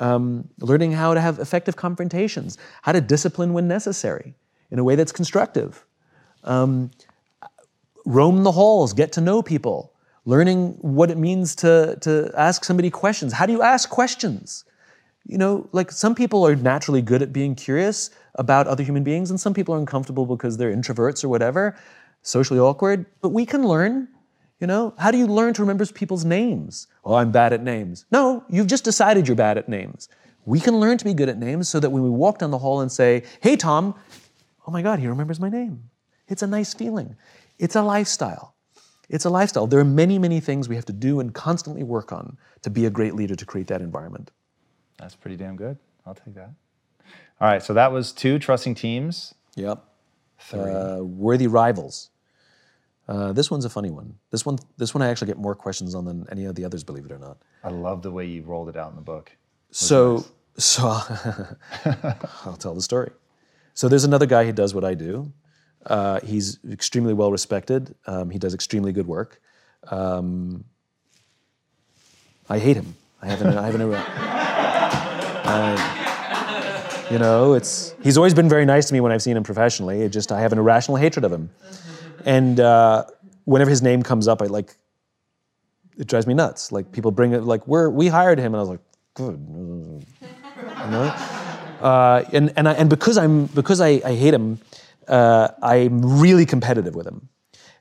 um, 0.00 0.50
learning 0.60 0.92
how 0.92 1.14
to 1.14 1.20
have 1.22 1.38
effective 1.38 1.76
confrontations, 1.76 2.58
how 2.82 2.92
to 2.92 3.00
discipline 3.00 3.54
when 3.54 3.66
necessary 3.68 4.34
in 4.70 4.78
a 4.78 4.84
way 4.84 4.96
that's 4.96 5.12
constructive, 5.12 5.86
um, 6.44 6.90
roam 8.06 8.44
the 8.44 8.52
halls, 8.52 8.94
get 8.94 9.12
to 9.12 9.20
know 9.20 9.42
people, 9.42 9.92
learning 10.24 10.78
what 10.80 11.10
it 11.10 11.18
means 11.18 11.54
to, 11.56 11.98
to 12.00 12.32
ask 12.36 12.64
somebody 12.64 12.88
questions. 12.88 13.34
How 13.34 13.44
do 13.44 13.52
you 13.52 13.62
ask 13.62 13.90
questions? 13.90 14.64
You 15.26 15.36
know, 15.36 15.68
like 15.72 15.90
some 15.90 16.14
people 16.14 16.46
are 16.46 16.54
naturally 16.54 17.02
good 17.02 17.20
at 17.20 17.32
being 17.32 17.54
curious 17.56 18.10
about 18.36 18.68
other 18.68 18.84
human 18.84 19.02
beings, 19.02 19.30
and 19.30 19.40
some 19.40 19.52
people 19.52 19.74
are 19.74 19.78
uncomfortable 19.78 20.24
because 20.24 20.56
they're 20.56 20.74
introverts 20.74 21.24
or 21.24 21.28
whatever 21.28 21.76
socially 22.22 22.58
awkward, 22.58 23.06
but 23.20 23.28
we 23.28 23.46
can 23.46 23.66
learn. 23.66 24.08
You 24.60 24.66
know, 24.66 24.94
how 24.98 25.10
do 25.10 25.18
you 25.18 25.26
learn 25.26 25.52
to 25.54 25.62
remember 25.62 25.84
people's 25.86 26.24
names? 26.24 26.86
Oh, 27.04 27.14
I'm 27.14 27.30
bad 27.30 27.52
at 27.52 27.62
names. 27.62 28.06
No, 28.10 28.42
you've 28.48 28.66
just 28.66 28.84
decided 28.84 29.28
you're 29.28 29.36
bad 29.36 29.58
at 29.58 29.68
names. 29.68 30.08
We 30.46 30.60
can 30.60 30.80
learn 30.80 30.96
to 30.98 31.04
be 31.04 31.12
good 31.12 31.28
at 31.28 31.38
names 31.38 31.68
so 31.68 31.78
that 31.78 31.90
when 31.90 32.02
we 32.02 32.08
walk 32.08 32.38
down 32.38 32.52
the 32.52 32.58
hall 32.58 32.80
and 32.80 32.90
say, 32.90 33.24
Hey, 33.40 33.56
Tom, 33.56 33.94
oh 34.66 34.70
my 34.70 34.80
God, 34.80 34.98
he 34.98 35.08
remembers 35.08 35.38
my 35.38 35.48
name. 35.50 35.90
It's 36.28 36.42
a 36.42 36.46
nice 36.46 36.72
feeling. 36.72 37.16
It's 37.58 37.76
a 37.76 37.82
lifestyle. 37.82 38.54
It's 39.08 39.24
a 39.24 39.30
lifestyle. 39.30 39.66
There 39.66 39.80
are 39.80 39.84
many, 39.84 40.18
many 40.18 40.40
things 40.40 40.68
we 40.68 40.74
have 40.74 40.86
to 40.86 40.92
do 40.92 41.20
and 41.20 41.32
constantly 41.32 41.82
work 41.84 42.12
on 42.12 42.36
to 42.62 42.70
be 42.70 42.86
a 42.86 42.90
great 42.90 43.14
leader 43.14 43.36
to 43.36 43.46
create 43.46 43.68
that 43.68 43.80
environment. 43.80 44.32
That's 44.98 45.14
pretty 45.14 45.36
damn 45.36 45.56
good. 45.56 45.78
I'll 46.04 46.14
take 46.14 46.34
that. 46.34 46.50
All 47.40 47.48
right, 47.48 47.62
so 47.62 47.74
that 47.74 47.92
was 47.92 48.12
two 48.12 48.38
trusting 48.38 48.74
teams. 48.74 49.34
Yep. 49.54 49.84
Uh, 50.52 50.98
worthy 51.02 51.46
rivals. 51.46 52.10
Uh, 53.08 53.32
this 53.32 53.50
one's 53.50 53.64
a 53.64 53.70
funny 53.70 53.90
one. 53.90 54.14
This 54.30 54.44
one, 54.44 54.58
this 54.78 54.94
one, 54.94 55.02
I 55.02 55.08
actually 55.08 55.28
get 55.28 55.38
more 55.38 55.54
questions 55.54 55.94
on 55.94 56.04
than 56.04 56.26
any 56.30 56.44
of 56.44 56.54
the 56.54 56.64
others, 56.64 56.82
believe 56.82 57.04
it 57.04 57.12
or 57.12 57.18
not. 57.18 57.38
I 57.62 57.70
love 57.70 58.02
the 58.02 58.10
way 58.10 58.26
you 58.26 58.42
rolled 58.42 58.68
it 58.68 58.76
out 58.76 58.90
in 58.90 58.96
the 58.96 59.02
book. 59.02 59.30
So, 59.70 60.24
nice. 60.56 60.64
so 60.64 60.88
I'll 62.44 62.56
tell 62.58 62.74
the 62.74 62.82
story. 62.82 63.10
So 63.74 63.88
there's 63.88 64.04
another 64.04 64.26
guy 64.26 64.44
who 64.44 64.52
does 64.52 64.74
what 64.74 64.84
I 64.84 64.94
do. 64.94 65.32
Uh, 65.86 66.20
he's 66.20 66.58
extremely 66.70 67.14
well 67.14 67.30
respected. 67.30 67.94
Um, 68.06 68.30
he 68.30 68.38
does 68.38 68.54
extremely 68.54 68.92
good 68.92 69.06
work. 69.06 69.40
Um, 69.88 70.64
I 72.48 72.58
hate 72.58 72.76
him. 72.76 72.94
I 73.22 73.26
haven't. 73.26 73.56
I 73.56 73.66
haven't. 73.66 73.92
Uh, 75.48 77.06
you 77.10 77.18
know, 77.18 77.54
it's. 77.54 77.94
He's 78.02 78.16
always 78.16 78.34
been 78.34 78.48
very 78.48 78.64
nice 78.64 78.86
to 78.88 78.94
me 78.94 79.00
when 79.00 79.12
I've 79.12 79.22
seen 79.22 79.36
him 79.36 79.44
professionally. 79.44 80.02
It 80.02 80.10
just 80.10 80.32
I 80.32 80.40
have 80.40 80.52
an 80.52 80.58
irrational 80.58 80.96
hatred 80.96 81.24
of 81.24 81.32
him. 81.32 81.50
And 82.24 82.58
uh, 82.58 83.04
whenever 83.44 83.70
his 83.70 83.82
name 83.82 84.02
comes 84.02 84.26
up, 84.26 84.42
I 84.42 84.46
like, 84.46 84.74
it 85.96 86.08
drives 86.08 86.26
me 86.26 86.34
nuts. 86.34 86.72
Like 86.72 86.90
people 86.90 87.12
bring 87.12 87.32
it, 87.32 87.44
like 87.44 87.66
we're 87.68 87.88
we 87.90 88.08
hired 88.08 88.38
him, 88.38 88.46
and 88.46 88.56
I 88.56 88.60
was 88.60 88.68
like, 88.68 88.80
good, 89.14 89.38
you 89.48 90.04
know. 90.90 91.14
Uh, 91.80 92.24
and 92.32 92.52
and 92.56 92.68
I, 92.68 92.72
and 92.74 92.90
because 92.90 93.16
I'm 93.16 93.46
because 93.46 93.80
I, 93.80 94.00
I 94.04 94.14
hate 94.14 94.34
him, 94.34 94.58
uh, 95.08 95.48
I'm 95.62 96.20
really 96.20 96.46
competitive 96.46 96.94
with 96.94 97.06
him, 97.06 97.28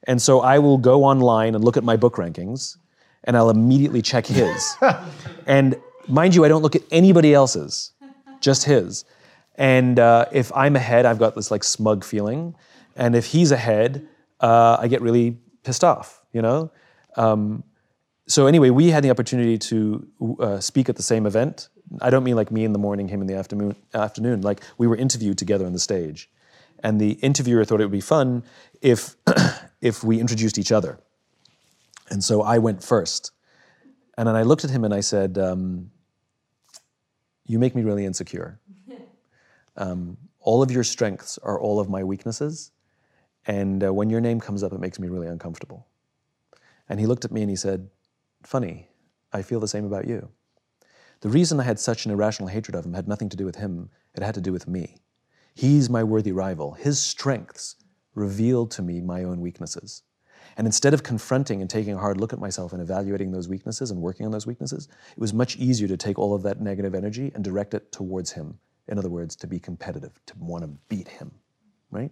and 0.04 0.22
so 0.22 0.42
I 0.42 0.60
will 0.60 0.78
go 0.78 1.04
online 1.04 1.56
and 1.56 1.64
look 1.64 1.78
at 1.78 1.84
my 1.84 1.98
book 1.98 2.16
rankings, 2.16 2.78
and 3.24 3.36
I'll 3.38 3.50
immediately 3.50 4.02
check 4.02 4.26
his. 4.26 4.78
and 5.48 5.80
mind 6.08 6.36
you, 6.36 6.46
I 6.46 6.48
don't 6.48 6.62
look 6.62 6.76
at 6.76 6.84
anybody 6.92 7.34
else's, 7.34 7.92
just 8.40 8.64
his. 8.64 9.06
And 9.56 10.00
uh, 10.00 10.26
if 10.32 10.52
I'm 10.54 10.76
ahead, 10.76 11.06
I've 11.06 11.20
got 11.20 11.36
this 11.36 11.52
like 11.52 11.64
smug 11.64 12.04
feeling, 12.04 12.56
and 12.96 13.16
if 13.16 13.26
he's 13.26 13.52
ahead, 13.52 14.08
uh, 14.40 14.78
I 14.80 14.88
get 14.88 15.02
really 15.02 15.38
pissed 15.64 15.84
off, 15.84 16.22
you 16.34 16.42
know? 16.42 16.72
Um, 17.18 17.64
so 18.28 18.48
anyway, 18.48 18.70
we 18.70 18.90
had 18.90 19.04
the 19.04 19.12
opportunity 19.12 19.58
to 19.58 20.08
uh, 20.40 20.60
speak 20.60 20.90
at 20.90 20.96
the 20.96 21.04
same 21.04 21.26
event. 21.26 21.70
I 22.02 22.10
don't 22.10 22.24
mean 22.24 22.36
like 22.36 22.52
me 22.52 22.64
in 22.64 22.74
the 22.74 22.80
morning, 22.80 23.08
him 23.08 23.22
in 23.22 23.28
the 23.28 23.36
afternoon. 23.36 23.76
Afternoon, 23.94 24.42
like 24.42 24.64
we 24.78 24.88
were 24.88 24.96
interviewed 24.96 25.38
together 25.38 25.66
on 25.66 25.74
the 25.74 25.80
stage, 25.80 26.30
and 26.84 27.00
the 27.00 27.12
interviewer 27.14 27.66
thought 27.66 27.82
it 27.82 27.86
would 27.86 27.92
be 27.92 28.02
fun 28.02 28.44
if 28.82 29.16
if 29.82 30.04
we 30.04 30.20
introduced 30.20 30.58
each 30.58 30.72
other. 30.72 31.00
And 32.10 32.24
so 32.24 32.42
I 32.42 32.58
went 32.60 32.84
first, 32.84 33.32
and 34.18 34.28
then 34.28 34.36
I 34.36 34.44
looked 34.44 34.64
at 34.64 34.70
him 34.70 34.84
and 34.84 34.94
I 34.94 35.02
said, 35.02 35.38
um, 35.38 35.92
"You 37.46 37.60
make 37.60 37.76
me 37.76 37.84
really 37.84 38.06
insecure. 38.06 38.60
Um, 39.78 40.16
all 40.40 40.64
of 40.64 40.72
your 40.72 40.86
strengths 40.86 41.38
are 41.40 41.60
all 41.60 41.82
of 41.82 41.90
my 41.90 42.02
weaknesses, 42.02 42.72
and 43.46 43.84
uh, 43.84 43.94
when 43.94 44.10
your 44.10 44.22
name 44.22 44.40
comes 44.40 44.64
up, 44.64 44.72
it 44.72 44.80
makes 44.80 45.00
me 45.00 45.10
really 45.10 45.28
uncomfortable. 45.28 45.86
And 46.90 47.00
he 47.00 47.06
looked 47.06 47.26
at 47.26 47.32
me 47.32 47.42
and 47.42 47.50
he 47.50 47.56
said, 47.56 47.90
Funny, 48.44 48.90
I 49.34 49.42
feel 49.42 49.60
the 49.60 49.68
same 49.68 49.86
about 49.86 50.08
you. 50.08 50.30
The 51.22 51.30
reason 51.30 51.60
I 51.60 51.64
had 51.64 51.80
such 51.80 52.06
an 52.06 52.12
irrational 52.12 52.50
hatred 52.50 52.76
of 52.76 52.86
him 52.86 52.94
had 52.94 53.08
nothing 53.08 53.30
to 53.30 53.38
do 53.38 53.46
with 53.46 53.56
him, 53.56 53.90
it 54.14 54.22
had 54.22 54.36
to 54.36 54.42
do 54.42 54.52
with 54.52 54.68
me. 54.68 54.98
He's 55.56 55.90
my 55.90 56.04
worthy 56.04 56.32
rival. 56.32 56.74
His 56.74 57.00
strengths 57.02 57.76
revealed 58.14 58.72
to 58.72 58.82
me 58.82 59.02
my 59.02 59.24
own 59.24 59.42
weaknesses. 59.42 60.04
And 60.58 60.68
instead 60.68 60.94
of 60.94 61.02
confronting 61.02 61.62
and 61.62 61.70
taking 61.70 61.96
a 61.96 61.98
hard 61.98 62.20
look 62.20 62.32
at 62.32 62.40
myself 62.40 62.72
and 62.72 62.82
evaluating 62.82 63.32
those 63.32 63.50
weaknesses 63.50 63.90
and 63.90 64.02
working 64.02 64.26
on 64.26 64.32
those 64.32 64.46
weaknesses, 64.46 64.88
it 65.12 65.20
was 65.20 65.34
much 65.34 65.58
easier 65.58 65.88
to 65.88 65.98
take 65.98 66.20
all 66.20 66.34
of 66.34 66.44
that 66.44 66.62
negative 66.62 66.94
energy 66.94 67.32
and 67.34 67.44
direct 67.44 67.74
it 67.74 67.92
towards 67.92 68.32
him. 68.32 68.60
In 68.88 69.00
other 69.00 69.10
words, 69.10 69.36
to 69.38 69.48
be 69.48 69.60
competitive, 69.60 70.20
to 70.28 70.34
want 70.38 70.64
to 70.64 70.70
beat 70.88 71.08
him 71.08 71.32
right? 71.96 72.12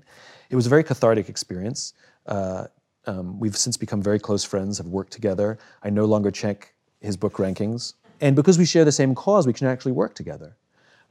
It 0.50 0.56
was 0.56 0.66
a 0.66 0.70
very 0.70 0.84
cathartic 0.84 1.30
experience. 1.30 1.94
Uh, 2.26 2.66
um, 3.06 3.40
we've 3.40 3.58
since 3.58 3.78
become 3.78 4.02
very 4.02 4.20
close 4.20 4.44
friends, 4.44 4.78
have 4.78 4.88
worked 4.88 5.12
together. 5.12 5.60
I 5.84 5.90
no 5.90 6.06
longer 6.06 6.32
check 6.32 6.74
his 7.02 7.18
book 7.18 7.34
rankings. 7.34 7.94
And 8.22 8.36
because 8.36 8.58
we 8.58 8.66
share 8.66 8.86
the 8.86 8.92
same 8.92 9.14
cause, 9.14 9.46
we 9.46 9.54
can 9.54 9.68
actually 9.68 9.92
work 9.92 10.16
together. 10.16 10.56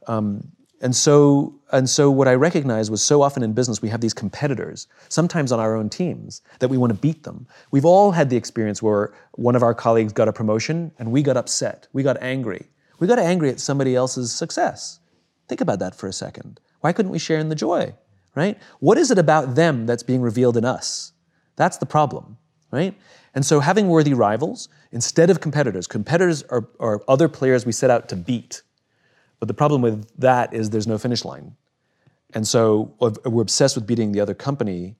Um, 0.07 0.53
and 0.83 0.95
so, 0.95 1.55
and 1.73 1.89
so 1.89 2.11
what 2.11 2.29
I 2.29 2.35
recognized 2.35 2.91
was 2.91 3.03
so 3.03 3.23
often 3.23 3.43
in 3.43 3.55
business 3.55 3.81
we 3.81 3.89
have 3.89 4.01
these 4.01 4.13
competitors, 4.13 4.87
sometimes 5.09 5.53
on 5.53 5.61
our 5.61 5.75
own 5.75 5.89
teams, 5.89 6.43
that 6.59 6.69
we 6.69 6.77
want 6.77 6.93
to 6.93 6.99
beat 6.99 7.23
them. 7.23 7.47
We've 7.71 7.87
all 7.87 8.11
had 8.11 8.29
the 8.29 8.37
experience 8.37 8.83
where 8.83 9.15
one 9.33 9.57
of 9.57 9.63
our 9.63 9.75
colleagues 9.75 10.13
got 10.13 10.29
a 10.29 10.33
promotion 10.33 10.93
and 10.99 11.11
we 11.11 11.23
got 11.23 11.37
upset, 11.39 11.89
we 11.93 12.03
got 12.03 12.21
angry. 12.21 12.67
We 12.99 13.07
got 13.07 13.19
angry 13.19 13.49
at 13.49 13.61
somebody 13.61 13.97
else's 13.97 14.33
success. 14.33 15.01
Think 15.49 15.61
about 15.61 15.79
that 15.79 15.95
for 15.95 16.07
a 16.07 16.13
second. 16.13 16.61
Why 16.81 16.93
couldn't 16.93 17.11
we 17.11 17.19
share 17.19 17.39
in 17.39 17.49
the 17.49 17.55
joy? 17.55 17.95
right? 18.35 18.59
What 18.81 18.99
is 18.99 19.11
it 19.11 19.19
about 19.19 19.55
them 19.55 19.87
that's 19.87 20.03
being 20.03 20.23
revealed 20.23 20.57
in 20.57 20.65
us? 20.65 21.13
That's 21.57 21.77
the 21.77 21.87
problem, 21.87 22.39
right? 22.71 22.95
And 23.35 23.45
so 23.45 23.61
having 23.61 23.89
worthy 23.89 24.15
rivals 24.15 24.69
instead 24.91 25.31
of 25.31 25.41
competitors, 25.41 25.87
competitors 25.87 26.43
are, 26.45 26.69
are 26.81 27.03
other 27.09 27.29
players 27.29 27.67
we 27.67 27.73
set 27.73 27.91
out 27.91 28.09
to 28.11 28.17
beat. 28.17 28.63
But 29.43 29.49
the 29.49 29.55
problem 29.55 29.83
with 29.83 30.07
that 30.21 30.55
is 30.55 30.71
there's 30.71 30.87
no 30.87 30.99
finish 30.99 31.25
line. 31.25 31.57
And 32.33 32.47
so 32.47 32.95
if 33.01 33.17
we're 33.25 33.43
obsessed 33.43 33.75
with 33.75 33.89
beating 33.89 34.13
the 34.13 34.21
other 34.21 34.35
company, 34.35 34.95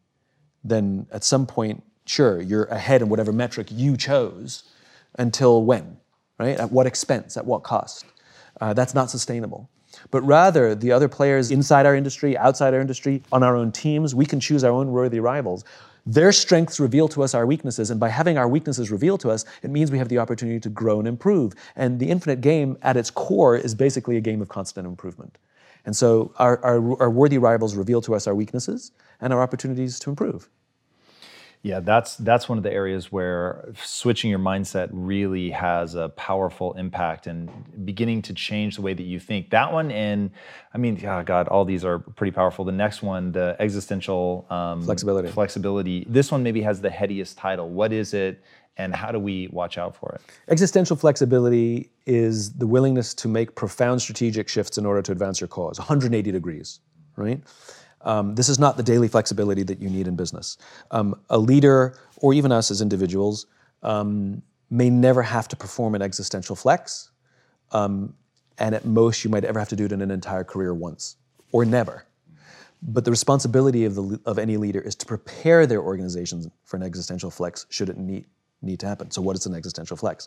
then 0.65 1.07
at 1.13 1.23
some 1.23 1.47
point, 1.47 1.85
sure, 2.07 2.43
you're 2.43 2.65
ahead 2.65 3.03
in 3.03 3.09
whatever 3.09 3.33
metric 3.33 3.69
you 3.71 3.97
chose 3.97 4.65
until 5.17 5.65
when, 5.65 5.97
right? 6.41 6.59
At 6.59 6.73
what 6.73 6.89
expense? 6.89 7.37
At 7.37 7.47
what 7.47 7.63
cost? 7.63 8.05
Uh, 8.61 8.75
that's 8.75 8.95
not 8.95 9.11
sustainable 9.11 9.71
but 10.11 10.23
rather 10.23 10.75
the 10.75 10.91
other 10.91 11.09
players 11.09 11.51
inside 11.51 11.87
our 11.87 11.95
industry, 11.95 12.37
outside 12.37 12.75
our 12.75 12.81
industry, 12.81 13.23
on 13.31 13.43
our 13.43 13.57
own 13.57 13.71
teams. 13.71 14.15
We 14.15 14.27
can 14.27 14.41
choose 14.41 14.65
our 14.65 14.73
own 14.73 14.91
worthy 14.91 15.21
rivals. 15.21 15.65
Their 16.05 16.33
strengths 16.33 16.81
reveal 16.81 17.09
to 17.09 17.23
us 17.23 17.35
our 17.35 17.47
weaknesses, 17.47 17.91
and 17.91 18.01
by 18.01 18.09
having 18.09 18.37
our 18.37 18.49
weaknesses 18.49 18.91
revealed 18.91 19.21
to 19.21 19.31
us, 19.31 19.45
it 19.63 19.71
means 19.71 19.91
we 19.91 19.99
have 19.99 20.09
the 20.09 20.19
opportunity 20.19 20.59
to 20.61 20.69
grow 20.69 20.99
and 20.99 21.07
improve. 21.07 21.55
And 21.77 22.01
the 22.01 22.11
infinite 22.11 22.41
game, 22.41 22.77
at 22.83 22.97
its 22.97 23.11
core, 23.11 23.57
is 23.57 23.75
basically 23.75 24.17
a 24.17 24.21
game 24.21 24.43
of 24.43 24.49
constant 24.49 24.87
improvement. 24.87 25.39
And 25.85 25.97
so 25.97 26.33
our, 26.39 26.63
our, 26.65 27.03
our 27.03 27.11
worthy 27.11 27.39
rivals 27.39 27.77
reveal 27.77 28.01
to 28.03 28.15
us 28.15 28.27
our 28.27 28.35
weaknesses 28.35 28.93
and 29.21 29.33
our 29.33 29.43
opportunities 29.43 29.99
to 30.01 30.11
improve. 30.11 30.49
Yeah, 31.65 31.79
that's 31.79 32.17
that's 32.17 32.49
one 32.49 32.59
of 32.59 32.65
the 32.65 32.73
areas 32.73 33.13
where 33.13 33.73
switching 33.85 34.31
your 34.31 34.41
mindset 34.41 34.89
really 34.91 35.51
has 35.51 35.95
a 35.95 36.09
powerful 36.09 36.73
impact 36.73 37.29
and 37.29 37.51
beginning 37.85 38.23
to 38.23 38.35
change 38.35 38.75
the 38.75 38.83
way 38.83 38.95
that 38.95 39.05
you 39.05 39.21
think. 39.21 39.51
That 39.51 39.73
one 39.73 39.93
and 39.93 40.33
I 40.75 40.79
mean, 40.79 41.05
oh 41.07 41.23
God, 41.23 41.47
all 41.47 41.65
these 41.65 41.85
are 41.85 42.01
pretty 42.01 42.33
powerful. 42.33 42.65
The 42.65 42.73
next 42.73 43.01
one, 43.01 43.31
the 43.31 43.55
existential 43.61 44.45
um, 44.51 44.83
Flexibility. 44.83 45.29
Flexibility. 45.29 46.05
This 46.09 46.33
one 46.33 46.43
maybe 46.43 46.63
has 46.63 46.81
the 46.81 46.91
headiest 46.91 47.37
title. 47.39 47.71
What 47.71 47.93
is 47.93 48.13
it, 48.13 48.43
and 48.77 48.93
how 48.93 49.13
do 49.13 49.21
we 49.21 49.47
watch 49.53 49.79
out 49.79 49.95
for 49.95 50.17
it? 50.17 50.21
Existential 50.49 50.97
flexibility 50.97 51.91
is 52.07 52.55
the 52.55 52.67
willingness 52.67 53.15
to 53.15 53.29
make 53.29 53.55
profound 53.55 54.03
strategic 54.03 54.49
shifts 54.49 54.79
in 54.79 54.87
order 54.87 55.03
to 55.03 55.13
advance 55.13 55.41
your 55.41 55.49
cause, 55.49 55.79
180 55.79 56.33
degrees, 56.33 56.81
right? 57.15 57.41
Um, 58.05 58.35
this 58.35 58.49
is 58.49 58.59
not 58.59 58.77
the 58.77 58.83
daily 58.83 59.09
flexibility 59.09 59.63
that 59.65 59.81
you 59.81 59.89
need 59.89 60.09
in 60.09 60.17
business. 60.17 60.59
Um, 60.91 61.21
a 61.31 61.39
leader, 61.39 61.99
or 62.17 62.35
even 62.35 62.53
us 62.53 62.71
as 62.71 62.81
individuals, 62.81 63.47
um, 63.83 64.43
may 64.71 64.91
never 64.91 65.23
have 65.23 65.49
to 65.49 65.57
perform 65.57 65.95
an 65.95 66.03
existential 66.03 66.57
flex, 66.57 67.11
um, 67.73 68.15
and 68.59 68.75
at 68.75 68.85
most 68.85 69.25
you 69.25 69.31
might 69.31 69.45
ever 69.45 69.59
have 69.59 69.69
to 69.69 69.77
do 69.77 69.85
it 69.85 69.93
in 69.93 70.01
an 70.01 70.11
entire 70.11 70.45
career 70.45 70.75
once, 70.75 71.17
or 71.53 71.65
never. 71.65 72.07
But 72.83 73.05
the 73.05 73.11
responsibility 73.11 73.85
of, 73.85 73.95
the, 73.95 74.21
of 74.27 74.39
any 74.39 74.57
leader 74.57 74.81
is 74.81 74.97
to 74.97 75.07
prepare 75.07 75.67
their 75.67 75.81
organizations 75.81 76.49
for 76.65 76.77
an 76.77 76.83
existential 76.83 77.31
flex 77.31 77.67
should 77.69 77.89
it 77.89 77.97
need, 77.97 78.25
need 78.61 78.81
to 78.81 78.87
happen. 78.87 79.11
So, 79.11 79.23
what 79.23 79.37
is 79.37 79.47
an 79.47 79.55
existential 79.55 79.97
flex? 79.97 80.27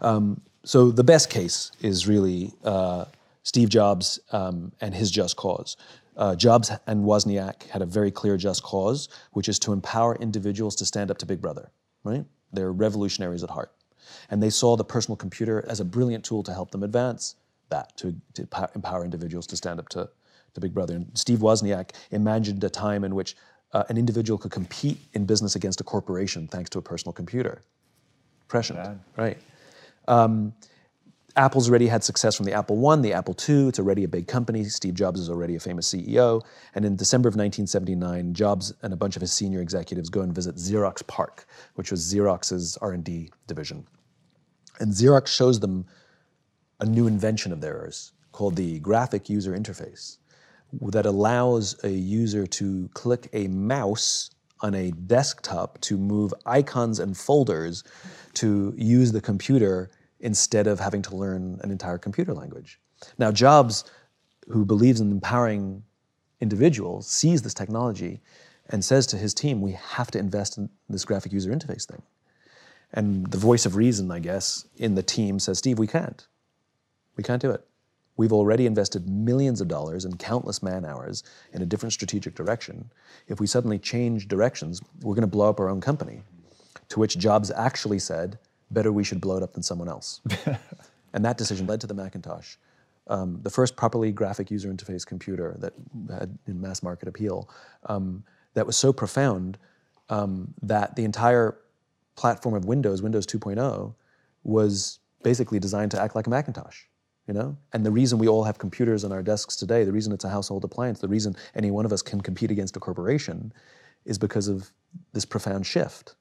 Um, 0.00 0.40
so, 0.64 0.90
the 0.90 1.02
best 1.02 1.28
case 1.28 1.72
is 1.80 2.06
really 2.06 2.52
uh, 2.64 3.06
Steve 3.42 3.68
Jobs 3.68 4.20
um, 4.30 4.72
and 4.80 4.94
his 4.94 5.10
just 5.10 5.36
cause. 5.36 5.76
Uh, 6.18 6.34
Jobs 6.34 6.70
and 6.88 7.04
Wozniak 7.04 7.68
had 7.68 7.80
a 7.80 7.86
very 7.86 8.10
clear 8.10 8.36
just 8.36 8.62
cause, 8.64 9.08
which 9.32 9.48
is 9.48 9.58
to 9.60 9.72
empower 9.72 10.16
individuals 10.16 10.74
to 10.76 10.84
stand 10.84 11.10
up 11.10 11.18
to 11.18 11.26
Big 11.26 11.40
Brother, 11.40 11.70
right? 12.02 12.24
They're 12.52 12.72
revolutionaries 12.72 13.44
at 13.44 13.50
heart. 13.50 13.72
And 14.28 14.42
they 14.42 14.50
saw 14.50 14.76
the 14.76 14.84
personal 14.84 15.16
computer 15.16 15.64
as 15.68 15.78
a 15.80 15.84
brilliant 15.84 16.24
tool 16.24 16.42
to 16.42 16.52
help 16.52 16.72
them 16.72 16.82
advance 16.82 17.36
that, 17.68 17.96
to, 17.98 18.14
to 18.34 18.48
empower- 18.74 19.04
individuals 19.04 19.46
to 19.46 19.56
stand 19.56 19.78
up 19.78 19.88
to, 19.90 20.10
to 20.54 20.60
Big 20.60 20.74
Brother. 20.74 20.96
And 20.96 21.06
Steve 21.14 21.38
Wozniak 21.38 21.90
imagined 22.10 22.64
a 22.64 22.70
time 22.70 23.04
in 23.04 23.14
which 23.14 23.36
uh, 23.72 23.84
an 23.88 23.96
individual 23.96 24.38
could 24.38 24.50
compete 24.50 24.98
in 25.12 25.24
business 25.24 25.54
against 25.54 25.80
a 25.80 25.84
corporation 25.84 26.48
thanks 26.48 26.70
to 26.70 26.78
a 26.78 26.82
personal 26.82 27.12
computer. 27.12 27.62
Prescient, 28.48 28.78
right? 29.16 29.38
Um, 30.08 30.54
Apple's 31.38 31.70
already 31.70 31.86
had 31.86 32.02
success 32.02 32.34
from 32.34 32.46
the 32.46 32.52
Apple 32.52 32.84
I, 32.88 32.96
the 32.96 33.12
Apple 33.12 33.36
II. 33.48 33.68
It's 33.68 33.78
already 33.78 34.02
a 34.02 34.08
big 34.08 34.26
company. 34.26 34.64
Steve 34.64 34.94
Jobs 34.94 35.20
is 35.20 35.30
already 35.30 35.54
a 35.54 35.60
famous 35.60 35.88
CEO. 35.88 36.44
And 36.74 36.84
in 36.84 36.96
December 36.96 37.28
of 37.28 37.36
1979, 37.36 38.34
Jobs 38.34 38.74
and 38.82 38.92
a 38.92 38.96
bunch 38.96 39.14
of 39.14 39.20
his 39.20 39.32
senior 39.32 39.60
executives 39.60 40.10
go 40.10 40.22
and 40.22 40.34
visit 40.34 40.56
Xerox 40.56 41.06
PARC, 41.06 41.46
which 41.76 41.92
was 41.92 42.12
Xerox's 42.12 42.76
R&D 42.82 43.30
division. 43.46 43.86
And 44.80 44.92
Xerox 44.92 45.28
shows 45.28 45.60
them 45.60 45.86
a 46.80 46.84
new 46.84 47.06
invention 47.06 47.52
of 47.52 47.60
theirs 47.60 48.12
called 48.32 48.56
the 48.56 48.80
graphic 48.80 49.30
user 49.30 49.56
interface 49.56 50.18
that 50.90 51.06
allows 51.06 51.76
a 51.84 51.90
user 51.90 52.48
to 52.48 52.90
click 52.94 53.28
a 53.32 53.46
mouse 53.46 54.30
on 54.60 54.74
a 54.74 54.90
desktop 54.90 55.80
to 55.82 55.96
move 55.96 56.34
icons 56.46 56.98
and 56.98 57.16
folders 57.16 57.84
to 58.34 58.74
use 58.76 59.12
the 59.12 59.20
computer 59.20 59.88
instead 60.20 60.66
of 60.66 60.80
having 60.80 61.02
to 61.02 61.16
learn 61.16 61.60
an 61.62 61.70
entire 61.70 61.98
computer 61.98 62.34
language. 62.34 62.80
Now, 63.18 63.30
Jobs, 63.30 63.84
who 64.48 64.64
believes 64.64 65.00
in 65.00 65.10
empowering 65.10 65.84
individuals, 66.40 67.08
sees 67.08 67.42
this 67.42 67.54
technology 67.54 68.20
and 68.70 68.84
says 68.84 69.06
to 69.08 69.16
his 69.16 69.34
team, 69.34 69.60
We 69.60 69.72
have 69.72 70.10
to 70.12 70.18
invest 70.18 70.58
in 70.58 70.68
this 70.88 71.04
graphic 71.04 71.32
user 71.32 71.50
interface 71.50 71.86
thing. 71.86 72.02
And 72.92 73.26
the 73.30 73.38
voice 73.38 73.66
of 73.66 73.76
reason, 73.76 74.10
I 74.10 74.18
guess, 74.18 74.66
in 74.76 74.94
the 74.94 75.02
team 75.02 75.38
says, 75.38 75.58
Steve, 75.58 75.78
we 75.78 75.86
can't. 75.86 76.26
We 77.16 77.24
can't 77.24 77.42
do 77.42 77.50
it. 77.50 77.64
We've 78.16 78.32
already 78.32 78.66
invested 78.66 79.08
millions 79.08 79.60
of 79.60 79.68
dollars 79.68 80.04
and 80.04 80.18
countless 80.18 80.62
man 80.62 80.84
hours 80.84 81.22
in 81.52 81.62
a 81.62 81.66
different 81.66 81.92
strategic 81.92 82.34
direction. 82.34 82.90
If 83.28 83.38
we 83.38 83.46
suddenly 83.46 83.78
change 83.78 84.26
directions, 84.26 84.80
we're 85.02 85.14
going 85.14 85.22
to 85.22 85.28
blow 85.28 85.48
up 85.48 85.60
our 85.60 85.68
own 85.68 85.80
company. 85.80 86.22
To 86.88 87.00
which 87.00 87.18
Jobs 87.18 87.50
actually 87.52 88.00
said, 88.00 88.38
better 88.70 88.92
we 88.92 89.04
should 89.04 89.20
blow 89.20 89.36
it 89.36 89.42
up 89.42 89.52
than 89.52 89.62
someone 89.62 89.88
else. 89.88 90.20
and 91.12 91.24
that 91.24 91.38
decision 91.38 91.66
led 91.66 91.80
to 91.80 91.86
the 91.86 91.94
Macintosh, 91.94 92.56
um, 93.08 93.40
the 93.42 93.50
first 93.50 93.76
properly 93.76 94.12
graphic 94.12 94.50
user 94.50 94.72
interface 94.72 95.06
computer 95.06 95.56
that 95.58 95.72
had 96.10 96.36
mass 96.46 96.82
market 96.82 97.08
appeal, 97.08 97.48
um, 97.86 98.22
that 98.54 98.66
was 98.66 98.76
so 98.76 98.92
profound 98.92 99.58
um, 100.10 100.54
that 100.62 100.96
the 100.96 101.04
entire 101.04 101.58
platform 102.16 102.54
of 102.54 102.64
Windows, 102.64 103.02
Windows 103.02 103.26
2.0, 103.26 103.94
was 104.42 104.98
basically 105.22 105.58
designed 105.58 105.90
to 105.90 106.00
act 106.00 106.14
like 106.14 106.26
a 106.26 106.30
Macintosh. 106.30 106.82
You 107.26 107.34
know? 107.34 107.56
And 107.74 107.84
the 107.84 107.90
reason 107.90 108.18
we 108.18 108.26
all 108.26 108.44
have 108.44 108.58
computers 108.58 109.04
on 109.04 109.12
our 109.12 109.22
desks 109.22 109.54
today, 109.54 109.84
the 109.84 109.92
reason 109.92 110.12
it's 110.12 110.24
a 110.24 110.30
household 110.30 110.64
appliance, 110.64 111.00
the 111.00 111.08
reason 111.08 111.36
any 111.54 111.70
one 111.70 111.84
of 111.84 111.92
us 111.92 112.00
can 112.00 112.22
compete 112.22 112.50
against 112.50 112.74
a 112.76 112.80
corporation 112.80 113.52
is 114.06 114.18
because 114.18 114.48
of 114.48 114.70
this 115.12 115.26
profound 115.26 115.66
shift. 115.66 116.14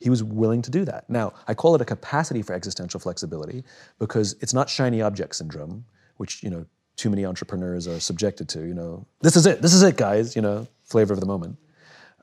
He 0.00 0.10
was 0.10 0.22
willing 0.22 0.62
to 0.62 0.70
do 0.70 0.84
that. 0.84 1.08
Now, 1.08 1.32
I 1.48 1.54
call 1.54 1.74
it 1.74 1.80
a 1.80 1.84
capacity 1.84 2.42
for 2.42 2.52
existential 2.52 3.00
flexibility 3.00 3.64
because 3.98 4.34
it's 4.40 4.54
not 4.54 4.68
shiny 4.68 5.02
object 5.02 5.36
syndrome, 5.36 5.84
which, 6.16 6.42
you 6.42 6.50
know, 6.50 6.66
too 6.96 7.10
many 7.10 7.24
entrepreneurs 7.24 7.88
are 7.88 8.00
subjected 8.00 8.48
to, 8.50 8.66
you 8.66 8.74
know, 8.74 9.06
this 9.20 9.36
is 9.36 9.46
it, 9.46 9.62
this 9.62 9.72
is 9.72 9.82
it, 9.82 9.96
guys, 9.96 10.36
you 10.36 10.42
know, 10.42 10.66
flavor 10.84 11.14
of 11.14 11.20
the 11.20 11.26
moment. 11.26 11.56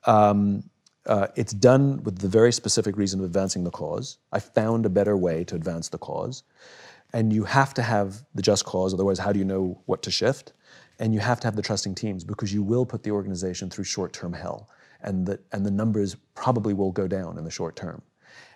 Um, 0.05 0.63
uh, 1.05 1.27
it's 1.35 1.53
done 1.53 2.03
with 2.03 2.19
the 2.19 2.27
very 2.27 2.53
specific 2.53 2.95
reason 2.95 3.19
of 3.19 3.25
advancing 3.25 3.63
the 3.63 3.71
cause. 3.71 4.17
I 4.31 4.39
found 4.39 4.85
a 4.85 4.89
better 4.89 5.17
way 5.17 5.43
to 5.45 5.55
advance 5.55 5.89
the 5.89 5.97
cause. 5.97 6.43
And 7.13 7.33
you 7.33 7.43
have 7.45 7.73
to 7.73 7.81
have 7.81 8.23
the 8.35 8.41
just 8.41 8.65
cause, 8.65 8.93
otherwise, 8.93 9.17
how 9.17 9.31
do 9.31 9.39
you 9.39 9.45
know 9.45 9.81
what 9.85 10.03
to 10.03 10.11
shift? 10.11 10.53
And 10.99 11.13
you 11.13 11.19
have 11.19 11.39
to 11.39 11.47
have 11.47 11.55
the 11.55 11.61
trusting 11.61 11.95
teams 11.95 12.23
because 12.23 12.53
you 12.53 12.61
will 12.61 12.85
put 12.85 13.03
the 13.03 13.11
organization 13.11 13.69
through 13.69 13.85
short 13.85 14.13
term 14.13 14.33
hell. 14.33 14.69
And 15.01 15.25
the, 15.25 15.39
and 15.51 15.65
the 15.65 15.71
numbers 15.71 16.15
probably 16.35 16.73
will 16.73 16.91
go 16.91 17.07
down 17.07 17.37
in 17.37 17.43
the 17.43 17.51
short 17.51 17.75
term. 17.75 18.01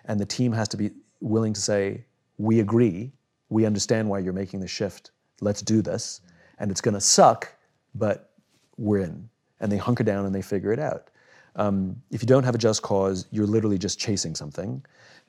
And 0.04 0.20
the 0.20 0.26
team 0.26 0.52
has 0.52 0.68
to 0.68 0.76
be 0.76 0.90
willing 1.20 1.52
to 1.54 1.60
say, 1.60 2.04
we 2.38 2.60
agree, 2.60 3.12
we 3.48 3.64
understand 3.64 4.08
why 4.08 4.18
you're 4.18 4.32
making 4.32 4.60
the 4.60 4.68
shift, 4.68 5.10
let's 5.40 5.62
do 5.62 5.80
this. 5.80 6.20
And 6.58 6.70
it's 6.70 6.80
going 6.80 6.94
to 6.94 7.00
suck, 7.00 7.54
but 7.94 8.30
we're 8.76 8.98
in. 8.98 9.28
And 9.60 9.70
they 9.72 9.76
hunker 9.76 10.04
down 10.04 10.26
and 10.26 10.34
they 10.34 10.42
figure 10.42 10.72
it 10.72 10.78
out. 10.78 11.10
Um, 11.56 12.02
if 12.10 12.22
you 12.22 12.26
don't 12.26 12.44
have 12.44 12.54
a 12.54 12.58
just 12.58 12.82
cause, 12.82 13.26
you're 13.30 13.46
literally 13.46 13.78
just 13.78 13.98
chasing 13.98 14.34
something. 14.34 14.84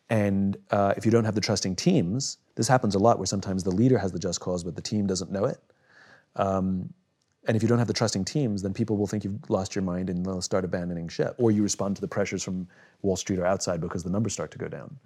And 0.09 0.57
uh, 0.71 0.93
if 0.97 1.05
you 1.05 1.11
don't 1.11 1.25
have 1.25 1.35
the 1.35 1.41
trusting 1.41 1.75
teams, 1.75 2.37
this 2.55 2.67
happens 2.67 2.95
a 2.95 2.99
lot 2.99 3.17
where 3.17 3.25
sometimes 3.25 3.63
the 3.63 3.71
leader 3.71 3.97
has 3.97 4.11
the 4.11 4.19
just 4.19 4.39
cause, 4.39 4.63
but 4.63 4.75
the 4.75 4.81
team 4.81 5.07
doesn't 5.07 5.31
know 5.31 5.45
it. 5.45 5.59
Um, 6.35 6.93
and 7.47 7.55
if 7.55 7.63
you 7.63 7.69
don't 7.69 7.79
have 7.79 7.87
the 7.87 7.93
trusting 7.93 8.25
teams, 8.25 8.61
then 8.61 8.73
people 8.73 8.97
will 8.97 9.07
think 9.07 9.23
you've 9.23 9.49
lost 9.49 9.75
your 9.75 9.83
mind 9.83 10.09
and 10.09 10.25
they'll 10.25 10.41
start 10.41 10.65
abandoning 10.65 11.07
ship. 11.07 11.35
Or 11.37 11.51
you 11.51 11.63
respond 11.63 11.95
to 11.95 12.01
the 12.01 12.07
pressures 12.07 12.43
from 12.43 12.67
Wall 13.01 13.15
Street 13.15 13.39
or 13.39 13.45
outside 13.45 13.81
because 13.81 14.03
the 14.03 14.09
numbers 14.09 14.33
start 14.33 14.51
to 14.51 14.57
go 14.57 14.67
down. 14.67 14.97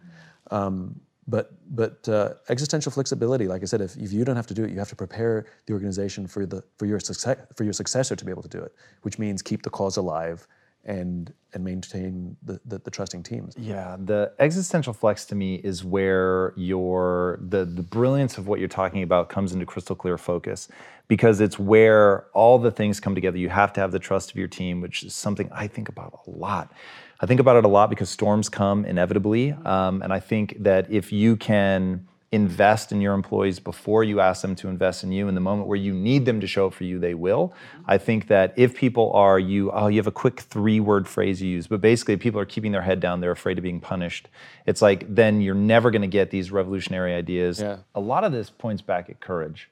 Um, 0.52 1.00
but 1.28 1.52
but 1.76 2.08
uh, 2.10 2.34
existential 2.50 2.92
flexibility, 2.92 3.48
like 3.48 3.62
I 3.62 3.66
said, 3.66 3.82
if, 3.82 3.96
if 3.98 4.12
you 4.12 4.26
don't 4.26 4.36
have 4.36 4.48
to 4.48 4.54
do 4.54 4.64
it, 4.64 4.72
you 4.72 4.80
have 4.80 4.90
to 4.90 4.96
prepare 4.96 5.46
the 5.68 5.74
organization 5.74 6.26
for 6.28 6.46
the 6.46 6.64
for 6.78 6.86
your 6.86 7.00
success 7.00 7.38
for 7.56 7.64
your 7.64 7.74
successor 7.74 8.16
to 8.16 8.26
be 8.26 8.32
able 8.32 8.42
to 8.42 8.50
do 8.50 8.60
it, 8.60 8.74
which 9.04 9.20
means 9.20 9.42
keep 9.42 9.62
the 9.62 9.70
cause 9.70 9.98
alive 9.98 10.48
and 10.86 11.34
and 11.53 11.63
maintain 11.63 12.38
the, 12.43 12.59
the, 12.65 12.77
the, 12.77 12.91
trusting 12.91 13.23
teams. 13.23 13.55
Yeah, 13.57 13.97
the 13.99 14.34
existential 14.38 14.93
flex 14.93 15.25
to 15.25 15.36
me 15.36 15.55
is 15.55 15.84
where 15.84 16.53
your 16.55 17.39
the 17.41 17.65
the 17.65 17.82
brilliance 17.82 18.38
of 18.38 18.47
what 18.47 18.59
you're 18.59 18.69
talking 18.69 19.03
about 19.03 19.30
comes 19.30 19.51
into 19.51 19.65
crystal 19.65 19.95
clear 19.95 20.17
focus 20.17 20.67
because 21.07 21.41
it's 21.41 21.57
where 21.57 22.27
all 22.34 22.59
the 22.59 22.71
things 22.71 22.99
come 22.99 23.15
together. 23.15 23.38
You 23.38 23.49
have 23.49 23.73
to 23.73 23.82
have 23.82 23.91
the 23.91 23.99
trust 23.99 24.30
of 24.32 24.38
your 24.38 24.47
team, 24.47 24.80
which 24.80 25.03
is 25.03 25.13
something 25.13 25.49
I 25.51 25.67
think 25.67 25.89
about 25.89 26.21
a 26.27 26.30
lot. 26.30 26.71
I 27.19 27.25
think 27.25 27.39
about 27.39 27.57
it 27.57 27.65
a 27.65 27.67
lot 27.67 27.89
because 27.89 28.09
storms 28.09 28.47
come 28.47 28.86
inevitably, 28.86 29.51
um, 29.65 30.01
and 30.01 30.13
I 30.13 30.19
think 30.19 30.55
that 30.59 30.89
if 30.89 31.11
you 31.11 31.36
can 31.36 32.07
invest 32.32 32.91
in 32.91 33.01
your 33.01 33.15
employees 33.15 33.59
before 33.59 34.03
you 34.03 34.19
ask 34.19 34.43
them 34.43 34.55
to 34.55 34.67
invest 34.67 35.03
in 35.03 35.11
you. 35.11 35.27
In 35.27 35.34
the 35.34 35.41
moment 35.41 35.67
where 35.67 35.77
you 35.77 35.93
need 35.93 36.25
them 36.25 36.39
to 36.41 36.47
show 36.47 36.67
up 36.67 36.73
for 36.73 36.84
you 36.84 36.99
they 36.99 37.15
will. 37.15 37.53
I 37.88 37.97
think 37.97 38.27
that 38.27 38.53
if 38.55 38.75
people 38.75 39.11
are 39.13 39.39
you 39.39 39.71
oh 39.71 39.88
you 39.88 39.97
have 39.97 40.07
a 40.07 40.11
quick 40.11 40.41
three 40.41 40.80
word 40.80 41.07
phrase 41.07 41.41
you 41.41 41.49
use 41.49 41.65
but 41.65 41.82
basically 41.82 42.17
people 42.17 42.39
are 42.39 42.45
keeping 42.45 42.71
their 42.71 42.84
head 42.84 42.99
down 42.99 43.19
they're 43.19 43.32
afraid 43.32 43.57
of 43.57 43.63
being 43.63 43.80
punished. 43.80 44.27
It's 44.67 44.82
like 44.82 45.13
then 45.13 45.41
you're 45.41 45.55
never 45.55 45.89
going 45.89 46.03
to 46.03 46.07
get 46.07 46.30
these 46.30 46.51
revolutionary 46.51 47.15
ideas. 47.15 47.61
Yeah. 47.61 47.77
a 47.95 47.99
lot 47.99 48.23
of 48.23 48.32
this 48.32 48.49
points 48.49 48.82
back 48.84 49.09
at 49.09 49.19
courage. 49.19 49.69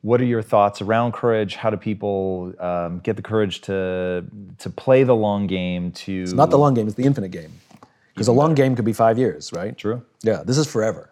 What 0.00 0.20
are 0.20 0.24
your 0.24 0.42
thoughts 0.42 0.82
around 0.82 1.12
courage? 1.12 1.54
How 1.54 1.70
do 1.70 1.76
people 1.76 2.52
um, 2.58 2.98
get 2.98 3.14
the 3.14 3.22
courage 3.22 3.60
to 3.62 4.24
to 4.58 4.70
play 4.70 5.04
the 5.04 5.14
long 5.14 5.46
game 5.46 5.92
to 5.92 6.22
It's 6.22 6.32
not 6.32 6.50
the 6.50 6.58
long 6.58 6.74
game, 6.74 6.88
it's 6.88 6.96
the 6.96 7.04
infinite 7.04 7.30
game. 7.30 7.52
Because 8.14 8.26
a 8.28 8.32
long 8.32 8.54
game 8.54 8.74
could 8.76 8.84
be 8.84 8.92
five 8.92 9.16
years, 9.16 9.52
right? 9.52 9.78
true. 9.78 10.02
Yeah, 10.22 10.42
this 10.44 10.58
is 10.58 10.66
forever. 10.66 11.11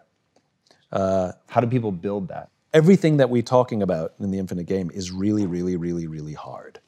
How 0.91 1.61
do 1.61 1.67
people 1.67 1.91
build 1.91 2.27
that 2.29 2.49
everything 2.73 3.17
that 3.17 3.29
we're 3.29 3.41
talking 3.41 3.81
about 3.81 4.13
in 4.19 4.31
the 4.31 4.39
infinite 4.39 4.65
game 4.65 4.91
is 4.93 5.11
really, 5.11 5.45
really, 5.45 5.75
really, 5.75 6.07
really 6.07 6.33
hard. 6.33 6.79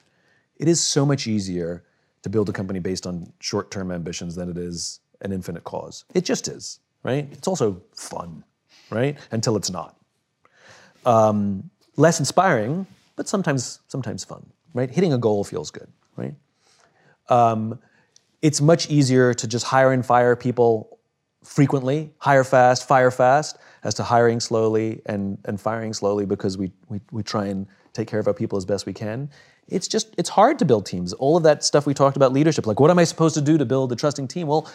It 0.58 0.68
is 0.68 0.82
so 0.82 1.06
much 1.06 1.28
easier 1.28 1.84
to 2.22 2.30
build 2.30 2.48
a 2.50 2.54
company 2.54 2.80
based 2.80 3.06
on 3.06 3.34
short 3.40 3.70
term 3.72 3.92
ambitions 3.92 4.36
than 4.36 4.50
it 4.50 4.58
is 4.58 5.00
an 5.22 5.32
infinite 5.32 5.64
cause. 5.64 6.06
It 6.14 6.24
just 6.26 6.48
is, 6.48 6.80
right? 7.04 7.28
It's 7.32 7.48
also 7.48 7.82
fun, 7.96 8.44
right? 8.90 9.18
Until 9.32 9.58
it's 9.58 9.70
not. 9.70 9.98
Um, 11.06 11.70
less 11.98 12.20
inspiring, 12.20 12.88
but 13.16 13.28
sometimes, 13.28 13.80
sometimes 13.88 14.24
fun, 14.24 14.46
right? 14.74 14.90
Hitting 14.90 15.12
a 15.12 15.18
goal 15.18 15.44
feels 15.44 15.70
good, 15.70 15.92
right? 16.16 16.34
Um, 17.28 17.80
it's 18.42 18.62
much 18.62 18.90
easier 18.90 19.34
to 19.34 19.48
just 19.48 19.66
hire 19.66 19.92
and 19.92 20.06
fire 20.06 20.36
people 20.36 20.93
frequently, 21.44 22.12
hire 22.18 22.44
fast, 22.44 22.88
fire 22.88 23.12
fast, 23.12 23.58
as 23.84 23.94
to 23.96 24.04
hiring 24.04 24.40
slowly 24.40 25.02
and, 25.06 25.38
and 25.46 25.60
firing 25.60 25.94
slowly 25.94 26.26
because 26.26 26.58
we, 26.58 26.72
we, 26.90 27.02
we 27.12 27.24
try 27.24 27.48
and 27.48 27.68
take 27.94 28.08
care 28.08 28.20
of 28.20 28.28
our 28.28 28.34
people 28.34 28.58
as 28.58 28.66
best 28.66 28.86
we 28.86 28.94
can. 28.94 29.30
It's 29.68 29.88
just, 29.88 30.14
it's 30.18 30.30
hard 30.30 30.60
to 30.60 30.66
build 30.66 30.86
teams. 30.86 31.14
All 31.14 31.38
of 31.38 31.44
that 31.44 31.64
stuff 31.64 31.86
we 31.86 31.94
talked 31.94 32.18
about 32.18 32.34
leadership, 32.34 32.68
like 32.68 32.80
what 32.80 32.92
am 32.92 33.00
I 33.00 33.04
supposed 33.04 33.36
to 33.36 33.42
do 33.42 33.58
to 33.58 33.66
build 33.66 33.92
a 33.92 33.96
trusting 33.96 34.28
team? 34.28 34.48
Well, 34.48 34.70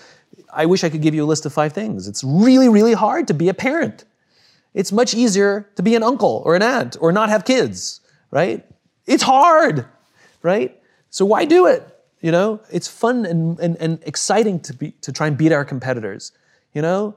I 0.52 0.66
wish 0.66 0.84
I 0.84 0.88
could 0.88 1.02
give 1.02 1.14
you 1.14 1.24
a 1.24 1.26
list 1.26 1.44
of 1.46 1.52
five 1.52 1.72
things. 1.72 2.08
It's 2.08 2.24
really, 2.24 2.68
really 2.68 2.94
hard 2.94 3.26
to 3.28 3.34
be 3.34 3.48
a 3.48 3.54
parent. 3.54 4.04
It's 4.74 4.92
much 4.92 5.14
easier 5.14 5.68
to 5.76 5.82
be 5.82 5.94
an 5.94 6.02
uncle 6.02 6.42
or 6.44 6.54
an 6.54 6.62
aunt 6.62 6.96
or 7.00 7.12
not 7.12 7.28
have 7.28 7.44
kids, 7.44 8.00
right? 8.30 8.64
It's 9.06 9.22
hard, 9.22 9.86
right? 10.42 10.80
So 11.10 11.24
why 11.24 11.44
do 11.44 11.66
it? 11.66 11.82
You 12.20 12.32
know, 12.32 12.60
it's 12.70 12.88
fun 12.88 13.24
and, 13.26 13.58
and, 13.60 13.76
and 13.76 14.02
exciting 14.04 14.60
to, 14.60 14.74
be, 14.74 14.90
to 15.02 15.12
try 15.12 15.26
and 15.26 15.36
beat 15.36 15.52
our 15.52 15.64
competitors, 15.64 16.32
you 16.78 16.82
know? 16.82 17.16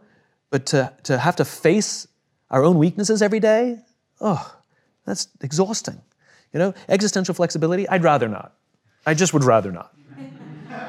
But 0.50 0.66
to, 0.68 0.92
to 1.04 1.20
have 1.20 1.36
to 1.36 1.46
face 1.46 2.08
our 2.50 2.64
own 2.64 2.80
weaknesses 2.80 3.22
every 3.22 3.40
day, 3.40 3.78
oh, 4.20 4.56
that's 5.06 5.28
exhausting. 5.42 6.02
You 6.52 6.58
know, 6.58 6.74
existential 6.90 7.36
flexibility, 7.36 7.88
I'd 7.88 8.04
rather 8.04 8.28
not. 8.28 8.54
I 9.06 9.14
just 9.14 9.36
would 9.36 9.44
rather 9.44 9.72
not. 9.72 9.94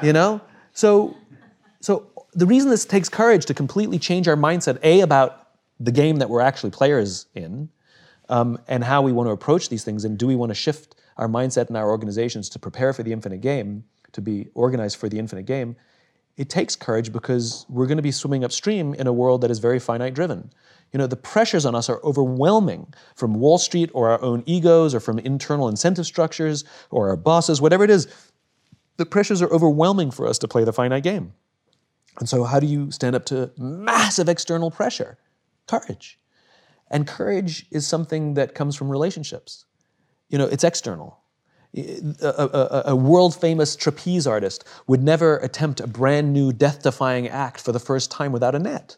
You 0.01 0.11
know? 0.11 0.41
So, 0.73 1.15
so 1.81 2.07
the 2.33 2.47
reason 2.47 2.71
this 2.71 2.83
takes 2.83 3.09
courage 3.09 3.45
to 3.45 3.53
completely 3.53 3.99
change 3.99 4.27
our 4.27 4.35
mindset, 4.35 4.79
A, 4.81 5.01
about 5.01 5.49
the 5.79 5.91
game 5.91 6.15
that 6.15 6.31
we're 6.31 6.41
actually 6.41 6.71
players 6.71 7.27
in, 7.35 7.69
um, 8.29 8.57
and 8.67 8.83
how 8.83 9.03
we 9.03 9.11
want 9.11 9.27
to 9.27 9.31
approach 9.33 9.69
these 9.69 9.83
things, 9.83 10.03
and 10.03 10.17
do 10.17 10.25
we 10.25 10.35
want 10.35 10.49
to 10.49 10.55
shift 10.55 10.95
our 11.17 11.27
mindset 11.27 11.69
in 11.69 11.75
our 11.75 11.91
organizations 11.91 12.49
to 12.49 12.57
prepare 12.57 12.91
for 12.91 13.03
the 13.03 13.13
infinite 13.13 13.41
game, 13.41 13.83
to 14.13 14.21
be 14.21 14.47
organized 14.55 14.97
for 14.97 15.09
the 15.09 15.19
infinite 15.19 15.45
game, 15.45 15.75
it 16.37 16.49
takes 16.49 16.75
courage 16.75 17.11
because 17.11 17.65
we're 17.69 17.85
going 17.85 17.97
to 17.97 18.03
be 18.03 18.11
swimming 18.11 18.43
upstream 18.43 18.93
in 18.95 19.05
a 19.05 19.13
world 19.13 19.41
that 19.41 19.51
is 19.51 19.59
very 19.59 19.79
finite 19.79 20.13
driven. 20.13 20.51
You 20.91 20.97
know, 20.97 21.07
the 21.07 21.15
pressures 21.15 21.65
on 21.65 21.75
us 21.75 21.89
are 21.89 21.99
overwhelming 22.03 22.93
from 23.15 23.35
Wall 23.35 23.57
Street 23.57 23.89
or 23.93 24.09
our 24.09 24.21
own 24.21 24.43
egos 24.45 24.93
or 24.93 24.99
from 24.99 25.19
internal 25.19 25.67
incentive 25.67 26.05
structures 26.05 26.63
or 26.91 27.09
our 27.09 27.15
bosses, 27.15 27.61
whatever 27.61 27.83
it 27.83 27.89
is. 27.89 28.07
The 28.97 29.05
pressures 29.05 29.41
are 29.41 29.49
overwhelming 29.49 30.11
for 30.11 30.27
us 30.27 30.37
to 30.39 30.47
play 30.47 30.63
the 30.63 30.73
finite 30.73 31.03
game. 31.03 31.33
And 32.19 32.29
so, 32.29 32.43
how 32.43 32.59
do 32.59 32.67
you 32.67 32.91
stand 32.91 33.15
up 33.15 33.25
to 33.25 33.51
massive 33.57 34.29
external 34.29 34.69
pressure? 34.69 35.17
Courage. 35.67 36.19
And 36.91 37.07
courage 37.07 37.65
is 37.71 37.87
something 37.87 38.35
that 38.35 38.53
comes 38.53 38.75
from 38.75 38.89
relationships. 38.89 39.65
You 40.29 40.37
know, 40.37 40.45
it's 40.45 40.63
external. 40.63 41.22
A, 41.75 42.03
a, 42.21 42.83
a 42.91 42.95
world 42.95 43.35
famous 43.35 43.75
trapeze 43.75 44.27
artist 44.27 44.63
would 44.85 45.01
never 45.01 45.37
attempt 45.37 45.79
a 45.79 45.87
brand 45.87 46.31
new 46.31 46.53
death 46.53 46.83
defying 46.83 47.27
act 47.27 47.59
for 47.61 47.71
the 47.71 47.79
first 47.79 48.11
time 48.11 48.31
without 48.31 48.53
a 48.53 48.59
net. 48.59 48.97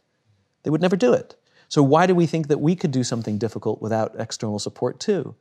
They 0.64 0.70
would 0.70 0.82
never 0.82 0.98
do 0.98 1.14
it. 1.14 1.36
So, 1.70 1.82
why 1.82 2.06
do 2.06 2.14
we 2.14 2.26
think 2.26 2.48
that 2.48 2.60
we 2.60 2.76
could 2.76 2.92
do 2.92 3.04
something 3.04 3.38
difficult 3.38 3.82
without 3.82 4.16
external 4.20 4.60
support 4.60 5.00
too? 5.00 5.36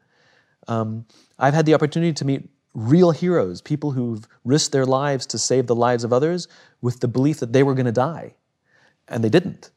Um, 0.68 1.06
I've 1.38 1.54
had 1.54 1.66
the 1.66 1.74
opportunity 1.74 2.12
to 2.12 2.24
meet 2.24 2.48
real 2.74 3.10
heroes, 3.10 3.60
people 3.60 3.92
who've 3.92 4.26
risked 4.44 4.72
their 4.72 4.86
lives 4.86 5.26
to 5.26 5.38
save 5.38 5.66
the 5.66 5.74
lives 5.74 6.04
of 6.04 6.12
others 6.12 6.48
with 6.80 7.00
the 7.00 7.08
belief 7.08 7.40
that 7.40 7.52
they 7.52 7.62
were 7.62 7.74
going 7.74 7.86
to 7.86 7.92
die, 7.92 8.34
and 9.08 9.22
they 9.22 9.28
didn't. 9.28 9.70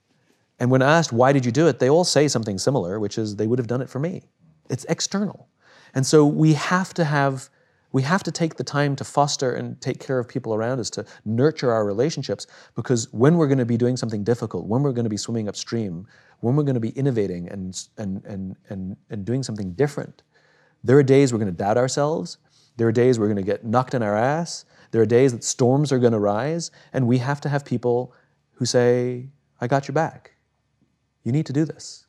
And 0.59 0.71
when 0.71 0.81
asked, 0.81 1.13
why 1.13 1.31
did 1.33 1.45
you 1.45 1.51
do 1.51 1.67
it, 1.67 1.79
they 1.79 1.89
all 1.89 2.03
say 2.03 2.27
something 2.27 2.57
similar, 2.57 2.99
which 2.99 3.17
is 3.17 3.35
they 3.35 3.47
would 3.47 3.59
have 3.59 3.67
done 3.67 3.81
it 3.81 3.89
for 3.89 3.99
me. 3.99 4.23
It's 4.69 4.85
external. 4.85 5.47
And 5.97 6.05
so 6.05 6.27
we 6.27 6.53
have 6.53 6.93
to 6.93 7.05
have 7.05 7.49
we 7.91 8.03
have 8.03 8.21
to 8.21 8.31
take 8.31 8.57
the 8.57 8.63
time 8.63 8.95
to 8.97 9.03
foster 9.03 9.55
and 9.55 9.81
take 9.81 9.99
care 9.99 10.19
of 10.19 10.27
people 10.27 10.53
around 10.53 10.79
us, 10.79 10.91
to 10.91 11.05
nurture 11.25 11.71
our 11.71 11.85
relationships, 11.85 12.45
because 12.75 13.11
when 13.13 13.35
we're 13.37 13.47
going 13.47 13.57
to 13.57 13.65
be 13.65 13.77
doing 13.77 13.97
something 13.97 14.23
difficult, 14.23 14.67
when 14.67 14.83
we're 14.83 14.91
going 14.91 15.05
to 15.05 15.09
be 15.09 15.17
swimming 15.17 15.47
upstream, 15.47 16.05
when 16.41 16.55
we're 16.55 16.67
going 16.69 16.75
to 16.75 16.79
be 16.79 16.89
innovating 16.89 17.49
and, 17.49 17.87
and, 17.97 18.23
and, 18.25 18.55
and, 18.69 18.95
and 19.09 19.25
doing 19.25 19.41
something 19.41 19.71
different, 19.71 20.21
there 20.83 20.99
are 20.99 21.01
days 21.01 21.33
we're 21.33 21.39
going 21.39 21.51
to 21.51 21.57
doubt 21.57 21.77
ourselves. 21.77 22.37
There 22.75 22.87
are 22.87 22.91
days 22.91 23.17
we're 23.17 23.31
going 23.33 23.37
to 23.37 23.51
get 23.53 23.65
knocked 23.65 23.95
in 23.95 24.03
our 24.03 24.15
ass. 24.15 24.65
There 24.91 25.01
are 25.01 25.07
days 25.07 25.31
that 25.31 25.43
storms 25.43 25.91
are 25.91 25.97
going 25.97 26.13
to 26.13 26.19
rise, 26.19 26.69
and 26.93 27.07
we 27.07 27.17
have 27.17 27.41
to 27.41 27.49
have 27.49 27.65
people 27.65 28.13
who 28.51 28.65
say, 28.65 29.29
I 29.59 29.65
got 29.65 29.87
your 29.87 29.93
back. 29.93 30.33
You 31.23 31.31
need 31.31 31.47
to 31.47 31.53
do 31.53 31.65
this. 31.65 32.05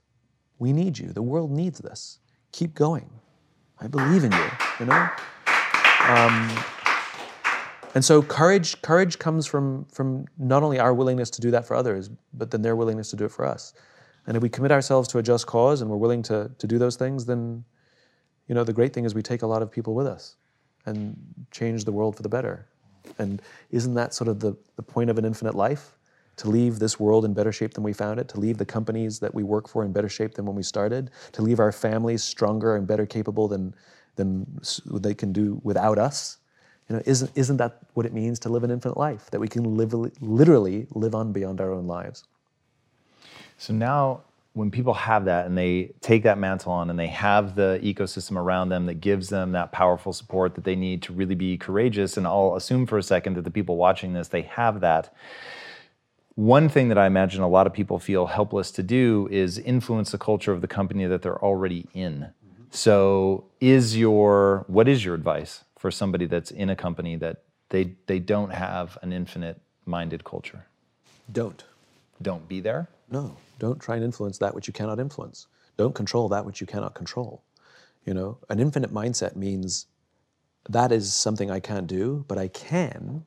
We 0.59 0.75
need 0.75 0.99
you. 0.99 1.09
The 1.15 1.23
world 1.23 1.51
needs 1.51 1.79
this. 1.79 2.19
Keep 2.53 2.75
going. 2.75 3.09
I 3.81 3.87
believe 3.87 4.25
in 4.25 4.33
you, 4.33 4.51
you 4.81 4.87
know? 4.87 5.09
Um, 6.09 6.65
and 7.95 8.05
so 8.05 8.23
courage, 8.23 8.81
courage 8.83 9.19
comes 9.19 9.47
from, 9.47 9.85
from 9.87 10.27
not 10.39 10.63
only 10.63 10.79
our 10.79 10.95
willingness 10.95 11.31
to 11.31 11.41
do 11.41 11.51
that 11.51 11.67
for 11.67 11.75
others, 11.75 12.11
but 12.35 12.51
then 12.51 12.63
their 12.63 12.77
willingness 12.77 13.11
to 13.11 13.17
do 13.17 13.25
it 13.25 13.31
for 13.31 13.45
us. 13.45 13.75
And 14.27 14.37
if 14.37 14.43
we 14.43 14.49
commit 14.49 14.71
ourselves 14.71 15.09
to 15.09 15.19
a 15.19 15.23
just 15.23 15.47
cause 15.47 15.81
and 15.81 15.91
we're 15.91 15.97
willing 15.97 16.23
to, 16.25 16.51
to 16.59 16.67
do 16.67 16.79
those 16.79 16.97
things, 16.97 17.25
then 17.25 17.65
you 18.47 18.55
know 18.55 18.65
the 18.65 18.73
great 18.73 18.93
thing 18.93 19.05
is 19.05 19.15
we 19.15 19.23
take 19.23 19.43
a 19.43 19.47
lot 19.47 19.63
of 19.63 19.71
people 19.71 19.95
with 19.95 20.07
us 20.07 20.37
and 20.87 21.17
change 21.51 21.85
the 21.85 21.93
world 21.93 22.15
for 22.17 22.23
the 22.23 22.29
better. 22.29 22.67
And 23.19 23.41
isn't 23.71 23.95
that 23.95 24.15
sort 24.15 24.29
of 24.29 24.41
the, 24.41 24.57
the 24.77 24.83
point 24.83 25.11
of 25.11 25.19
an 25.19 25.25
infinite 25.25 25.55
life? 25.55 25.98
To 26.39 26.49
leave 26.49 26.79
this 26.79 26.99
world 26.99 27.25
in 27.25 27.35
better 27.35 27.53
shape 27.53 27.75
than 27.75 27.85
we 27.85 27.93
found 27.93 28.19
it, 28.21 28.29
to 28.29 28.41
leave 28.41 28.59
the 28.59 28.65
companies 28.65 29.19
that 29.21 29.35
we 29.35 29.43
work 29.43 29.69
for 29.69 29.85
in 29.85 29.93
better 29.93 30.09
shape 30.09 30.35
than 30.35 30.47
when 30.47 30.57
we 30.57 30.63
started, 30.63 31.11
to 31.33 31.43
leave 31.43 31.61
our 31.61 31.73
families 31.73 32.23
stronger 32.23 32.77
and 32.77 32.87
better 32.87 33.07
capable 33.07 33.49
than, 33.49 33.75
than 34.17 34.47
they 34.87 35.15
can 35.15 35.33
do 35.33 35.61
without 35.65 35.99
us. 35.99 36.39
You 36.89 36.97
know, 36.97 37.03
isn't, 37.05 37.31
isn't 37.35 37.59
that 37.59 37.79
what 37.95 38.07
it 38.07 38.13
means 38.13 38.39
to 38.41 38.49
live 38.49 38.65
an 38.65 38.71
infinite 38.71 38.97
life? 38.97 39.31
That 39.31 39.41
we 39.41 39.49
can 39.49 39.77
live, 39.77 39.93
literally 40.21 40.87
live 40.91 41.15
on 41.15 41.33
beyond 41.33 41.61
our 41.61 41.73
own 41.73 41.87
lives. 41.87 42.25
So 43.59 43.75
now 43.75 44.23
when 44.59 44.71
people 44.71 44.95
have 44.95 45.25
that 45.27 45.47
and 45.47 45.57
they 45.57 45.93
take 46.01 46.25
that 46.25 46.37
mantle 46.37 46.73
on 46.73 46.91
and 46.91 46.99
they 46.99 47.07
have 47.07 47.55
the 47.55 47.81
ecosystem 47.83 48.37
around 48.37 48.69
them 48.69 48.87
that 48.87 48.95
gives 48.95 49.29
them 49.29 49.53
that 49.53 49.71
powerful 49.73 50.13
support 50.13 50.55
that 50.57 50.65
they 50.65 50.75
need 50.75 51.03
to 51.03 51.13
really 51.13 51.35
be 51.35 51.57
courageous 51.57 52.17
and 52.17 52.27
I'll 52.27 52.57
assume 52.57 52.87
for 52.87 52.99
a 52.99 53.03
second 53.03 53.35
that 53.35 53.43
the 53.43 53.51
people 53.51 53.77
watching 53.77 54.15
this 54.15 54.29
they 54.29 54.43
have 54.43 54.81
that 54.81 55.15
one 56.39 56.69
thing 56.69 56.87
that 56.89 56.97
I 56.97 57.07
imagine 57.07 57.43
a 57.43 57.49
lot 57.49 57.67
of 57.67 57.73
people 57.73 57.99
feel 57.99 58.27
helpless 58.27 58.71
to 58.71 58.83
do 58.85 59.27
is 59.29 59.59
influence 59.59 60.13
the 60.13 60.19
culture 60.19 60.53
of 60.53 60.61
the 60.61 60.69
company 60.69 61.05
that 61.05 61.21
they're 61.21 61.43
already 61.43 61.89
in. 61.95 62.29
So, 62.71 63.47
is 63.61 63.97
your 63.97 64.65
what 64.69 64.87
is 64.87 65.05
your 65.05 65.17
advice 65.17 65.65
for 65.77 65.91
somebody 65.91 66.27
that's 66.27 66.53
in 66.53 66.71
a 66.71 66.77
company 66.77 67.17
that 67.17 67.43
they 67.71 67.97
they 68.07 68.21
don't 68.21 68.51
have 68.51 68.97
an 69.03 69.13
infinite 69.13 69.61
minded 69.85 70.23
culture? 70.23 70.67
Don't. 71.33 71.65
Don't 72.23 72.47
be 72.47 72.61
there? 72.61 72.89
No. 73.11 73.37
Don't 73.59 73.81
try 73.81 73.97
and 73.97 74.05
influence 74.05 74.39
that 74.39 74.55
which 74.55 74.69
you 74.69 74.73
cannot 74.73 75.01
influence. 75.01 75.49
Don't 75.77 75.97
control 75.97 76.29
that 76.29 76.45
which 76.45 76.61
you 76.61 76.69
cannot 76.69 76.95
control. 76.95 77.43
You 78.05 78.15
know, 78.15 78.39
an 78.49 78.61
infinite 78.61 78.95
mindset 78.95 79.35
means 79.35 79.87
that 80.69 80.93
is 80.93 81.13
something 81.13 81.51
I 81.51 81.59
can't 81.59 81.89
do, 81.89 82.25
but 82.29 82.39
I 82.39 82.47
can 82.47 83.27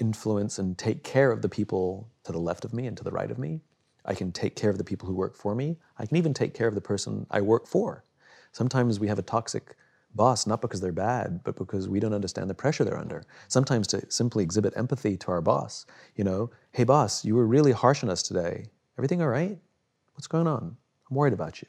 influence 0.00 0.58
and 0.58 0.76
take 0.76 1.04
care 1.04 1.30
of 1.30 1.40
the 1.40 1.48
people 1.48 2.08
to 2.24 2.32
the 2.32 2.38
left 2.38 2.64
of 2.64 2.72
me 2.72 2.86
and 2.86 2.96
to 2.96 3.04
the 3.04 3.10
right 3.10 3.30
of 3.30 3.38
me. 3.38 3.60
I 4.04 4.14
can 4.14 4.32
take 4.32 4.56
care 4.56 4.70
of 4.70 4.78
the 4.78 4.84
people 4.84 5.08
who 5.08 5.14
work 5.14 5.36
for 5.36 5.54
me. 5.54 5.76
I 5.98 6.06
can 6.06 6.16
even 6.16 6.34
take 6.34 6.54
care 6.54 6.68
of 6.68 6.74
the 6.74 6.80
person 6.80 7.26
I 7.30 7.40
work 7.40 7.66
for. 7.66 8.04
Sometimes 8.52 9.00
we 9.00 9.08
have 9.08 9.18
a 9.18 9.22
toxic 9.22 9.76
boss, 10.14 10.46
not 10.46 10.60
because 10.60 10.80
they're 10.80 10.92
bad, 10.92 11.40
but 11.42 11.56
because 11.56 11.88
we 11.88 12.00
don't 12.00 12.14
understand 12.14 12.48
the 12.48 12.54
pressure 12.54 12.84
they're 12.84 12.98
under. 12.98 13.24
Sometimes 13.48 13.86
to 13.88 14.10
simply 14.10 14.44
exhibit 14.44 14.74
empathy 14.76 15.16
to 15.16 15.30
our 15.30 15.40
boss, 15.40 15.86
you 16.16 16.24
know, 16.24 16.50
hey 16.72 16.84
boss, 16.84 17.24
you 17.24 17.34
were 17.34 17.46
really 17.46 17.72
harsh 17.72 18.04
on 18.04 18.10
us 18.10 18.22
today. 18.22 18.66
Everything 18.98 19.22
all 19.22 19.28
right? 19.28 19.58
What's 20.14 20.28
going 20.28 20.46
on? 20.46 20.76
I'm 21.10 21.16
worried 21.16 21.32
about 21.32 21.60
you. 21.60 21.68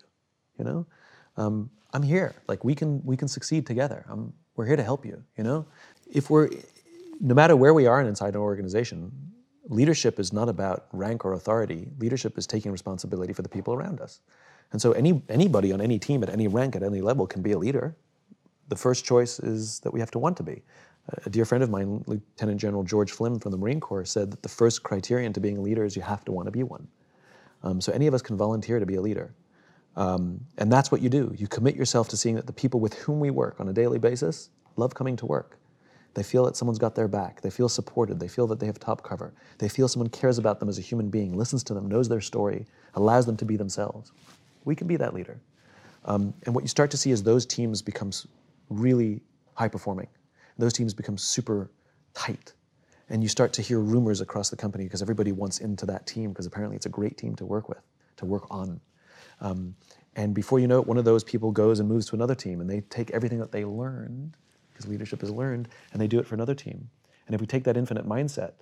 You 0.60 0.66
know, 0.66 0.86
um, 1.38 1.70
I'm 1.94 2.04
here. 2.04 2.36
Like 2.48 2.64
we 2.64 2.76
can 2.76 3.04
we 3.04 3.18
can 3.18 3.28
succeed 3.28 3.66
together. 3.66 4.06
I'm, 4.10 4.34
we're 4.56 4.66
here 4.66 4.76
to 4.76 4.84
help 4.84 5.06
you. 5.06 5.24
You 5.38 5.44
know, 5.44 5.66
if 6.12 6.30
we're 6.30 6.50
no 7.20 7.34
matter 7.34 7.56
where 7.56 7.74
we 7.74 7.88
are 7.88 8.02
inside 8.02 8.36
an 8.36 8.42
organization, 8.42 9.12
leadership 9.68 10.20
is 10.20 10.32
not 10.32 10.50
about 10.50 10.88
rank 10.92 11.26
or 11.26 11.34
authority. 11.34 11.88
Leadership 12.00 12.38
is 12.38 12.48
taking 12.48 12.72
responsibility 12.72 13.34
for 13.34 13.42
the 13.42 13.50
people 13.50 13.74
around 13.74 14.00
us. 14.02 14.22
And 14.72 14.82
so 14.82 14.92
any 14.94 15.22
anybody 15.30 15.72
on 15.72 15.82
any 15.82 16.00
team 16.00 16.24
at 16.24 16.30
any 16.30 16.48
rank 16.48 16.76
at 16.76 16.84
any 16.84 17.02
level 17.02 17.28
can 17.28 17.42
be 17.42 17.52
a 17.52 17.58
leader. 17.58 17.96
The 18.68 18.76
first 18.76 19.06
choice 19.06 19.40
is 19.40 19.80
that 19.82 19.92
we 19.94 20.00
have 20.00 20.12
to 20.12 20.20
want 20.20 20.38
to 20.38 20.44
be. 20.44 20.64
A 21.26 21.30
dear 21.30 21.46
friend 21.46 21.64
of 21.64 21.70
mine, 21.70 22.04
Lieutenant 22.08 22.60
General 22.60 22.84
George 22.84 23.12
Flynn 23.12 23.38
from 23.38 23.52
the 23.52 23.58
Marine 23.58 23.80
Corps, 23.80 24.06
said 24.06 24.32
that 24.32 24.42
the 24.42 24.50
first 24.50 24.82
criterion 24.82 25.34
to 25.34 25.40
being 25.40 25.58
a 25.58 25.62
leader 25.62 25.86
is 25.86 25.96
you 25.96 26.02
have 26.02 26.26
to 26.26 26.32
want 26.32 26.48
to 26.48 26.52
be 26.52 26.64
one. 26.64 26.88
Um, 27.62 27.80
so 27.80 27.92
any 27.92 28.08
of 28.08 28.16
us 28.16 28.24
can 28.24 28.36
volunteer 28.38 28.80
to 28.80 28.86
be 28.88 28.96
a 28.96 29.02
leader. 29.02 29.36
Um, 29.96 30.42
and 30.58 30.72
that's 30.72 30.92
what 30.92 31.02
you 31.02 31.10
do. 31.10 31.32
You 31.38 31.48
commit 31.48 31.76
yourself 31.76 32.10
to 32.10 32.18
seeing 32.18 32.36
that 32.36 32.48
the 32.48 32.54
people 32.54 32.80
with 32.80 32.96
whom 32.96 33.20
we 33.20 33.30
work 33.30 33.60
on 33.60 33.70
a 33.70 33.74
daily 33.74 34.00
basis 34.00 34.50
love 34.78 34.96
coming 34.96 35.16
to 35.18 35.26
work 35.28 35.58
They 36.16 36.24
feel 36.24 36.46
that 36.46 36.56
someone's 36.56 36.80
got 36.80 36.96
their 36.96 37.10
back. 37.10 37.42
They 37.42 37.50
feel 37.50 37.68
supported. 37.68 38.20
They 38.20 38.30
feel 38.30 38.48
that 38.48 38.60
they 38.60 38.66
have 38.66 38.80
top 38.80 39.04
cover. 39.04 39.34
They 39.58 39.68
feel 39.68 39.90
someone 39.90 40.10
cares 40.10 40.38
about 40.38 40.62
them 40.62 40.70
as 40.70 40.80
a 40.80 40.82
human 40.82 41.10
being, 41.10 41.38
listens 41.38 41.62
to 41.66 41.74
them, 41.74 41.88
knows 41.88 42.08
their 42.08 42.22
story, 42.22 42.66
allows 42.96 43.26
them 43.26 43.36
to 43.38 43.46
be 43.46 43.58
themselves. 43.58 44.14
We 44.64 44.76
can 44.76 44.88
be 44.88 44.96
that 44.96 45.14
leader. 45.14 45.40
Um, 46.06 46.34
and 46.46 46.56
what 46.56 46.64
you 46.64 46.70
start 46.70 46.90
to 46.92 46.98
see 46.98 47.12
is 47.12 47.22
those 47.22 47.46
teams 47.46 47.82
become 47.82 48.12
really 48.70 49.22
high 49.56 49.68
performing. 49.68 50.08
Those 50.58 50.72
teams 50.72 50.94
become 50.94 51.18
super 51.18 51.70
tight. 52.14 52.54
And 53.10 53.22
you 53.22 53.28
start 53.28 53.52
to 53.54 53.62
hear 53.62 53.80
rumors 53.80 54.22
across 54.22 54.50
the 54.50 54.56
company 54.56 54.86
because 54.86 55.02
everybody 55.02 55.34
wants 55.34 55.60
into 55.60 55.86
that 55.88 56.08
team 56.08 56.30
because 56.30 56.46
apparently 56.46 56.78
it's 56.78 56.86
a 56.86 56.90
great 56.90 57.18
team 57.18 57.36
to 57.36 57.46
work 57.46 57.68
with, 57.68 57.82
to 58.18 58.26
work 58.26 58.48
on. 58.50 58.80
Um, 59.42 59.76
and 60.16 60.34
before 60.34 60.60
you 60.60 60.68
know 60.68 60.80
it, 60.80 60.88
one 60.88 60.98
of 60.98 61.04
those 61.04 61.26
people 61.26 61.52
goes 61.52 61.82
and 61.82 61.90
moves 61.90 62.06
to 62.08 62.16
another 62.16 62.36
team 62.36 62.62
and 62.62 62.70
they 62.70 62.82
take 62.82 63.12
everything 63.12 63.40
that 63.40 63.52
they 63.52 63.66
learned 63.66 64.38
because 64.76 64.90
leadership 64.90 65.24
is 65.24 65.32
learned, 65.32 65.70
and 65.94 66.02
they 66.02 66.08
do 66.08 66.20
it 66.20 66.28
for 66.28 66.36
another 66.36 66.54
team. 66.54 66.90
And 67.28 67.34
if 67.34 67.42
we 67.42 67.48
take 67.48 67.64
that 67.64 67.78
infinite 67.78 68.06
mindset, 68.08 68.54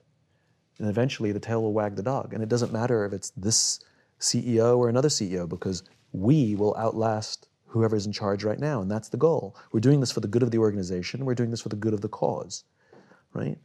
then 0.77 0.87
eventually 0.89 1.31
the 1.31 1.39
tail 1.39 1.61
will 1.61 1.73
wag 1.73 1.95
the 1.95 2.03
dog. 2.03 2.33
And 2.33 2.43
it 2.43 2.49
doesn't 2.49 2.71
matter 2.71 3.05
if 3.05 3.13
it's 3.13 3.31
this 3.31 3.79
CEO 4.19 4.77
or 4.77 4.89
another 4.89 5.09
CEO, 5.09 5.49
because 5.49 5.83
we 6.11 6.55
will 6.55 6.75
outlast 6.77 7.47
whoever's 7.73 8.05
in 8.05 8.11
charge 8.11 8.43
right 8.43 8.59
now, 8.59 8.81
and 8.81 8.91
that's 8.91 9.09
the 9.09 9.17
goal. 9.17 9.55
We're 9.71 9.79
doing 9.79 9.99
this 9.99 10.11
for 10.11 10.19
the 10.19 10.27
good 10.27 10.43
of 10.43 10.51
the 10.51 10.59
organization, 10.59 11.25
we're 11.25 11.33
doing 11.33 11.49
this 11.49 11.61
for 11.61 11.69
the 11.69 11.75
good 11.75 11.93
of 11.93 12.01
the 12.01 12.07
cause, 12.07 12.63
right? 13.33 13.57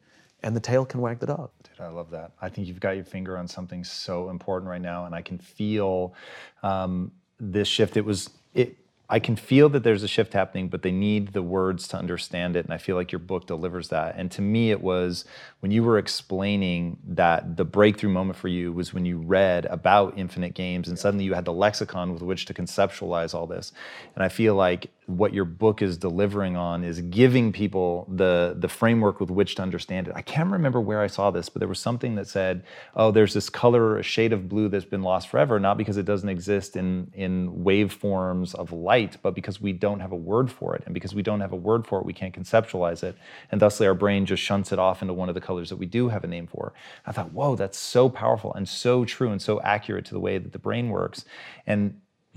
And 0.43 0.57
the 0.57 0.61
tail 0.61 0.87
can 0.87 1.01
wag 1.01 1.19
the 1.19 1.27
dog. 1.27 1.51
Dude, 1.63 1.81
I 1.81 1.89
love 1.89 2.11
that. 2.11 2.33
I 2.41 2.49
think 2.49 2.69
you've 2.69 2.81
got 2.81 2.93
your 2.93 3.05
finger 3.05 3.37
on 3.37 3.47
something 3.47 3.85
so 3.85 4.31
important 4.31 4.71
right 4.71 4.81
now, 4.81 5.05
and 5.05 5.15
I 5.15 5.21
can 5.21 5.37
feel 5.37 6.15
um, 6.63 7.13
this 7.39 7.69
shift. 7.69 7.99
It 7.99 8.05
was 8.05 8.31
it 8.55 8.77
I 9.11 9.21
can 9.21 9.37
feel 9.37 9.71
that 9.71 9.85
there's 9.85 10.03
a 10.03 10.09
shift 10.09 10.35
happening, 10.35 10.69
but 10.69 10.83
they 10.83 10.93
need 10.93 11.33
the 11.33 11.43
words 11.43 11.89
to 11.89 11.97
understand 11.97 12.57
it. 12.57 12.67
And 12.67 12.75
I 12.75 12.79
feel 12.79 12.95
like 12.95 13.11
your 13.11 13.21
book 13.21 13.47
delivers 13.47 13.89
that. 13.89 14.17
And 14.19 14.31
to 14.33 14.43
me, 14.43 14.71
it 14.71 14.83
was 14.83 15.25
when 15.61 15.73
you 15.73 15.83
were 15.83 15.97
explaining 15.97 16.99
that 17.07 17.57
the 17.57 17.65
breakthrough 17.65 18.11
moment 18.11 18.39
for 18.39 18.49
you 18.49 18.71
was 18.71 18.93
when 18.93 19.07
you 19.07 19.17
read 19.17 19.65
about 19.67 20.19
infinite 20.19 20.53
games 20.53 20.89
and 20.89 20.99
suddenly 20.99 21.25
you 21.25 21.33
had 21.33 21.47
the 21.47 21.55
lexicon 21.55 22.13
with 22.13 22.23
which 22.23 22.45
to 22.47 22.55
conceptualize 22.55 23.35
all 23.35 23.47
this. 23.47 23.73
And 24.15 24.23
I 24.23 24.29
feel 24.29 24.55
like 24.55 24.91
what 25.09 25.33
your 25.33 25.47
book 25.47 25.81
is 25.81 25.97
delivering 25.97 26.55
on 26.55 26.85
is 26.85 27.01
giving 27.01 27.51
people 27.51 28.07
the 28.15 28.55
the 28.59 28.69
framework 28.69 29.21
with 29.21 29.31
which 29.31 29.55
to 29.55 29.63
understand 29.63 30.07
it. 30.07 30.13
I 30.15 30.21
can't 30.21 30.51
remember 30.51 30.83
where 30.83 31.01
I 31.01 31.07
saw 31.07 31.31
this, 31.31 31.49
but 31.49 31.61
there 31.61 31.69
was 31.69 31.81
something 31.81 32.15
that 32.17 32.29
said, 32.29 32.63
"Oh, 32.95 33.11
there's 33.11 33.33
this 33.33 33.49
color, 33.49 33.97
a 33.97 34.03
shade 34.03 34.35
of 34.35 34.51
blue 34.51 34.69
that's 34.69 34.85
been 34.85 35.03
lost 35.03 35.29
forever, 35.29 35.59
not 35.59 35.79
because 35.79 35.97
it 35.97 36.05
doesn't 36.05 36.29
exist 36.29 36.77
in 36.77 37.11
in 37.15 37.65
waveforms 37.65 38.55
of 38.55 38.71
light, 38.71 39.17
but 39.23 39.35
because 39.35 39.63
we 39.63 39.73
don't 39.73 40.01
have 40.01 40.13
a 40.13 40.17
word 40.17 40.51
for 40.51 40.77
it, 40.77 40.83
and 40.85 40.93
because 40.93 41.15
we 41.15 41.23
don't 41.23 41.41
have 41.41 41.53
a 41.53 41.57
word 41.57 41.87
for 41.87 42.01
it, 42.01 42.05
we 42.05 42.13
can't 42.13 42.35
conceptualize 42.35 43.03
it, 43.03 43.17
and 43.51 43.63
thusly 43.63 43.87
our 43.87 43.95
brain 43.95 44.27
just 44.27 44.43
shunts 44.43 44.73
it 44.73 44.79
off 44.79 45.01
into 45.01 45.15
one 45.15 45.31
of 45.31 45.35
the 45.35 45.41
colors 45.41 45.71
that 45.71 45.77
we 45.79 45.87
do 45.87 46.09
have 46.09 46.23
a 46.23 46.29
name 46.29 46.47
for." 46.47 46.75
I 47.07 47.13
thought, 47.13 47.33
"Whoa, 47.33 47.57
that's 47.57 47.79
so 47.79 48.11
powerful 48.11 48.53
and 48.53 48.69
so 48.69 49.07
true 49.07 49.31
and 49.31 49.41
so 49.41 49.59
accurate 49.63 50.05
to 50.05 50.13
the 50.13 50.21
way 50.21 50.37
that 50.37 50.53
the 50.53 50.59
brain 50.59 50.91
works," 50.91 51.25
and 51.67 51.95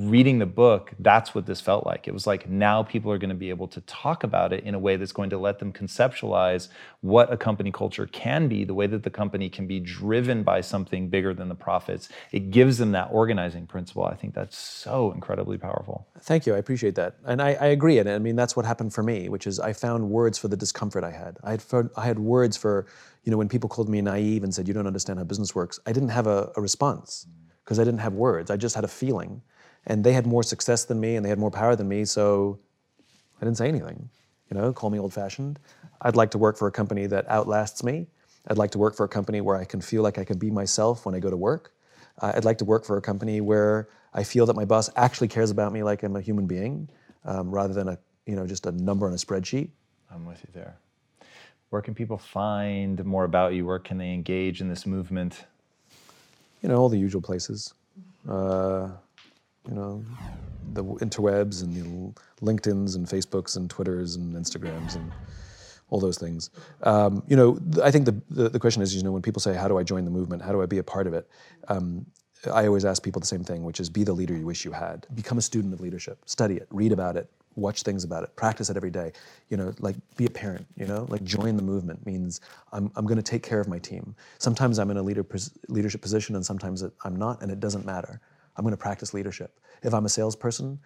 reading 0.10 0.40
the 0.40 0.46
book, 0.46 0.92
that's 1.00 1.36
what 1.36 1.46
this 1.46 1.62
felt 1.62 1.86
like. 1.86 2.08
It 2.08 2.14
was 2.14 2.26
like 2.26 2.50
now 2.50 2.84
people 2.84 3.12
are 3.12 3.18
going 3.18 3.30
to 3.30 3.36
be 3.36 3.50
able 3.50 3.68
to 3.70 3.82
talk 3.82 4.24
about 4.24 4.54
it 4.54 4.64
in 4.64 4.74
a 4.74 4.80
way 4.80 4.96
that's 4.96 5.12
going 5.12 5.30
to 5.32 5.38
let 5.38 5.60
them 5.60 5.72
conceptualize 5.72 6.70
what 7.02 7.32
a 7.32 7.38
company 7.38 7.72
culture 7.72 8.06
can 8.08 8.48
be, 8.48 8.64
the 8.64 8.74
way 8.74 8.88
that 8.88 9.04
the 9.04 9.10
company 9.10 9.50
can 9.50 9.68
be 9.68 9.80
driven 9.80 10.44
by 10.44 10.62
something 10.62 11.10
bigger 11.10 11.34
than 11.34 11.50
the 11.50 11.56
profits. 11.56 12.10
It 12.32 12.52
gives 12.52 12.78
them 12.78 12.92
that 12.94 13.10
organizing 13.12 13.68
principle. 13.68 14.06
I 14.06 14.16
think 14.16 14.34
that's 14.34 14.58
so 14.58 15.12
incredibly 15.12 15.58
powerful. 15.58 16.08
Thank 16.22 16.46
you. 16.46 16.56
I 16.56 16.58
appreciate 16.58 16.96
that. 16.96 17.18
And 17.26 17.42
I, 17.42 17.54
I 17.54 17.68
agree. 17.68 18.00
And 18.00 18.10
I 18.10 18.20
mean, 18.20 18.36
that's 18.36 18.56
what 18.56 18.66
happened 18.66 18.94
for 18.94 19.04
me, 19.04 19.30
which 19.30 19.48
is 19.48 19.60
I 19.60 19.74
found 19.74 20.10
words 20.10 20.38
for 20.38 20.48
the 20.48 20.58
discomfort 20.58 21.04
I 21.04 21.12
had. 21.12 21.38
I 21.44 21.52
had, 21.52 21.62
found, 21.62 21.90
I 21.98 22.06
had 22.06 22.20
words 22.20 22.58
for, 22.58 22.88
you 23.24 23.32
know, 23.32 23.38
when 23.38 23.50
people 23.50 23.70
called 23.70 23.90
me 23.90 24.02
naive 24.02 24.44
and 24.44 24.54
said, 24.54 24.68
you 24.68 24.74
don't 24.74 24.88
understand 24.88 25.20
how 25.20 25.26
business 25.26 25.54
works, 25.54 25.80
I 25.86 25.92
didn't 25.94 26.10
have 26.10 26.28
a, 26.28 26.52
a 26.56 26.62
response 26.62 27.28
mm. 27.30 27.34
because 27.64 27.80
I 27.80 27.84
didn't 27.84 28.00
have 28.00 28.14
words. 28.14 28.50
I 28.50 28.58
just 28.58 28.76
had 28.76 28.84
a 28.84 28.88
feeling 28.90 29.42
and 29.88 30.04
they 30.04 30.14
had 30.14 30.26
more 30.26 30.44
success 30.44 30.86
than 30.86 31.00
me 31.00 31.16
and 31.16 31.26
they 31.26 31.30
had 31.30 31.40
more 31.40 31.52
power 31.52 31.76
than 31.76 31.88
me 31.88 32.06
so 32.06 32.60
i 33.42 33.46
didn't 33.46 33.58
say 33.58 33.68
anything. 33.68 34.10
You 34.50 34.58
know 34.58 34.74
call 34.74 34.90
me 34.90 35.00
old 35.00 35.14
fashioned 35.14 35.60
i'd 36.02 36.16
like 36.16 36.32
to 36.32 36.38
work 36.38 36.58
for 36.58 36.68
a 36.68 36.72
company 36.72 37.08
that 37.08 37.26
outlasts 37.30 37.84
me. 37.84 38.08
I'd 38.48 38.58
like 38.58 38.72
to 38.72 38.80
work 38.80 38.96
for 38.96 39.04
a 39.06 39.10
company 39.10 39.42
where 39.42 39.58
i 39.58 39.66
can 39.66 39.82
feel 39.82 40.04
like 40.04 40.18
i 40.18 40.24
can 40.24 40.38
be 40.38 40.52
myself 40.52 41.06
when 41.06 41.16
i 41.16 41.20
go 41.20 41.30
to 41.30 41.38
work. 41.38 41.74
Uh, 42.22 42.34
i'd 42.36 42.46
like 42.46 42.58
to 42.58 42.66
work 42.66 42.86
for 42.86 42.98
a 42.98 43.02
company 43.02 43.40
where 43.42 43.88
i 44.14 44.24
feel 44.24 44.46
that 44.46 44.56
my 44.56 44.66
boss 44.66 44.90
actually 44.96 45.28
cares 45.28 45.52
about 45.52 45.72
me 45.72 45.84
like 45.84 46.04
i'm 46.04 46.16
a 46.16 46.22
human 46.22 46.48
being 46.48 46.90
um, 47.26 47.50
rather 47.50 47.74
than 47.74 47.88
a 47.88 47.98
you 48.26 48.36
know 48.36 48.48
just 48.48 48.66
a 48.66 48.72
number 48.72 49.08
on 49.08 49.14
a 49.14 49.18
spreadsheet. 49.18 49.70
I'm 50.14 50.26
with 50.26 50.42
you 50.42 50.50
there. 50.54 50.78
Where 51.70 51.82
can 51.82 51.96
people 51.96 52.18
find 52.18 53.04
more 53.06 53.24
about 53.24 53.54
you? 53.54 53.66
Where 53.66 53.80
can 53.80 53.98
they 53.98 54.14
engage 54.14 54.62
in 54.62 54.68
this 54.68 54.86
movement? 54.86 55.46
You 56.62 56.70
know 56.70 56.78
all 56.78 56.90
the 56.90 57.00
usual 57.00 57.22
places. 57.22 57.74
Uh, 58.28 58.90
you 59.68 59.76
know, 59.76 60.04
the 60.74 60.84
interwebs 60.84 61.64
and 61.64 61.76
the 61.76 62.22
LinkedIn's 62.46 62.96
and 62.96 63.08
Facebooks 63.08 63.58
and 63.58 63.70
Twitters 63.70 64.16
and 64.16 64.36
Instagrams 64.36 64.96
and 64.96 65.12
all 65.90 66.00
those 66.00 66.18
things. 66.18 66.50
Um, 66.84 67.24
you 67.28 67.36
know, 67.36 67.60
I 67.84 67.92
think 67.92 68.06
the, 68.06 68.22
the, 68.30 68.50
the, 68.50 68.60
question 68.60 68.82
is, 68.82 68.96
you 68.96 69.04
know, 69.04 69.12
when 69.12 69.22
people 69.22 69.42
say, 69.42 69.54
how 69.54 69.68
do 69.68 69.78
I 69.78 69.84
join 69.84 70.06
the 70.06 70.12
movement? 70.12 70.42
How 70.42 70.52
do 70.52 70.62
I 70.62 70.66
be 70.66 70.78
a 70.78 70.84
part 70.84 71.06
of 71.06 71.14
it? 71.14 71.28
Um, 71.68 72.06
I 72.52 72.66
always 72.66 72.86
ask 72.86 73.04
people 73.04 73.20
the 73.20 73.28
same 73.28 73.44
thing, 73.44 73.64
which 73.64 73.80
is 73.80 73.90
be 73.90 74.04
the 74.04 74.14
leader 74.14 74.36
you 74.36 74.46
wish 74.46 74.66
you 74.66 74.72
had. 74.72 75.06
Become 75.14 75.38
a 75.38 75.42
student 75.42 75.74
of 75.74 75.82
leadership. 75.82 76.18
Study 76.26 76.56
it, 76.56 76.68
read 76.72 76.92
about 76.92 77.18
it, 77.18 77.30
watch 77.56 77.84
things 77.84 78.04
about 78.04 78.24
it, 78.24 78.36
practice 78.36 78.70
it 78.70 78.78
every 78.78 78.90
day. 78.90 79.12
You 79.50 79.58
know, 79.58 79.74
like 79.80 79.96
be 80.16 80.26
a 80.26 80.30
parent, 80.30 80.66
you 80.76 80.88
know, 80.88 81.06
like 81.10 81.24
join 81.24 81.56
the 81.56 81.62
movement 81.62 82.04
means 82.06 82.42
I'm, 82.72 82.92
I'm 82.96 83.06
going 83.06 83.18
to 83.18 83.24
take 83.24 83.44
care 83.44 83.60
of 83.60 83.68
my 83.68 83.78
team. 83.78 84.16
Sometimes 84.40 84.80
I'm 84.80 84.90
in 84.90 84.98
a 84.98 85.04
leader, 85.04 85.26
leadership 85.68 86.02
position 86.02 86.36
and 86.36 86.46
sometimes 86.46 86.84
I'm 87.04 87.16
not, 87.16 87.42
and 87.42 87.52
it 87.52 87.60
doesn't 87.60 87.86
matter. 87.86 88.22
I'm 88.56 88.64
going 88.64 88.74
to 88.74 88.78
practice 88.78 89.14
leadership. 89.14 89.60
If 89.84 89.94
I'm 89.94 90.06
a 90.06 90.10
salesperson, 90.10 90.80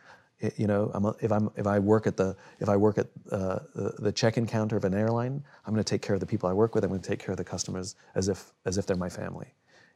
you 0.57 0.67
know, 0.67 0.91
I'm 0.93 1.05
a, 1.05 1.15
if 1.21 1.31
I'm 1.31 1.49
if 1.55 1.65
I 1.65 1.79
work 1.79 2.07
at 2.07 2.17
the 2.17 2.35
if 2.59 2.67
I 2.67 2.75
work 2.75 2.97
at 2.97 3.07
uh, 3.31 3.59
the, 3.73 3.95
the 3.99 4.11
check-in 4.11 4.45
counter 4.45 4.75
of 4.75 4.83
an 4.83 4.93
airline, 4.93 5.43
I'm 5.65 5.73
going 5.73 5.83
to 5.83 5.89
take 5.89 6.01
care 6.01 6.13
of 6.13 6.19
the 6.19 6.25
people 6.25 6.49
I 6.49 6.53
work 6.53 6.75
with. 6.75 6.83
I'm 6.83 6.89
going 6.89 7.01
to 7.01 7.07
take 7.07 7.19
care 7.19 7.31
of 7.31 7.37
the 7.37 7.43
customers 7.43 7.95
as 8.15 8.27
if 8.27 8.51
as 8.65 8.77
if 8.77 8.85
they're 8.85 8.97
my 8.97 9.09
family. 9.09 9.53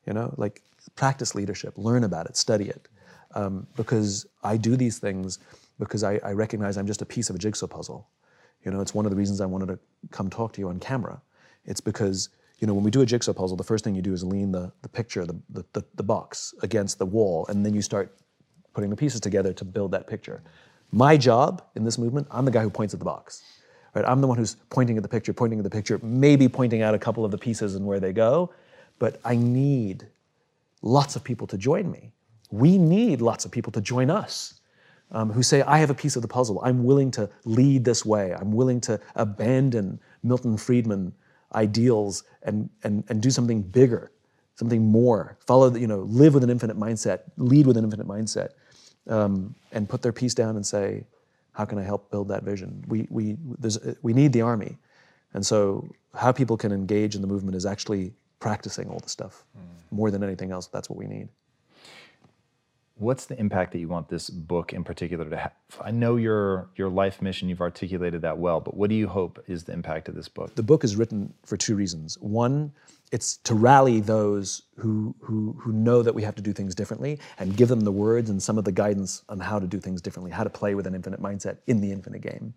You 0.08 0.14
know, 0.14 0.34
like 0.38 0.62
practice 0.96 1.36
leadership, 1.36 1.74
learn 1.78 2.04
about 2.06 2.26
it, 2.26 2.38
study 2.38 2.70
it, 2.70 2.88
um, 3.36 3.68
because 3.76 4.26
I 4.44 4.56
do 4.58 4.76
these 4.78 4.98
things 4.98 5.40
because 5.78 6.04
I, 6.04 6.20
I 6.24 6.32
recognize 6.32 6.78
I'm 6.78 6.88
just 6.88 7.02
a 7.02 7.06
piece 7.06 7.30
of 7.30 7.36
a 7.36 7.40
jigsaw 7.40 7.68
puzzle. 7.68 8.08
You 8.64 8.72
know, 8.72 8.82
it's 8.82 8.94
one 8.94 9.06
of 9.06 9.12
the 9.12 9.18
reasons 9.18 9.42
I 9.42 9.46
wanted 9.46 9.68
to 9.68 9.80
come 10.12 10.30
talk 10.30 10.54
to 10.54 10.62
you 10.62 10.70
on 10.70 10.80
camera. 10.80 11.22
It's 11.66 11.82
because 11.82 12.30
you 12.60 12.68
know, 12.68 12.74
when 12.74 12.84
we 12.84 12.92
do 12.92 13.02
a 13.02 13.06
jigsaw 13.06 13.34
puzzle, 13.34 13.56
the 13.56 13.64
first 13.64 13.84
thing 13.84 13.96
you 13.96 14.02
do 14.02 14.14
is 14.14 14.24
lean 14.24 14.52
the, 14.52 14.72
the 14.82 14.90
picture, 14.90 15.26
the, 15.26 15.40
the, 15.50 15.84
the, 15.96 16.04
box 16.04 16.54
against 16.62 17.00
the 17.00 17.06
wall, 17.06 17.46
and 17.48 17.66
then 17.66 17.74
you 17.74 17.82
start 17.82 18.14
putting 18.74 18.90
the 18.90 18.96
pieces 18.96 19.22
together 19.22 19.54
to 19.54 19.64
build 19.64 19.92
that 19.92 20.08
picture. 20.08 20.44
My 20.92 21.16
job 21.16 21.64
in 21.76 21.86
this 21.86 21.98
movement, 21.98 22.28
I'm 22.30 22.46
the 22.46 22.52
guy 22.52 22.62
who 22.62 22.70
points 22.70 22.94
at 22.94 23.00
the 23.00 23.06
box. 23.06 23.44
Right? 23.96 24.06
I'm 24.06 24.20
the 24.22 24.28
one 24.28 24.38
who's 24.38 24.56
pointing 24.70 24.98
at 24.98 25.04
the 25.04 25.10
picture, 25.10 25.34
pointing 25.34 25.60
at 25.60 25.64
the 25.64 25.70
picture, 25.70 26.00
maybe 26.04 26.50
pointing 26.50 26.82
out 26.82 26.94
a 26.94 27.00
couple 27.00 27.24
of 27.24 27.32
the 27.32 27.38
pieces 27.38 27.76
and 27.76 27.86
where 27.86 28.00
they 28.00 28.12
go, 28.12 28.52
but 29.00 29.20
I 29.24 29.36
need 29.36 30.08
lots 30.82 31.16
of 31.16 31.24
people 31.24 31.48
to 31.48 31.58
join 31.58 31.90
me. 31.90 32.12
We 32.52 32.78
need 32.78 33.22
lots 33.22 33.46
of 33.46 33.52
people 33.52 33.72
to 33.74 33.82
join 33.82 34.10
us. 34.10 34.56
Um, 35.12 35.32
who 35.32 35.42
say, 35.42 35.64
I 35.64 35.80
have 35.80 35.90
a 35.90 35.96
piece 35.96 36.16
of 36.16 36.22
the 36.22 36.28
puzzle. 36.28 36.62
I'm 36.64 36.84
willing 36.84 37.10
to 37.12 37.32
lead 37.44 37.84
this 37.84 38.06
way. 38.06 38.32
I'm 38.32 38.52
willing 38.52 38.80
to 38.82 39.00
abandon 39.16 40.00
Milton 40.22 40.56
Friedman 40.56 41.14
ideals 41.56 42.24
and, 42.44 42.70
and, 42.84 43.04
and 43.10 43.22
do 43.22 43.30
something 43.30 43.62
bigger, 43.62 44.12
something 44.56 44.84
more. 44.84 45.38
Follow, 45.46 45.70
the, 45.70 45.80
you 45.80 45.88
know, 45.88 46.00
live 46.00 46.34
with 46.34 46.44
an 46.44 46.50
infinite 46.50 46.78
mindset, 46.78 47.22
lead 47.38 47.66
with 47.68 47.78
an 47.78 47.84
infinite 47.84 48.08
mindset, 48.08 48.50
um, 49.08 49.56
and 49.72 49.88
put 49.90 50.02
their 50.02 50.14
piece 50.14 50.34
down 50.34 50.56
and 50.56 50.66
say, 50.66 51.06
how 51.54 51.66
can 51.66 51.78
I 51.78 51.84
help 51.84 52.12
build 52.12 52.28
that 52.30 52.44
vision? 52.44 52.84
We, 52.88 53.08
we, 53.10 53.38
we 54.02 54.14
need 54.14 54.34
the 54.34 54.42
army. 54.42 54.78
And 55.34 55.46
so 55.46 55.90
how 56.14 56.32
people 56.32 56.58
can 56.58 56.72
engage 56.72 57.16
in 57.16 57.22
the 57.22 57.28
movement 57.28 57.56
is 57.56 57.66
actually 57.66 58.14
practicing 58.40 58.90
all 58.90 59.00
the 59.00 59.10
stuff. 59.10 59.44
Mm. 59.58 59.62
More 59.92 60.12
than 60.12 60.24
anything 60.24 60.52
else, 60.52 60.68
that's 60.68 60.90
what 60.90 60.98
we 60.98 61.08
need 61.08 61.30
what's 63.00 63.26
the 63.26 63.40
impact 63.40 63.72
that 63.72 63.80
you 63.80 63.88
want 63.88 64.10
this 64.10 64.30
book 64.30 64.74
in 64.74 64.84
particular 64.84 65.30
to 65.30 65.38
have? 65.38 65.54
I 65.82 65.92
know 65.92 66.16
your 66.18 66.70
your 66.76 66.90
life 66.90 67.22
mission, 67.22 67.50
you've 67.50 67.62
articulated 67.62 68.22
that 68.22 68.38
well, 68.38 68.60
but 68.60 68.76
what 68.76 68.90
do 68.90 68.96
you 68.96 69.08
hope 69.08 69.44
is 69.48 69.64
the 69.64 69.74
impact 69.74 70.10
of 70.10 70.16
this 70.16 70.28
book? 70.28 70.56
The 70.56 70.64
book 70.64 70.84
is 70.84 70.96
written 70.96 71.34
for 71.46 71.58
two 71.58 71.76
reasons. 71.76 72.18
One, 72.20 72.72
it's 73.12 73.38
to 73.38 73.56
rally 73.56 74.00
those 74.00 74.64
who, 74.78 75.16
who, 75.20 75.56
who 75.60 75.72
know 75.72 76.04
that 76.04 76.14
we 76.14 76.22
have 76.24 76.36
to 76.36 76.42
do 76.42 76.54
things 76.54 76.76
differently 76.76 77.20
and 77.40 77.58
give 77.58 77.68
them 77.68 77.82
the 77.82 77.92
words 77.92 78.30
and 78.30 78.42
some 78.42 78.58
of 78.58 78.66
the 78.66 78.72
guidance 78.72 79.24
on 79.30 79.40
how 79.40 79.58
to 79.58 79.66
do 79.66 79.80
things 79.80 80.02
differently, 80.02 80.32
how 80.32 80.44
to 80.44 80.50
play 80.50 80.76
with 80.76 80.86
an 80.86 80.94
infinite 80.94 81.22
mindset 81.22 81.58
in 81.66 81.82
the 81.82 81.92
infinite 81.92 82.22
game. 82.22 82.54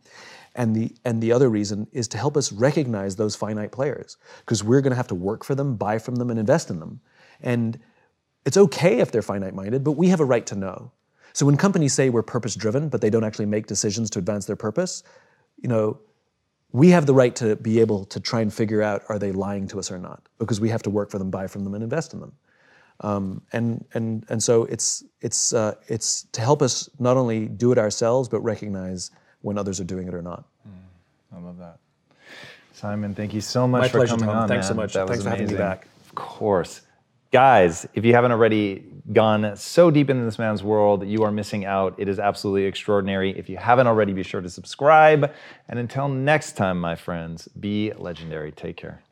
And 0.55 0.77
the, 0.77 0.93
and 1.05 1.23
the 1.23 1.33
other 1.33 1.49
reason 1.49 1.87
is 1.93 2.07
to 2.09 2.19
help 2.19 2.37
us 2.37 2.53
recognize 2.53 3.17
those 3.17 3.35
finite 3.35 3.73
players 3.73 4.19
because 4.41 4.63
we're 4.63 4.83
going 4.83 4.91
to 4.91 4.97
have 4.97 5.09
to 5.09 5.15
work 5.15 5.43
for 5.43 5.55
them, 5.55 5.77
buy 5.77 5.99
from 5.99 6.17
them, 6.17 6.29
and 6.29 6.39
invest 6.39 6.69
in 6.69 6.81
them. 6.81 7.01
And 7.41 7.79
it's 8.45 8.57
okay 8.57 8.99
if 8.99 9.13
they're 9.13 9.23
finite 9.23 9.55
minded, 9.55 9.85
but 9.85 9.93
we 9.93 10.09
have 10.09 10.21
a 10.21 10.25
right 10.25 10.47
to 10.47 10.57
know. 10.57 10.91
So 11.33 11.47
when 11.47 11.57
companies 11.57 11.95
say 11.95 12.11
we're 12.11 12.23
purpose 12.23 12.55
driven, 12.55 12.89
but 12.89 13.01
they 13.01 13.11
don't 13.11 13.25
actually 13.25 13.47
make 13.47 13.67
decisions 13.67 14.11
to 14.11 14.19
advance 14.19 14.47
their 14.47 14.57
purpose, 14.57 15.03
you 15.61 15.69
know, 15.69 15.99
we 16.73 16.91
have 16.91 17.07
the 17.07 17.15
right 17.15 17.35
to 17.37 17.57
be 17.57 17.81
able 17.81 18.05
to 18.07 18.21
try 18.21 18.41
and 18.41 18.53
figure 18.53 18.83
out 18.83 19.03
are 19.09 19.19
they 19.19 19.33
lying 19.33 19.69
to 19.69 19.79
us 19.79 19.91
or 19.91 19.99
not 19.99 20.23
because 20.39 20.61
we 20.61 20.71
have 20.71 20.83
to 20.83 20.91
work 20.91 21.11
for 21.11 21.19
them, 21.19 21.31
buy 21.31 21.47
from 21.47 21.65
them, 21.65 21.75
and 21.75 21.83
invest 21.83 22.15
in 22.15 22.21
them. 22.21 22.33
Um, 23.01 23.43
and 23.53 23.85
and 23.95 24.25
and 24.29 24.43
so 24.43 24.65
it's 24.65 25.05
it's 25.21 25.53
uh, 25.53 25.75
it's 25.89 26.25
to 26.33 26.41
help 26.41 26.63
us 26.63 26.89
not 26.99 27.17
only 27.17 27.47
do 27.47 27.73
it 27.73 27.79
ourselves 27.79 28.29
but 28.29 28.41
recognize 28.41 29.11
when 29.41 29.59
others 29.59 29.81
are 29.81 29.85
doing 29.85 30.09
it 30.09 30.15
or 30.15 30.23
not. 30.23 30.45
I 31.35 31.41
love 31.41 31.59
that. 31.59 31.79
Simon, 32.73 33.15
thank 33.15 33.33
you 33.33 33.41
so 33.41 33.67
much 33.67 33.83
My 33.83 33.89
for 33.89 33.99
pleasure, 33.99 34.11
coming 34.13 34.27
Tom. 34.27 34.37
on. 34.37 34.49
Thanks 34.49 34.69
so 34.69 34.75
much. 34.75 34.93
That 34.93 35.07
Thanks 35.07 35.19
was 35.19 35.25
for 35.25 35.31
having 35.31 35.49
me 35.49 35.57
back. 35.57 35.87
Of 36.07 36.15
course. 36.15 36.83
Guys, 37.33 37.89
if 37.95 38.05
you 38.05 38.13
haven't 38.13 38.31
already 38.31 38.85
gone 39.11 39.57
so 39.57 39.91
deep 39.91 40.11
into 40.11 40.23
this 40.23 40.39
man's 40.39 40.63
world, 40.63 41.07
you 41.09 41.23
are 41.23 41.33
missing 41.33 41.65
out. 41.65 41.95
It 41.97 42.07
is 42.07 42.19
absolutely 42.19 42.65
extraordinary. 42.65 43.37
If 43.39 43.49
you 43.49 43.57
haven't 43.57 43.87
already, 43.87 44.13
be 44.13 44.23
sure 44.23 44.43
to 44.43 44.51
subscribe. 44.51 45.33
And 45.67 45.79
until 45.79 46.09
next 46.09 46.59
time, 46.59 46.79
my 46.79 46.95
friends, 46.95 47.49
be 47.49 47.91
legendary. 47.97 48.53
Take 48.53 48.77
care. 48.77 49.03